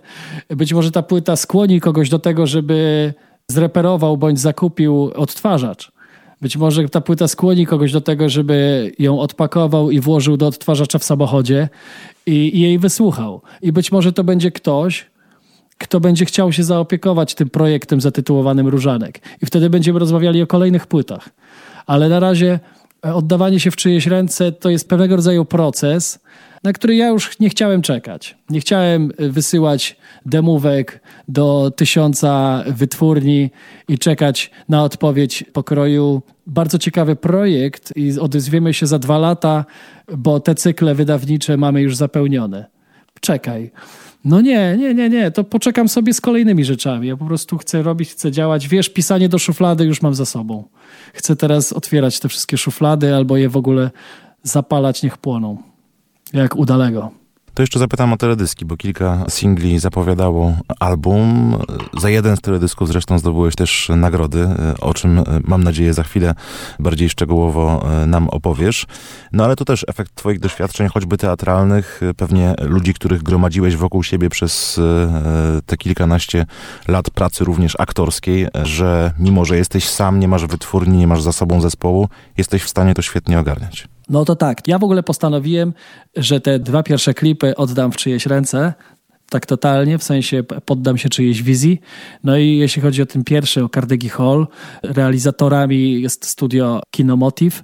być 0.48 0.72
może 0.72 0.90
ta 0.90 1.02
płyta 1.02 1.36
skłoni 1.36 1.80
kogoś 1.80 2.08
do 2.08 2.18
tego, 2.18 2.46
żeby 2.46 3.14
zreperował 3.48 4.16
bądź 4.16 4.40
zakupił 4.40 5.10
odtwarzacz 5.14 5.92
Być 6.40 6.56
może 6.56 6.88
ta 6.88 7.00
płyta 7.00 7.28
skłoni 7.28 7.66
kogoś 7.66 7.92
do 7.92 8.00
tego, 8.00 8.28
żeby 8.28 8.92
ją 8.98 9.20
odpakował 9.20 9.90
i 9.90 10.00
włożył 10.00 10.36
do 10.36 10.46
odtwarzacza 10.46 10.98
w 10.98 11.04
samochodzie 11.04 11.68
i, 12.26 12.56
i 12.56 12.60
jej 12.60 12.78
wysłuchał. 12.78 13.42
I 13.62 13.72
być 13.72 13.92
może 13.92 14.12
to 14.12 14.24
będzie 14.24 14.50
ktoś, 14.50 15.06
kto 15.78 16.00
będzie 16.00 16.24
chciał 16.24 16.52
się 16.52 16.64
zaopiekować 16.64 17.34
tym 17.34 17.50
projektem 17.50 18.00
zatytułowanym 18.00 18.68
Różanek. 18.68 19.20
I 19.42 19.46
wtedy 19.46 19.70
będziemy 19.70 19.98
rozmawiali 19.98 20.42
o 20.42 20.46
kolejnych 20.46 20.86
płytach. 20.86 21.28
Ale 21.86 22.08
na 22.08 22.20
razie 22.20 22.60
e, 23.06 23.14
oddawanie 23.14 23.60
się 23.60 23.70
w 23.70 23.76
czyjeś 23.76 24.06
ręce 24.06 24.52
to 24.52 24.70
jest 24.70 24.88
pewnego 24.88 25.16
rodzaju 25.16 25.44
proces, 25.44 26.18
na 26.66 26.72
który 26.72 26.96
ja 26.96 27.08
już 27.08 27.38
nie 27.38 27.48
chciałem 27.48 27.82
czekać. 27.82 28.36
Nie 28.50 28.60
chciałem 28.60 29.12
y, 29.20 29.32
wysyłać 29.32 29.96
demówek 30.26 31.00
do 31.28 31.72
tysiąca 31.76 32.64
wytwórni 32.66 33.50
i 33.88 33.98
czekać 33.98 34.50
na 34.68 34.82
odpowiedź 34.82 35.44
pokroju. 35.52 36.22
Bardzo 36.46 36.78
ciekawy 36.78 37.16
projekt 37.16 37.92
i 37.96 38.18
odezwiemy 38.18 38.74
się 38.74 38.86
za 38.86 38.98
dwa 38.98 39.18
lata, 39.18 39.64
bo 40.16 40.40
te 40.40 40.54
cykle 40.54 40.94
wydawnicze 40.94 41.56
mamy 41.56 41.82
już 41.82 41.96
zapełnione. 41.96 42.66
Czekaj. 43.20 43.70
No 44.24 44.40
nie, 44.40 44.76
nie, 44.76 44.94
nie, 44.94 45.08
nie, 45.10 45.30
to 45.30 45.44
poczekam 45.44 45.88
sobie 45.88 46.14
z 46.14 46.20
kolejnymi 46.20 46.64
rzeczami. 46.64 47.08
Ja 47.08 47.16
po 47.16 47.24
prostu 47.24 47.58
chcę 47.58 47.82
robić, 47.82 48.10
chcę 48.10 48.32
działać. 48.32 48.68
Wiesz, 48.68 48.88
pisanie 48.88 49.28
do 49.28 49.38
szuflady 49.38 49.84
już 49.84 50.02
mam 50.02 50.14
za 50.14 50.26
sobą. 50.26 50.64
Chcę 51.14 51.36
teraz 51.36 51.72
otwierać 51.72 52.20
te 52.20 52.28
wszystkie 52.28 52.58
szuflady 52.58 53.14
albo 53.14 53.36
je 53.36 53.48
w 53.48 53.56
ogóle 53.56 53.90
zapalać, 54.42 55.02
niech 55.02 55.18
płoną. 55.18 55.75
Jak 56.32 56.56
udalego. 56.56 57.10
To 57.56 57.62
jeszcze 57.62 57.78
zapytam 57.78 58.12
o 58.12 58.16
teledyski, 58.16 58.64
bo 58.64 58.76
kilka 58.76 59.24
singli 59.28 59.78
zapowiadało 59.78 60.52
album. 60.80 61.56
Za 62.00 62.10
jeden 62.10 62.36
z 62.36 62.40
teledysków 62.40 62.88
zresztą 62.88 63.18
zdobyłeś 63.18 63.54
też 63.54 63.88
nagrody, 63.96 64.48
o 64.80 64.94
czym 64.94 65.24
mam 65.44 65.64
nadzieję 65.64 65.94
za 65.94 66.02
chwilę 66.02 66.34
bardziej 66.78 67.08
szczegółowo 67.08 67.88
nam 68.06 68.28
opowiesz. 68.28 68.86
No 69.32 69.44
ale 69.44 69.56
to 69.56 69.64
też 69.64 69.84
efekt 69.88 70.14
twoich 70.14 70.40
doświadczeń, 70.40 70.88
choćby 70.88 71.16
teatralnych, 71.16 72.00
pewnie 72.16 72.54
ludzi, 72.60 72.94
których 72.94 73.22
gromadziłeś 73.22 73.76
wokół 73.76 74.02
siebie 74.02 74.30
przez 74.30 74.78
e, 74.78 75.60
te 75.66 75.76
kilkanaście 75.76 76.46
lat 76.88 77.10
pracy 77.10 77.44
również 77.44 77.74
aktorskiej, 77.78 78.48
że 78.62 79.12
mimo, 79.18 79.44
że 79.44 79.56
jesteś 79.56 79.88
sam, 79.88 80.20
nie 80.20 80.28
masz 80.28 80.46
wytwórni, 80.46 80.98
nie 80.98 81.06
masz 81.06 81.22
za 81.22 81.32
sobą 81.32 81.60
zespołu, 81.60 82.08
jesteś 82.36 82.62
w 82.62 82.68
stanie 82.68 82.94
to 82.94 83.02
świetnie 83.02 83.40
ogarniać. 83.40 83.88
No 84.08 84.24
to 84.24 84.36
tak. 84.36 84.68
Ja 84.68 84.78
w 84.78 84.84
ogóle 84.84 85.02
postanowiłem, 85.02 85.72
że 86.16 86.40
te 86.40 86.58
dwa 86.58 86.82
pierwsze 86.82 87.14
klipy 87.14 87.56
oddam 87.56 87.92
w 87.92 87.96
czyjeś 87.96 88.26
ręce. 88.26 88.74
Tak 89.30 89.46
totalnie, 89.46 89.98
w 89.98 90.02
sensie 90.02 90.42
poddam 90.42 90.98
się 90.98 91.08
czyjejś 91.08 91.42
wizji. 91.42 91.80
No 92.24 92.38
i 92.38 92.56
jeśli 92.56 92.82
chodzi 92.82 93.02
o 93.02 93.06
ten 93.06 93.24
pierwszy, 93.24 93.64
o 93.64 93.68
Carnegie 93.68 94.08
Hall, 94.08 94.46
realizatorami 94.82 96.02
jest 96.02 96.26
studio 96.26 96.80
Kinomotiv 96.90 97.62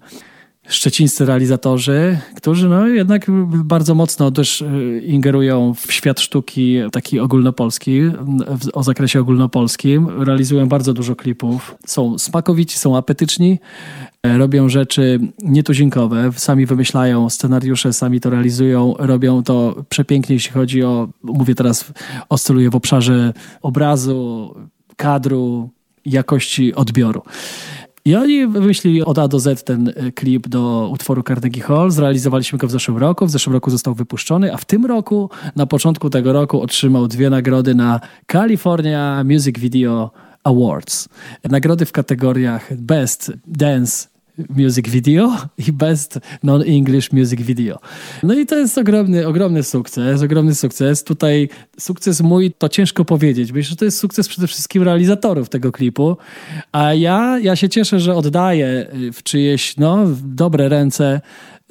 szczecińscy 0.69 1.25
realizatorzy, 1.25 2.19
którzy 2.37 2.69
no 2.69 2.87
jednak 2.87 3.27
bardzo 3.65 3.95
mocno 3.95 4.31
też 4.31 4.63
e, 4.63 4.99
ingerują 4.99 5.75
w 5.75 5.93
świat 5.93 6.21
sztuki 6.21 6.79
taki 6.93 7.21
ogólnopolski, 7.21 8.01
o 8.73 8.83
zakresie 8.83 9.21
ogólnopolskim. 9.21 10.23
Realizują 10.23 10.69
bardzo 10.69 10.93
dużo 10.93 11.17
klipów. 11.17 11.75
Są 11.87 12.19
smakowici, 12.19 12.79
są 12.79 12.97
apetyczni, 12.97 13.59
robią 14.27 14.69
rzeczy 14.69 15.21
nietuzinkowe, 15.43 16.31
sami 16.37 16.67
wymyślają 16.67 17.31
scenariusze, 17.31 17.93
sami 17.93 18.21
to 18.21 18.31
realizują, 18.31 18.95
robią 18.99 19.43
to 19.43 19.85
przepięknie, 19.89 20.35
jeśli 20.35 20.53
chodzi 20.53 20.83
o, 20.83 21.09
mówię 21.23 21.55
teraz, 21.55 21.93
oscyluję 22.29 22.71
w 22.71 22.75
obszarze 22.75 23.33
obrazu, 23.63 24.55
kadru, 24.97 25.71
jakości 26.05 26.75
odbioru. 26.75 27.23
I 28.05 28.17
oni 28.17 28.47
wymyślili 28.47 29.03
od 29.03 29.19
A 29.19 29.29
do 29.29 29.41
Z 29.41 29.65
ten 29.65 29.93
e, 29.97 30.13
klip 30.13 30.49
do 30.49 30.91
utworu 30.93 31.23
Carnegie 31.23 31.63
Hall. 31.63 31.91
Zrealizowaliśmy 31.91 32.59
go 32.59 32.67
w 32.67 32.71
zeszłym 32.71 32.99
roku. 32.99 33.27
W 33.27 33.31
zeszłym 33.31 33.55
roku 33.55 33.71
został 33.71 33.95
wypuszczony, 33.95 34.55
a 34.55 34.57
w 34.57 34.65
tym 34.65 34.87
roku, 34.87 35.31
na 35.57 35.67
początku 35.67 36.11
tego 36.11 36.33
roku, 36.33 36.61
otrzymał 36.61 37.09
dwie 37.09 37.31
nagrody 37.31 37.75
na 37.75 38.01
California 38.33 39.25
Music 39.25 39.59
Video 39.59 40.11
Awards. 40.45 41.09
Nagrody 41.45 41.87
w 41.87 41.93
kategoriach 41.93 42.77
Best 42.77 43.33
Dance 43.47 44.12
Music 44.51 44.89
Video 44.89 45.37
i 45.69 45.73
Best 45.73 46.19
Non-English 46.43 47.13
Music 47.13 47.41
Video. 47.41 47.79
No 48.23 48.35
i 48.35 48.47
to 48.47 48.59
jest 48.59 48.79
ogromny, 48.79 49.27
ogromny 49.27 49.63
sukces, 49.63 50.23
ogromny 50.23 50.55
sukces. 50.55 51.05
Tutaj 51.05 51.49
sukces 51.79 52.21
mój 52.21 52.53
to 52.59 52.69
ciężko 52.69 53.05
powiedzieć, 53.05 53.53
bo 53.53 53.63
że 53.63 53.77
to 53.77 53.85
jest 53.85 53.99
sukces 53.99 54.29
przede 54.29 54.47
wszystkim 54.47 54.83
realizatorów 54.83 55.49
tego 55.49 55.73
klipu, 55.73 56.17
a 56.73 56.95
ja, 56.95 57.39
ja 57.39 57.57
się 57.57 57.69
cieszę, 57.69 58.01
że 58.01 58.15
oddaję 58.15 58.87
w 59.13 59.23
czyjeś 59.23 59.77
no, 59.77 60.07
dobre 60.25 60.69
ręce 60.69 61.21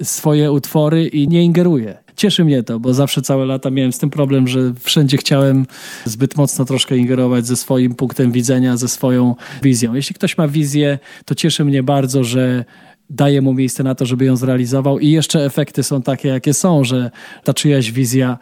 swoje 0.02 0.52
utwory 0.52 1.06
i 1.06 1.28
nie 1.28 1.44
ingeruję. 1.44 2.01
Cieszy 2.16 2.44
mnie 2.44 2.62
to, 2.62 2.80
bo 2.80 2.94
zawsze 2.94 3.22
całe 3.22 3.46
lata 3.46 3.70
miałem 3.70 3.92
z 3.92 3.98
tym 3.98 4.10
problem, 4.10 4.48
że 4.48 4.72
wszędzie 4.80 5.16
chciałem 5.16 5.66
zbyt 6.04 6.36
mocno 6.36 6.64
troszkę 6.64 6.96
ingerować 6.96 7.46
ze 7.46 7.56
swoim 7.56 7.94
punktem 7.94 8.32
widzenia, 8.32 8.76
ze 8.76 8.88
swoją 8.88 9.34
wizją. 9.62 9.94
Jeśli 9.94 10.14
ktoś 10.14 10.38
ma 10.38 10.48
wizję, 10.48 10.98
to 11.24 11.34
cieszy 11.34 11.64
mnie 11.64 11.82
bardzo, 11.82 12.24
że 12.24 12.64
daje 13.10 13.42
mu 13.42 13.54
miejsce 13.54 13.82
na 13.82 13.94
to, 13.94 14.06
żeby 14.06 14.24
ją 14.24 14.36
zrealizował 14.36 14.98
i 14.98 15.10
jeszcze 15.10 15.44
efekty 15.44 15.82
są 15.82 16.02
takie, 16.02 16.28
jakie 16.28 16.54
są, 16.54 16.84
że 16.84 17.10
ta 17.44 17.54
czyjaś 17.54 17.92
wizja 17.92 18.38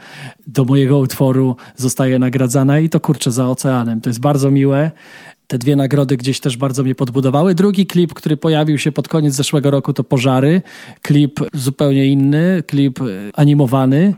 do 0.47 0.65
mojego 0.65 0.99
utworu 0.99 1.57
zostaje 1.77 2.19
nagradzana 2.19 2.79
i 2.81 2.89
to 2.89 3.01
kurczę 3.01 3.31
za 3.31 3.49
oceanem. 3.49 4.01
To 4.01 4.11
jest 4.11 4.21
bardzo 4.21 4.51
miłe 4.51 4.91
te 5.51 5.59
dwie 5.59 5.77
nagrody 5.77 6.17
gdzieś 6.17 6.41
też 6.41 6.57
bardzo 6.57 6.83
mnie 6.83 6.95
podbudowały. 6.95 7.55
Drugi 7.55 7.87
klip, 7.87 8.15
który 8.15 8.37
pojawił 8.37 8.79
się 8.79 8.93
pod 8.93 9.09
koniec 9.09 9.35
zeszłego 9.35 9.71
roku, 9.71 9.93
to 9.93 10.05
Pożary. 10.05 10.63
Klip 11.03 11.41
zupełnie 11.55 12.07
inny, 12.07 12.63
klip 12.67 13.01
e, 13.01 13.05
animowany 13.35 14.15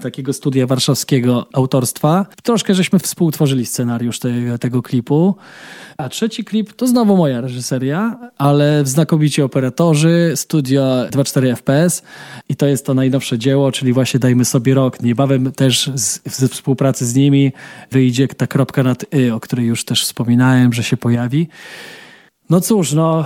takiego 0.00 0.32
studia 0.32 0.66
warszawskiego 0.66 1.46
autorstwa. 1.52 2.26
Troszkę 2.42 2.74
żeśmy 2.74 2.98
współtworzyli 2.98 3.66
scenariusz 3.66 4.18
te, 4.18 4.58
tego 4.58 4.82
klipu. 4.82 5.36
A 5.96 6.08
trzeci 6.08 6.44
klip 6.44 6.72
to 6.72 6.86
znowu 6.86 7.16
moja 7.16 7.40
reżyseria, 7.40 8.30
ale 8.38 8.82
znakomici 8.84 9.42
operatorzy, 9.42 10.32
studio 10.34 11.06
24 11.10 11.56
FPS 11.56 12.02
i 12.48 12.56
to 12.56 12.66
jest 12.66 12.86
to 12.86 12.94
najnowsze 12.94 13.38
dzieło, 13.38 13.72
czyli 13.72 13.92
właśnie 13.92 14.20
Dajmy 14.20 14.44
sobie 14.44 14.74
rok. 14.74 15.02
Niebawem 15.02 15.52
też 15.52 15.90
z, 15.94 16.36
ze 16.36 16.48
współpracy 16.48 17.06
z 17.06 17.14
nimi 17.14 17.52
wyjdzie 17.90 18.28
ta 18.28 18.46
kropka 18.46 18.82
nad 18.82 19.14
y, 19.14 19.34
o 19.34 19.40
której 19.40 19.66
już 19.66 19.84
też 19.84 20.04
wspominałem, 20.04 20.72
że 20.72 20.82
się 20.82 20.96
pojawi. 20.96 21.48
No 22.50 22.60
cóż, 22.60 22.92
no 22.92 23.24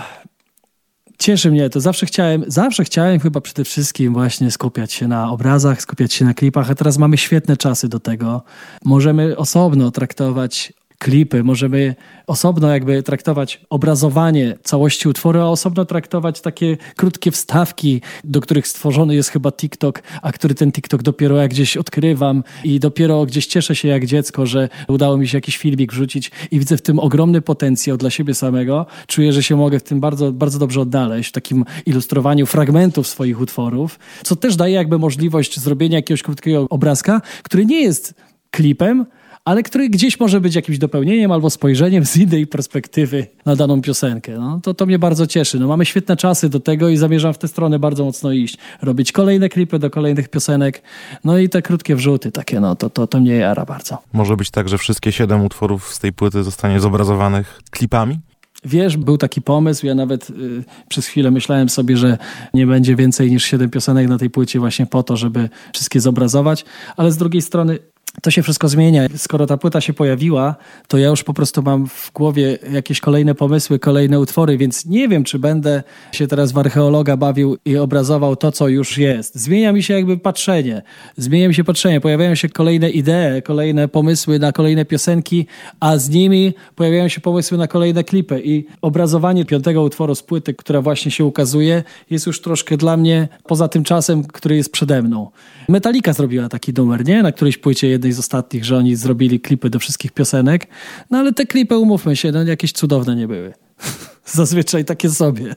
cieszy 1.18 1.50
mnie 1.50 1.70
to. 1.70 1.80
Zawsze 1.80 2.06
chciałem, 2.06 2.44
zawsze 2.46 2.84
chciałem 2.84 3.20
chyba 3.20 3.40
przede 3.40 3.64
wszystkim 3.64 4.12
właśnie 4.12 4.50
skupiać 4.50 4.92
się 4.92 5.08
na 5.08 5.30
obrazach, 5.30 5.82
skupiać 5.82 6.12
się 6.12 6.24
na 6.24 6.34
klipach, 6.34 6.70
a 6.70 6.74
teraz 6.74 6.98
mamy 6.98 7.18
świetne 7.18 7.56
czasy 7.56 7.88
do 7.88 8.00
tego. 8.00 8.42
Możemy 8.84 9.36
osobno 9.36 9.90
traktować 9.90 10.72
klipy, 11.04 11.42
możemy 11.42 11.94
osobno 12.26 12.68
jakby 12.72 13.02
traktować 13.02 13.60
obrazowanie 13.70 14.56
całości 14.62 15.08
utworu, 15.08 15.40
a 15.40 15.44
osobno 15.44 15.84
traktować 15.84 16.40
takie 16.40 16.76
krótkie 16.96 17.30
wstawki, 17.30 18.00
do 18.24 18.40
których 18.40 18.68
stworzony 18.68 19.14
jest 19.14 19.28
chyba 19.28 19.52
TikTok, 19.52 20.02
a 20.22 20.32
który 20.32 20.54
ten 20.54 20.72
TikTok 20.72 21.02
dopiero 21.02 21.36
jak 21.36 21.50
gdzieś 21.50 21.76
odkrywam 21.76 22.44
i 22.64 22.80
dopiero 22.80 23.26
gdzieś 23.26 23.46
cieszę 23.46 23.76
się 23.76 23.88
jak 23.88 24.06
dziecko, 24.06 24.46
że 24.46 24.68
udało 24.88 25.16
mi 25.16 25.28
się 25.28 25.36
jakiś 25.36 25.56
filmik 25.56 25.92
wrzucić 25.92 26.30
i 26.50 26.58
widzę 26.58 26.76
w 26.76 26.82
tym 26.82 26.98
ogromny 26.98 27.40
potencjał 27.40 27.96
dla 27.96 28.10
siebie 28.10 28.34
samego. 28.34 28.86
Czuję, 29.06 29.32
że 29.32 29.42
się 29.42 29.56
mogę 29.56 29.78
w 29.78 29.82
tym 29.82 30.00
bardzo, 30.00 30.32
bardzo 30.32 30.58
dobrze 30.58 30.80
odnaleźć, 30.80 31.30
w 31.30 31.32
takim 31.32 31.64
ilustrowaniu 31.86 32.46
fragmentów 32.46 33.06
swoich 33.06 33.40
utworów, 33.40 33.98
co 34.22 34.36
też 34.36 34.56
daje 34.56 34.74
jakby 34.74 34.98
możliwość 34.98 35.60
zrobienia 35.60 35.98
jakiegoś 35.98 36.22
krótkiego 36.22 36.66
obrazka, 36.70 37.20
który 37.42 37.66
nie 37.66 37.82
jest 37.82 38.14
klipem, 38.50 39.06
ale 39.44 39.62
który 39.62 39.88
gdzieś 39.88 40.20
może 40.20 40.40
być 40.40 40.54
jakimś 40.54 40.78
dopełnieniem 40.78 41.32
albo 41.32 41.50
spojrzeniem 41.50 42.06
z 42.06 42.16
innej 42.16 42.46
perspektywy 42.46 43.26
na 43.46 43.56
daną 43.56 43.82
piosenkę. 43.82 44.38
No, 44.38 44.60
to, 44.62 44.74
to 44.74 44.86
mnie 44.86 44.98
bardzo 44.98 45.26
cieszy. 45.26 45.58
No, 45.58 45.68
mamy 45.68 45.86
świetne 45.86 46.16
czasy 46.16 46.48
do 46.48 46.60
tego 46.60 46.88
i 46.88 46.96
zamierzam 46.96 47.34
w 47.34 47.38
tę 47.38 47.48
stronę 47.48 47.78
bardzo 47.78 48.04
mocno 48.04 48.32
iść. 48.32 48.58
Robić 48.82 49.12
kolejne 49.12 49.48
klipy 49.48 49.78
do 49.78 49.90
kolejnych 49.90 50.28
piosenek, 50.28 50.82
no 51.24 51.38
i 51.38 51.48
te 51.48 51.62
krótkie 51.62 51.96
wrzuty 51.96 52.32
takie, 52.32 52.60
no 52.60 52.76
to, 52.76 52.90
to, 52.90 53.06
to 53.06 53.20
mnie 53.20 53.34
jara 53.34 53.64
bardzo. 53.64 53.98
Może 54.12 54.36
być 54.36 54.50
tak, 54.50 54.68
że 54.68 54.78
wszystkie 54.78 55.12
siedem 55.12 55.44
utworów 55.44 55.94
z 55.94 55.98
tej 55.98 56.12
płyty 56.12 56.42
zostanie 56.42 56.80
zobrazowanych 56.80 57.60
klipami? 57.70 58.18
Wiesz, 58.64 58.96
był 58.96 59.18
taki 59.18 59.42
pomysł, 59.42 59.86
ja 59.86 59.94
nawet 59.94 60.30
y, 60.30 60.64
przez 60.88 61.06
chwilę 61.06 61.30
myślałem 61.30 61.68
sobie, 61.68 61.96
że 61.96 62.18
nie 62.54 62.66
będzie 62.66 62.96
więcej 62.96 63.30
niż 63.30 63.44
siedem 63.44 63.70
piosenek 63.70 64.08
na 64.08 64.18
tej 64.18 64.30
płycie 64.30 64.60
właśnie 64.60 64.86
po 64.86 65.02
to, 65.02 65.16
żeby 65.16 65.48
wszystkie 65.72 66.00
zobrazować, 66.00 66.64
ale 66.96 67.12
z 67.12 67.16
drugiej 67.16 67.42
strony 67.42 67.78
to 68.22 68.30
się 68.30 68.42
wszystko 68.42 68.68
zmienia. 68.68 69.06
Skoro 69.16 69.46
ta 69.46 69.56
płyta 69.56 69.80
się 69.80 69.92
pojawiła, 69.92 70.56
to 70.88 70.98
ja 70.98 71.08
już 71.08 71.24
po 71.24 71.34
prostu 71.34 71.62
mam 71.62 71.86
w 71.86 72.10
głowie 72.14 72.58
jakieś 72.72 73.00
kolejne 73.00 73.34
pomysły, 73.34 73.78
kolejne 73.78 74.20
utwory, 74.20 74.58
więc 74.58 74.86
nie 74.86 75.08
wiem, 75.08 75.24
czy 75.24 75.38
będę 75.38 75.82
się 76.12 76.26
teraz 76.26 76.52
w 76.52 76.58
archeologa 76.58 77.16
bawił 77.16 77.56
i 77.64 77.76
obrazował 77.76 78.36
to, 78.36 78.52
co 78.52 78.68
już 78.68 78.98
jest. 78.98 79.34
Zmienia 79.34 79.72
mi 79.72 79.82
się 79.82 79.94
jakby 79.94 80.18
patrzenie. 80.18 80.82
Zmienia 81.16 81.48
mi 81.48 81.54
się 81.54 81.64
patrzenie. 81.64 82.00
Pojawiają 82.00 82.34
się 82.34 82.48
kolejne 82.48 82.90
idee, 82.90 83.42
kolejne 83.44 83.88
pomysły 83.88 84.38
na 84.38 84.52
kolejne 84.52 84.84
piosenki, 84.84 85.46
a 85.80 85.98
z 85.98 86.08
nimi 86.08 86.54
pojawiają 86.74 87.08
się 87.08 87.20
pomysły 87.20 87.58
na 87.58 87.68
kolejne 87.68 88.04
klipy. 88.04 88.42
I 88.44 88.66
obrazowanie 88.82 89.44
piątego 89.44 89.82
utworu 89.82 90.14
z 90.14 90.22
płyty, 90.22 90.54
która 90.54 90.82
właśnie 90.82 91.10
się 91.10 91.24
ukazuje, 91.24 91.82
jest 92.10 92.26
już 92.26 92.40
troszkę 92.40 92.76
dla 92.76 92.96
mnie 92.96 93.28
poza 93.46 93.68
tym 93.68 93.84
czasem, 93.84 94.24
który 94.24 94.56
jest 94.56 94.72
przede 94.72 95.02
mną. 95.02 95.30
Metallica 95.68 96.12
zrobiła 96.12 96.48
taki 96.48 96.72
numer, 96.72 97.04
nie? 97.04 97.22
Na 97.22 97.32
którejś 97.32 97.58
płycie 97.58 97.88
jednej 98.04 98.12
z 98.12 98.18
ostatnich, 98.18 98.64
że 98.64 98.76
oni 98.76 98.96
zrobili 98.96 99.40
klipy 99.40 99.70
do 99.70 99.78
wszystkich 99.78 100.12
piosenek. 100.12 100.66
No 101.10 101.18
ale 101.18 101.32
te 101.32 101.46
klipy, 101.46 101.78
umówmy 101.78 102.16
się, 102.16 102.32
no 102.32 102.42
jakieś 102.42 102.72
cudowne 102.72 103.16
nie 103.16 103.28
były. 103.28 103.54
Zazwyczaj 104.26 104.84
takie 104.84 105.10
sobie. 105.10 105.54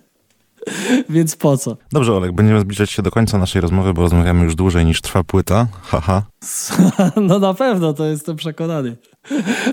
Więc 1.09 1.35
po 1.35 1.57
co? 1.57 1.77
Dobrze, 1.91 2.13
Olek, 2.13 2.31
będziemy 2.31 2.59
zbliżać 2.59 2.91
się 2.91 3.01
do 3.01 3.11
końca 3.11 3.37
naszej 3.37 3.61
rozmowy, 3.61 3.93
bo 3.93 4.01
rozmawiamy 4.01 4.43
już 4.43 4.55
dłużej 4.55 4.85
niż 4.85 5.01
trwa 5.01 5.23
płyta. 5.23 5.67
Haha. 5.81 6.23
No 7.27 7.39
na 7.39 7.53
pewno, 7.53 7.93
to 7.93 8.05
jestem 8.05 8.35
przekonany. 8.35 8.97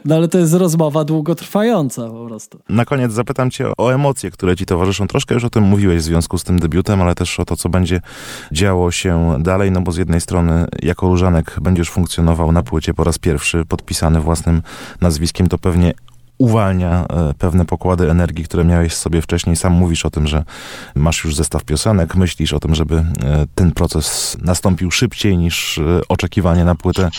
No 0.04 0.14
ale 0.14 0.28
to 0.28 0.38
jest 0.38 0.54
rozmowa 0.54 1.04
długotrwająca 1.04 2.10
po 2.10 2.26
prostu. 2.26 2.58
Na 2.68 2.84
koniec 2.84 3.12
zapytam 3.12 3.50
cię 3.50 3.72
o 3.78 3.90
emocje, 3.90 4.30
które 4.30 4.56
ci 4.56 4.66
towarzyszą. 4.66 5.06
Troszkę 5.06 5.34
już 5.34 5.44
o 5.44 5.50
tym 5.50 5.64
mówiłeś 5.64 5.98
w 5.98 6.02
związku 6.02 6.38
z 6.38 6.44
tym 6.44 6.58
debiutem, 6.58 7.02
ale 7.02 7.14
też 7.14 7.40
o 7.40 7.44
to, 7.44 7.56
co 7.56 7.68
będzie 7.68 8.00
działo 8.52 8.90
się 8.90 9.36
dalej, 9.40 9.70
no 9.70 9.80
bo 9.80 9.92
z 9.92 9.96
jednej 9.96 10.20
strony 10.20 10.66
jako 10.82 11.08
Różanek 11.08 11.56
będziesz 11.62 11.90
funkcjonował 11.90 12.52
na 12.52 12.62
płycie 12.62 12.94
po 12.94 13.04
raz 13.04 13.18
pierwszy, 13.18 13.64
podpisany 13.68 14.20
własnym 14.20 14.62
nazwiskiem, 15.00 15.46
to 15.46 15.58
pewnie 15.58 15.92
uwalnia 16.38 17.06
e, 17.08 17.34
pewne 17.38 17.64
pokłady 17.64 18.10
energii, 18.10 18.44
które 18.44 18.64
miałeś 18.64 18.94
sobie 18.94 19.22
wcześniej. 19.22 19.56
Sam 19.56 19.72
mówisz 19.72 20.06
o 20.06 20.10
tym, 20.10 20.26
że 20.26 20.44
masz 20.94 21.24
już 21.24 21.36
zestaw 21.36 21.64
piosenek, 21.64 22.14
myślisz 22.16 22.52
o 22.52 22.60
tym, 22.60 22.74
żeby 22.74 22.96
e, 22.96 23.04
ten 23.54 23.72
proces 23.72 24.36
nastąpił 24.42 24.90
szybciej 24.90 25.38
niż 25.38 25.78
e, 25.78 26.00
oczekiwanie 26.08 26.64
na 26.64 26.74
płytę 26.74 27.10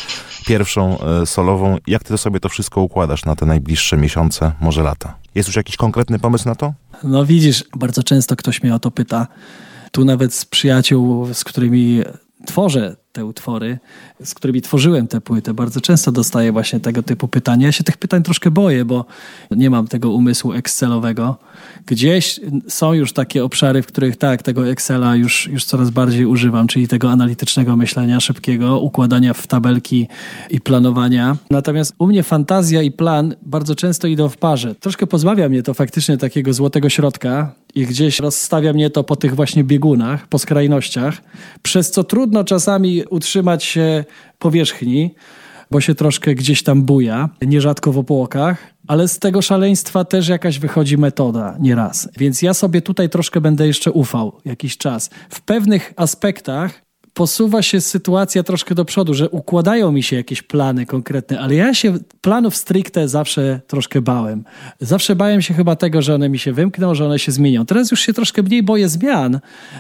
pierwszą 0.46 0.98
solową. 1.26 1.78
Jak 1.88 2.04
ty 2.04 2.18
sobie 2.18 2.40
to 2.40 2.50
wszystko 2.50 2.82
układasz 2.82 3.26
na 3.26 3.36
te 3.36 3.46
najbliższe 3.46 3.98
miesiące, 3.98 4.52
może 4.62 4.84
lata? 4.84 5.18
Jest 5.36 5.50
już 5.50 5.56
jakiś 5.56 5.78
konkretny 5.78 6.20
pomysł 6.20 6.50
na 6.50 6.56
to? 6.56 6.74
No 7.04 7.26
widzisz, 7.26 7.64
bardzo 7.76 8.04
często 8.04 8.36
ktoś 8.36 8.64
mnie 8.64 8.76
o 8.76 8.80
to 8.80 8.92
pyta. 8.92 9.28
Tu 9.92 10.06
nawet 10.06 10.34
z 10.34 10.46
przyjaciół, 10.46 11.34
z 11.34 11.44
którymi 11.44 12.02
tworzę 12.46 12.96
te 13.16 13.26
utwory, 13.26 13.78
z 14.24 14.34
którymi 14.34 14.62
tworzyłem 14.62 15.08
tę 15.08 15.22
płytę, 15.22 15.54
bardzo 15.54 15.82
często 15.82 16.12
dostaję 16.12 16.52
właśnie 16.52 16.80
tego 16.80 17.04
typu 17.04 17.28
pytania. 17.28 17.66
Ja 17.66 17.72
się 17.72 17.84
tych 17.84 17.98
pytań 17.98 18.24
troszkę 18.24 18.52
boję, 18.52 18.86
bo 18.86 19.06
nie 19.52 19.70
mam 19.70 19.88
tego 19.88 20.12
umysłu 20.12 20.54
Excelowego. 20.54 21.38
Gdzieś 21.86 22.40
są 22.68 22.94
już 22.94 23.14
takie 23.14 23.44
obszary, 23.44 23.82
w 23.82 23.88
których 23.88 24.18
tak, 24.18 24.44
tego 24.44 24.68
Excela 24.68 25.16
już, 25.16 25.48
już 25.48 25.66
coraz 25.66 25.90
bardziej 25.90 26.26
używam, 26.26 26.68
czyli 26.68 26.88
tego 26.88 27.12
analitycznego 27.12 27.76
myślenia 27.76 28.20
szybkiego, 28.20 28.80
układania 28.80 29.34
w 29.34 29.48
tabelki 29.48 30.08
i 30.50 30.62
planowania. 30.62 31.38
Natomiast 31.50 31.96
u 31.98 32.08
mnie 32.08 32.24
fantazja 32.24 32.82
i 32.82 32.92
plan 32.92 33.36
bardzo 33.42 33.76
często 33.76 34.08
idą 34.08 34.30
w 34.30 34.38
parze. 34.38 34.76
Troszkę 34.76 35.08
pozbawia 35.08 35.50
mnie 35.50 35.64
to 35.64 35.74
faktycznie 35.74 36.18
takiego 36.18 36.54
złotego 36.54 36.90
środka, 36.90 37.56
i 37.76 37.86
gdzieś 37.86 38.20
rozstawia 38.20 38.74
mnie 38.74 38.90
to 38.90 39.04
po 39.04 39.16
tych 39.16 39.36
właśnie 39.36 39.64
biegunach, 39.64 40.28
po 40.28 40.40
skrajnościach, 40.40 41.22
przez 41.62 41.92
co 41.92 42.04
trudno 42.04 42.44
czasami 42.44 43.04
utrzymać 43.10 43.64
się 43.64 44.06
powierzchni, 44.40 45.16
bo 45.72 45.82
się 45.82 45.96
troszkę 45.96 46.36
gdzieś 46.36 46.64
tam 46.64 46.84
buja, 46.84 47.30
nierzadko 47.42 47.92
w 47.92 47.98
opłokach, 47.98 48.74
ale 48.88 49.08
z 49.08 49.20
tego 49.20 49.42
szaleństwa 49.42 50.06
też 50.06 50.28
jakaś 50.28 50.60
wychodzi 50.60 50.98
metoda 50.98 51.58
nieraz. 51.60 52.10
Więc 52.18 52.42
ja 52.42 52.54
sobie 52.54 52.82
tutaj 52.82 53.10
troszkę 53.10 53.42
będę 53.42 53.68
jeszcze 53.68 53.92
ufał 53.92 54.40
jakiś 54.46 54.78
czas. 54.78 55.10
W 55.30 55.42
pewnych 55.42 55.94
aspektach 55.96 56.85
posuwa 57.16 57.62
się 57.62 57.82
sytuacja 57.82 58.44
troszkę 58.44 58.76
do 58.76 58.86
przodu, 58.86 59.14
że 59.14 59.30
układają 59.30 59.92
mi 59.92 60.04
się 60.04 60.16
jakieś 60.16 60.42
plany 60.42 60.86
konkretne, 60.86 61.40
ale 61.40 61.56
ja 61.56 61.74
się 61.74 61.98
planów 62.22 62.56
stricte 62.56 63.08
zawsze 63.08 63.62
troszkę 63.68 64.02
bałem. 64.02 64.44
Zawsze 64.80 65.16
bałem 65.16 65.42
się 65.42 65.54
chyba 65.54 65.76
tego, 65.76 66.02
że 66.02 66.16
one 66.16 66.30
mi 66.30 66.40
się 66.40 66.54
wymkną, 66.54 66.96
że 66.96 67.06
one 67.06 67.20
się 67.20 67.32
zmienią. 67.32 67.66
Teraz 67.66 67.92
już 67.92 68.00
się 68.00 68.14
troszkę 68.14 68.44
mniej 68.44 68.64
boję 68.64 68.90
zmian 68.90 69.40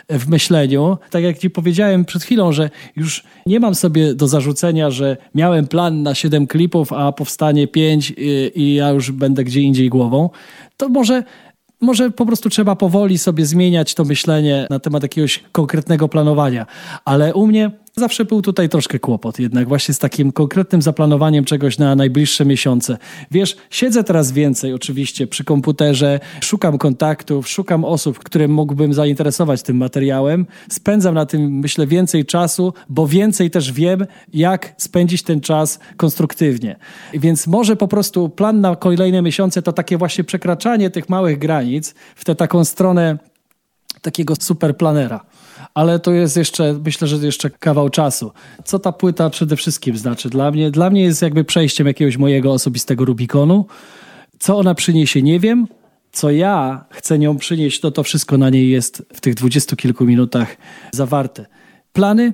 w 0.10 0.28
myśleniu. 0.28 0.98
Tak 1.10 1.24
jak 1.24 1.38
ci 1.38 1.50
powiedziałem 1.50 2.06
przed 2.06 2.24
chwilą, 2.24 2.52
że 2.52 2.70
już 2.96 3.24
nie 3.46 3.60
mam 3.60 3.76
sobie 3.76 4.14
do 4.14 4.28
zarzucenia, 4.28 4.92
że 4.92 5.18
miałem 5.36 5.68
plan 5.68 6.04
na 6.04 6.16
7 6.16 6.48
klipów, 6.48 6.94
a 6.94 7.12
powstanie 7.12 7.68
5 7.68 8.14
i, 8.18 8.52
i 8.56 8.76
ja 8.76 8.90
już 8.90 9.12
będę 9.12 9.44
gdzie 9.44 9.62
indziej 9.62 9.90
głową. 9.90 10.30
To 10.78 10.90
może 10.90 11.24
może 11.82 12.12
po 12.12 12.26
prostu 12.26 12.50
trzeba 12.50 12.76
powoli 12.76 13.18
sobie 13.18 13.46
zmieniać 13.46 13.96
to 13.96 14.06
myślenie 14.06 14.68
na 14.70 14.80
temat 14.80 15.04
jakiegoś 15.04 15.44
konkretnego 15.52 16.08
planowania. 16.08 16.66
Ale 17.06 17.34
u 17.34 17.48
mnie 17.48 17.72
Zawsze 18.00 18.26
był 18.26 18.42
tutaj 18.42 18.70
troszkę 18.70 19.00
kłopot, 19.00 19.40
jednak 19.40 19.68
właśnie 19.68 19.94
z 19.94 20.00
takim 20.00 20.32
konkretnym 20.32 20.82
zaplanowaniem 20.82 21.46
czegoś 21.46 21.78
na 21.78 21.96
najbliższe 21.96 22.46
miesiące. 22.46 22.98
Wiesz, 23.32 23.58
siedzę 23.70 24.04
teraz 24.04 24.32
więcej 24.32 24.74
oczywiście 24.74 25.28
przy 25.28 25.44
komputerze, 25.44 26.20
szukam 26.42 26.78
kontaktów, 26.78 27.50
szukam 27.50 27.86
osób, 27.86 28.20
które 28.20 28.48
mógłbym 28.48 28.94
zainteresować 28.94 29.64
tym 29.64 29.78
materiałem. 29.78 30.46
Spędzam 30.70 31.16
na 31.16 31.26
tym, 31.26 31.60
myślę, 31.60 31.88
więcej 31.88 32.26
czasu, 32.26 32.74
bo 32.90 33.08
więcej 33.08 33.52
też 33.52 33.72
wiem, 33.72 34.06
jak 34.34 34.74
spędzić 34.78 35.24
ten 35.24 35.42
czas 35.42 35.80
konstruktywnie. 35.98 36.76
Więc 37.14 37.48
może 37.48 37.76
po 37.76 37.88
prostu 37.88 38.30
plan 38.30 38.62
na 38.62 38.76
kolejne 38.76 39.22
miesiące 39.22 39.62
to 39.62 39.74
takie 39.74 39.98
właśnie 39.98 40.24
przekraczanie 40.24 40.90
tych 40.90 41.10
małych 41.10 41.38
granic 41.38 41.96
w 42.16 42.26
tę 42.26 42.36
taką 42.36 42.66
stronę 42.66 43.18
takiego 44.02 44.34
superplanera 44.40 45.26
ale 45.76 46.00
to 46.00 46.12
jest 46.12 46.38
jeszcze, 46.38 46.80
myślę, 46.86 47.08
że 47.08 47.16
jeszcze 47.18 47.50
kawał 47.50 47.90
czasu. 47.90 48.32
Co 48.66 48.80
ta 48.80 48.92
płyta 48.92 49.30
przede 49.30 49.56
wszystkim 49.56 49.98
znaczy 49.98 50.30
dla 50.30 50.52
mnie? 50.52 50.72
Dla 50.72 50.90
mnie 50.90 51.02
jest 51.02 51.22
jakby 51.22 51.44
przejściem 51.44 51.88
jakiegoś 51.88 52.18
mojego 52.18 52.54
osobistego 52.54 53.06
Rubikonu. 53.06 53.66
Co 54.40 54.58
ona 54.58 54.76
przyniesie, 54.76 55.22
nie 55.22 55.40
wiem. 55.40 55.68
Co 56.12 56.32
ja 56.32 56.86
chcę 56.90 57.20
nią 57.20 57.38
przynieść, 57.38 57.80
to 57.80 57.92
to 57.92 58.04
wszystko 58.04 58.38
na 58.38 58.50
niej 58.50 58.70
jest 58.70 59.06
w 59.14 59.22
tych 59.22 59.36
dwudziestu 59.36 59.76
kilku 59.76 60.06
minutach 60.06 60.58
zawarte. 60.92 61.46
Plany? 61.94 62.34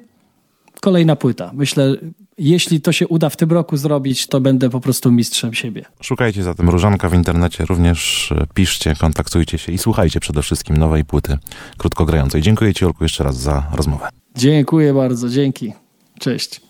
Kolejna 0.82 1.16
płyta. 1.16 1.52
Myślę, 1.54 1.96
jeśli 2.38 2.82
to 2.82 2.92
się 2.92 3.08
uda 3.08 3.30
w 3.30 3.38
tym 3.38 3.52
roku 3.52 3.78
zrobić, 3.78 4.28
to 4.28 4.42
będę 4.42 4.70
po 4.70 4.80
prostu 4.80 5.12
mistrzem 5.12 5.54
siebie. 5.54 5.86
Szukajcie 6.02 6.44
zatem 6.44 6.70
Różanka 6.70 7.10
w 7.10 7.14
internecie, 7.14 7.66
również 7.66 8.32
e, 8.32 8.48
piszcie, 8.54 8.96
kontaktujcie 8.96 9.58
się 9.58 9.72
i 9.72 9.78
słuchajcie 9.78 10.20
przede 10.20 10.42
wszystkim 10.42 10.78
nowej 10.78 11.06
płyty 11.06 11.38
krótkogrającej. 11.78 12.42
Dziękuję 12.42 12.74
Ci, 12.74 12.86
Olku, 12.86 13.04
jeszcze 13.04 13.24
raz 13.24 13.38
za 13.38 13.64
rozmowę. 13.74 14.10
Dziękuję 14.36 14.94
bardzo, 14.94 15.30
dzięki. 15.30 15.74
Cześć. 16.20 16.62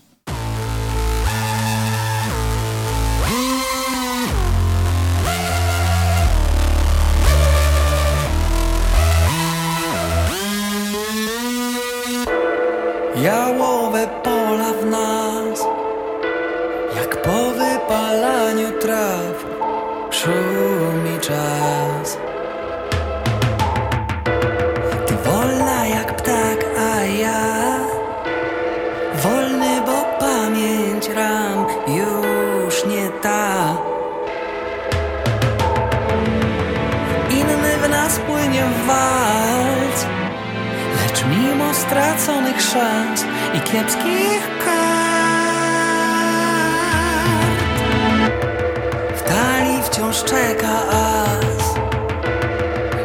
Jałowe 13.22 14.08
pola 14.24 14.31
w 14.31 14.31
wypalaniu 18.12 18.70
traw. 18.80 19.36
Szumi 20.10 21.20
czas. 21.20 22.18
Ty 25.06 25.14
wolna 25.24 25.86
jak 25.86 26.16
ptak, 26.16 26.60
a 26.78 27.04
ja 27.04 27.42
Wolny, 29.22 29.80
bo 29.86 30.04
pamięć 30.20 31.08
ram 31.08 31.66
już 31.86 32.84
nie 32.84 33.08
ta. 33.22 33.76
Inny 37.30 37.76
w 37.82 37.88
nas 37.88 38.18
płynie 38.18 38.62
w 38.64 38.86
walc 38.86 40.06
Lecz 41.02 41.24
mimo 41.24 41.74
straconych 41.74 42.60
szans 42.62 43.24
i 43.54 43.60
kiepskich 43.60 44.48
kart 44.64 45.01
czeka 50.24 50.78
as. 50.90 51.74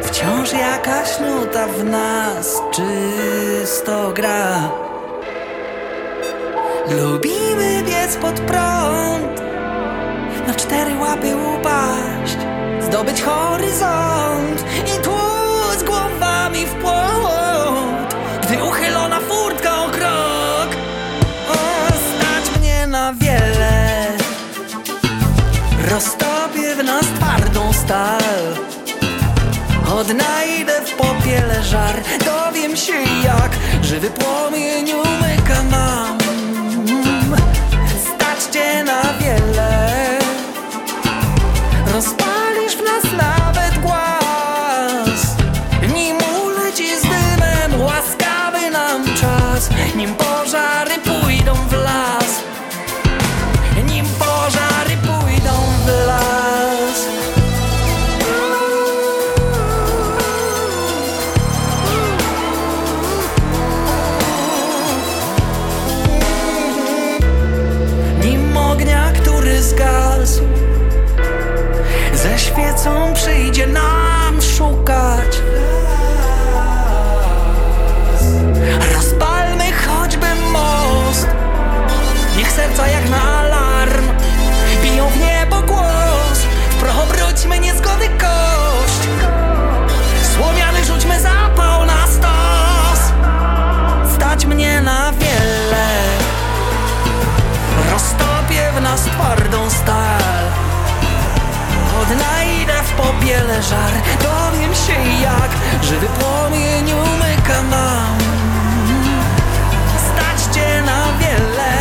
Wciąż 0.07 0.53
jakaś 0.53 1.19
nuta 1.19 1.67
w 1.67 1.83
nas 1.83 2.61
czysto 2.71 4.11
gra. 4.13 4.69
Lubimy 6.91 7.83
biec 7.83 8.15
pod 8.15 8.39
prąd 8.39 9.41
Na 10.47 10.53
cztery 10.53 10.97
łapy 10.99 11.35
upaść 11.35 12.37
Zdobyć 12.81 13.21
horyzont 13.21 14.65
I 14.85 15.03
tłuc 15.03 15.83
głowami 15.83 16.65
w 16.65 16.73
płot 16.73 17.46
Roztopię 25.91 26.75
w 26.75 26.83
nas 26.83 27.05
twardą 27.05 27.73
stal. 27.73 28.21
Odnajdę 29.99 30.81
w 30.85 30.95
popiele 30.95 31.63
żar. 31.63 31.95
Dowiem 32.25 32.77
się 32.77 32.93
jak 33.23 33.51
żywy 33.81 34.09
płomień 34.09 34.91
umyka 34.91 35.63
nam. 35.63 36.17
Stać 38.15 38.53
cię 38.53 38.83
na 38.83 39.01
wiele 39.13 39.77
żywy 105.87 106.07
płomień 106.07 106.93
umyka 106.93 107.61
nam. 107.61 108.17
Stać 110.07 110.55
cię 110.55 110.81
na 110.81 111.17
wiele. 111.19 111.73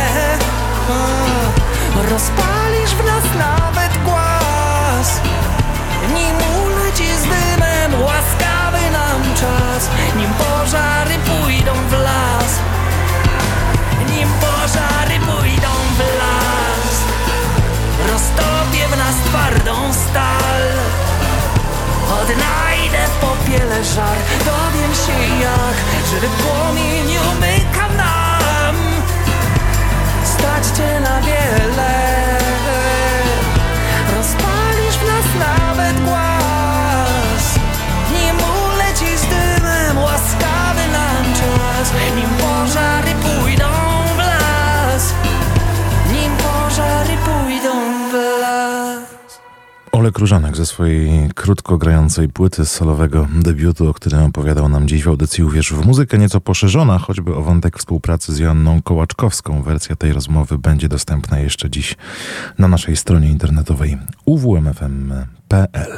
Rozpalisz 2.11 2.95
w 2.95 3.05
nas 3.05 3.23
nawet 3.37 4.03
głaz. 4.03 5.21
Nim 6.13 6.56
Odnajdę 23.47 23.59
w 23.59 23.59
popiele 23.59 23.83
żar 23.83 24.17
Dowiem 24.45 24.93
się 24.95 25.35
jak 25.41 26.05
żywy 26.09 26.27
płomień 26.27 27.17
umyka 27.31 27.87
nam. 27.97 28.75
Stać 30.23 30.77
cię 30.77 30.99
na 30.99 31.21
wiele 31.21 32.36
Olek 50.17 50.21
Różanek 50.21 50.57
ze 50.57 50.65
swojej 50.65 51.29
krótko 51.35 51.77
grającej 51.77 52.29
płyty 52.29 52.65
solowego 52.65 53.27
debiutu, 53.35 53.89
o 53.89 53.93
którym 53.93 54.23
opowiadał 54.23 54.69
nam 54.69 54.87
dziś 54.87 55.03
w 55.03 55.07
audycji 55.07 55.43
Uwierz 55.43 55.73
w 55.73 55.85
muzykę, 55.85 56.17
nieco 56.17 56.41
poszerzona, 56.41 56.99
choćby 56.99 57.35
o 57.35 57.41
wątek 57.41 57.77
współpracy 57.77 58.33
z 58.33 58.39
Joanną 58.39 58.81
Kołaczkowską. 58.81 59.61
Wersja 59.61 59.95
tej 59.95 60.13
rozmowy 60.13 60.57
będzie 60.57 60.89
dostępna 60.89 61.39
jeszcze 61.39 61.69
dziś 61.69 61.95
na 62.59 62.67
naszej 62.67 62.95
stronie 62.95 63.29
internetowej 63.29 63.97
uwmfm.pl. 64.25 65.97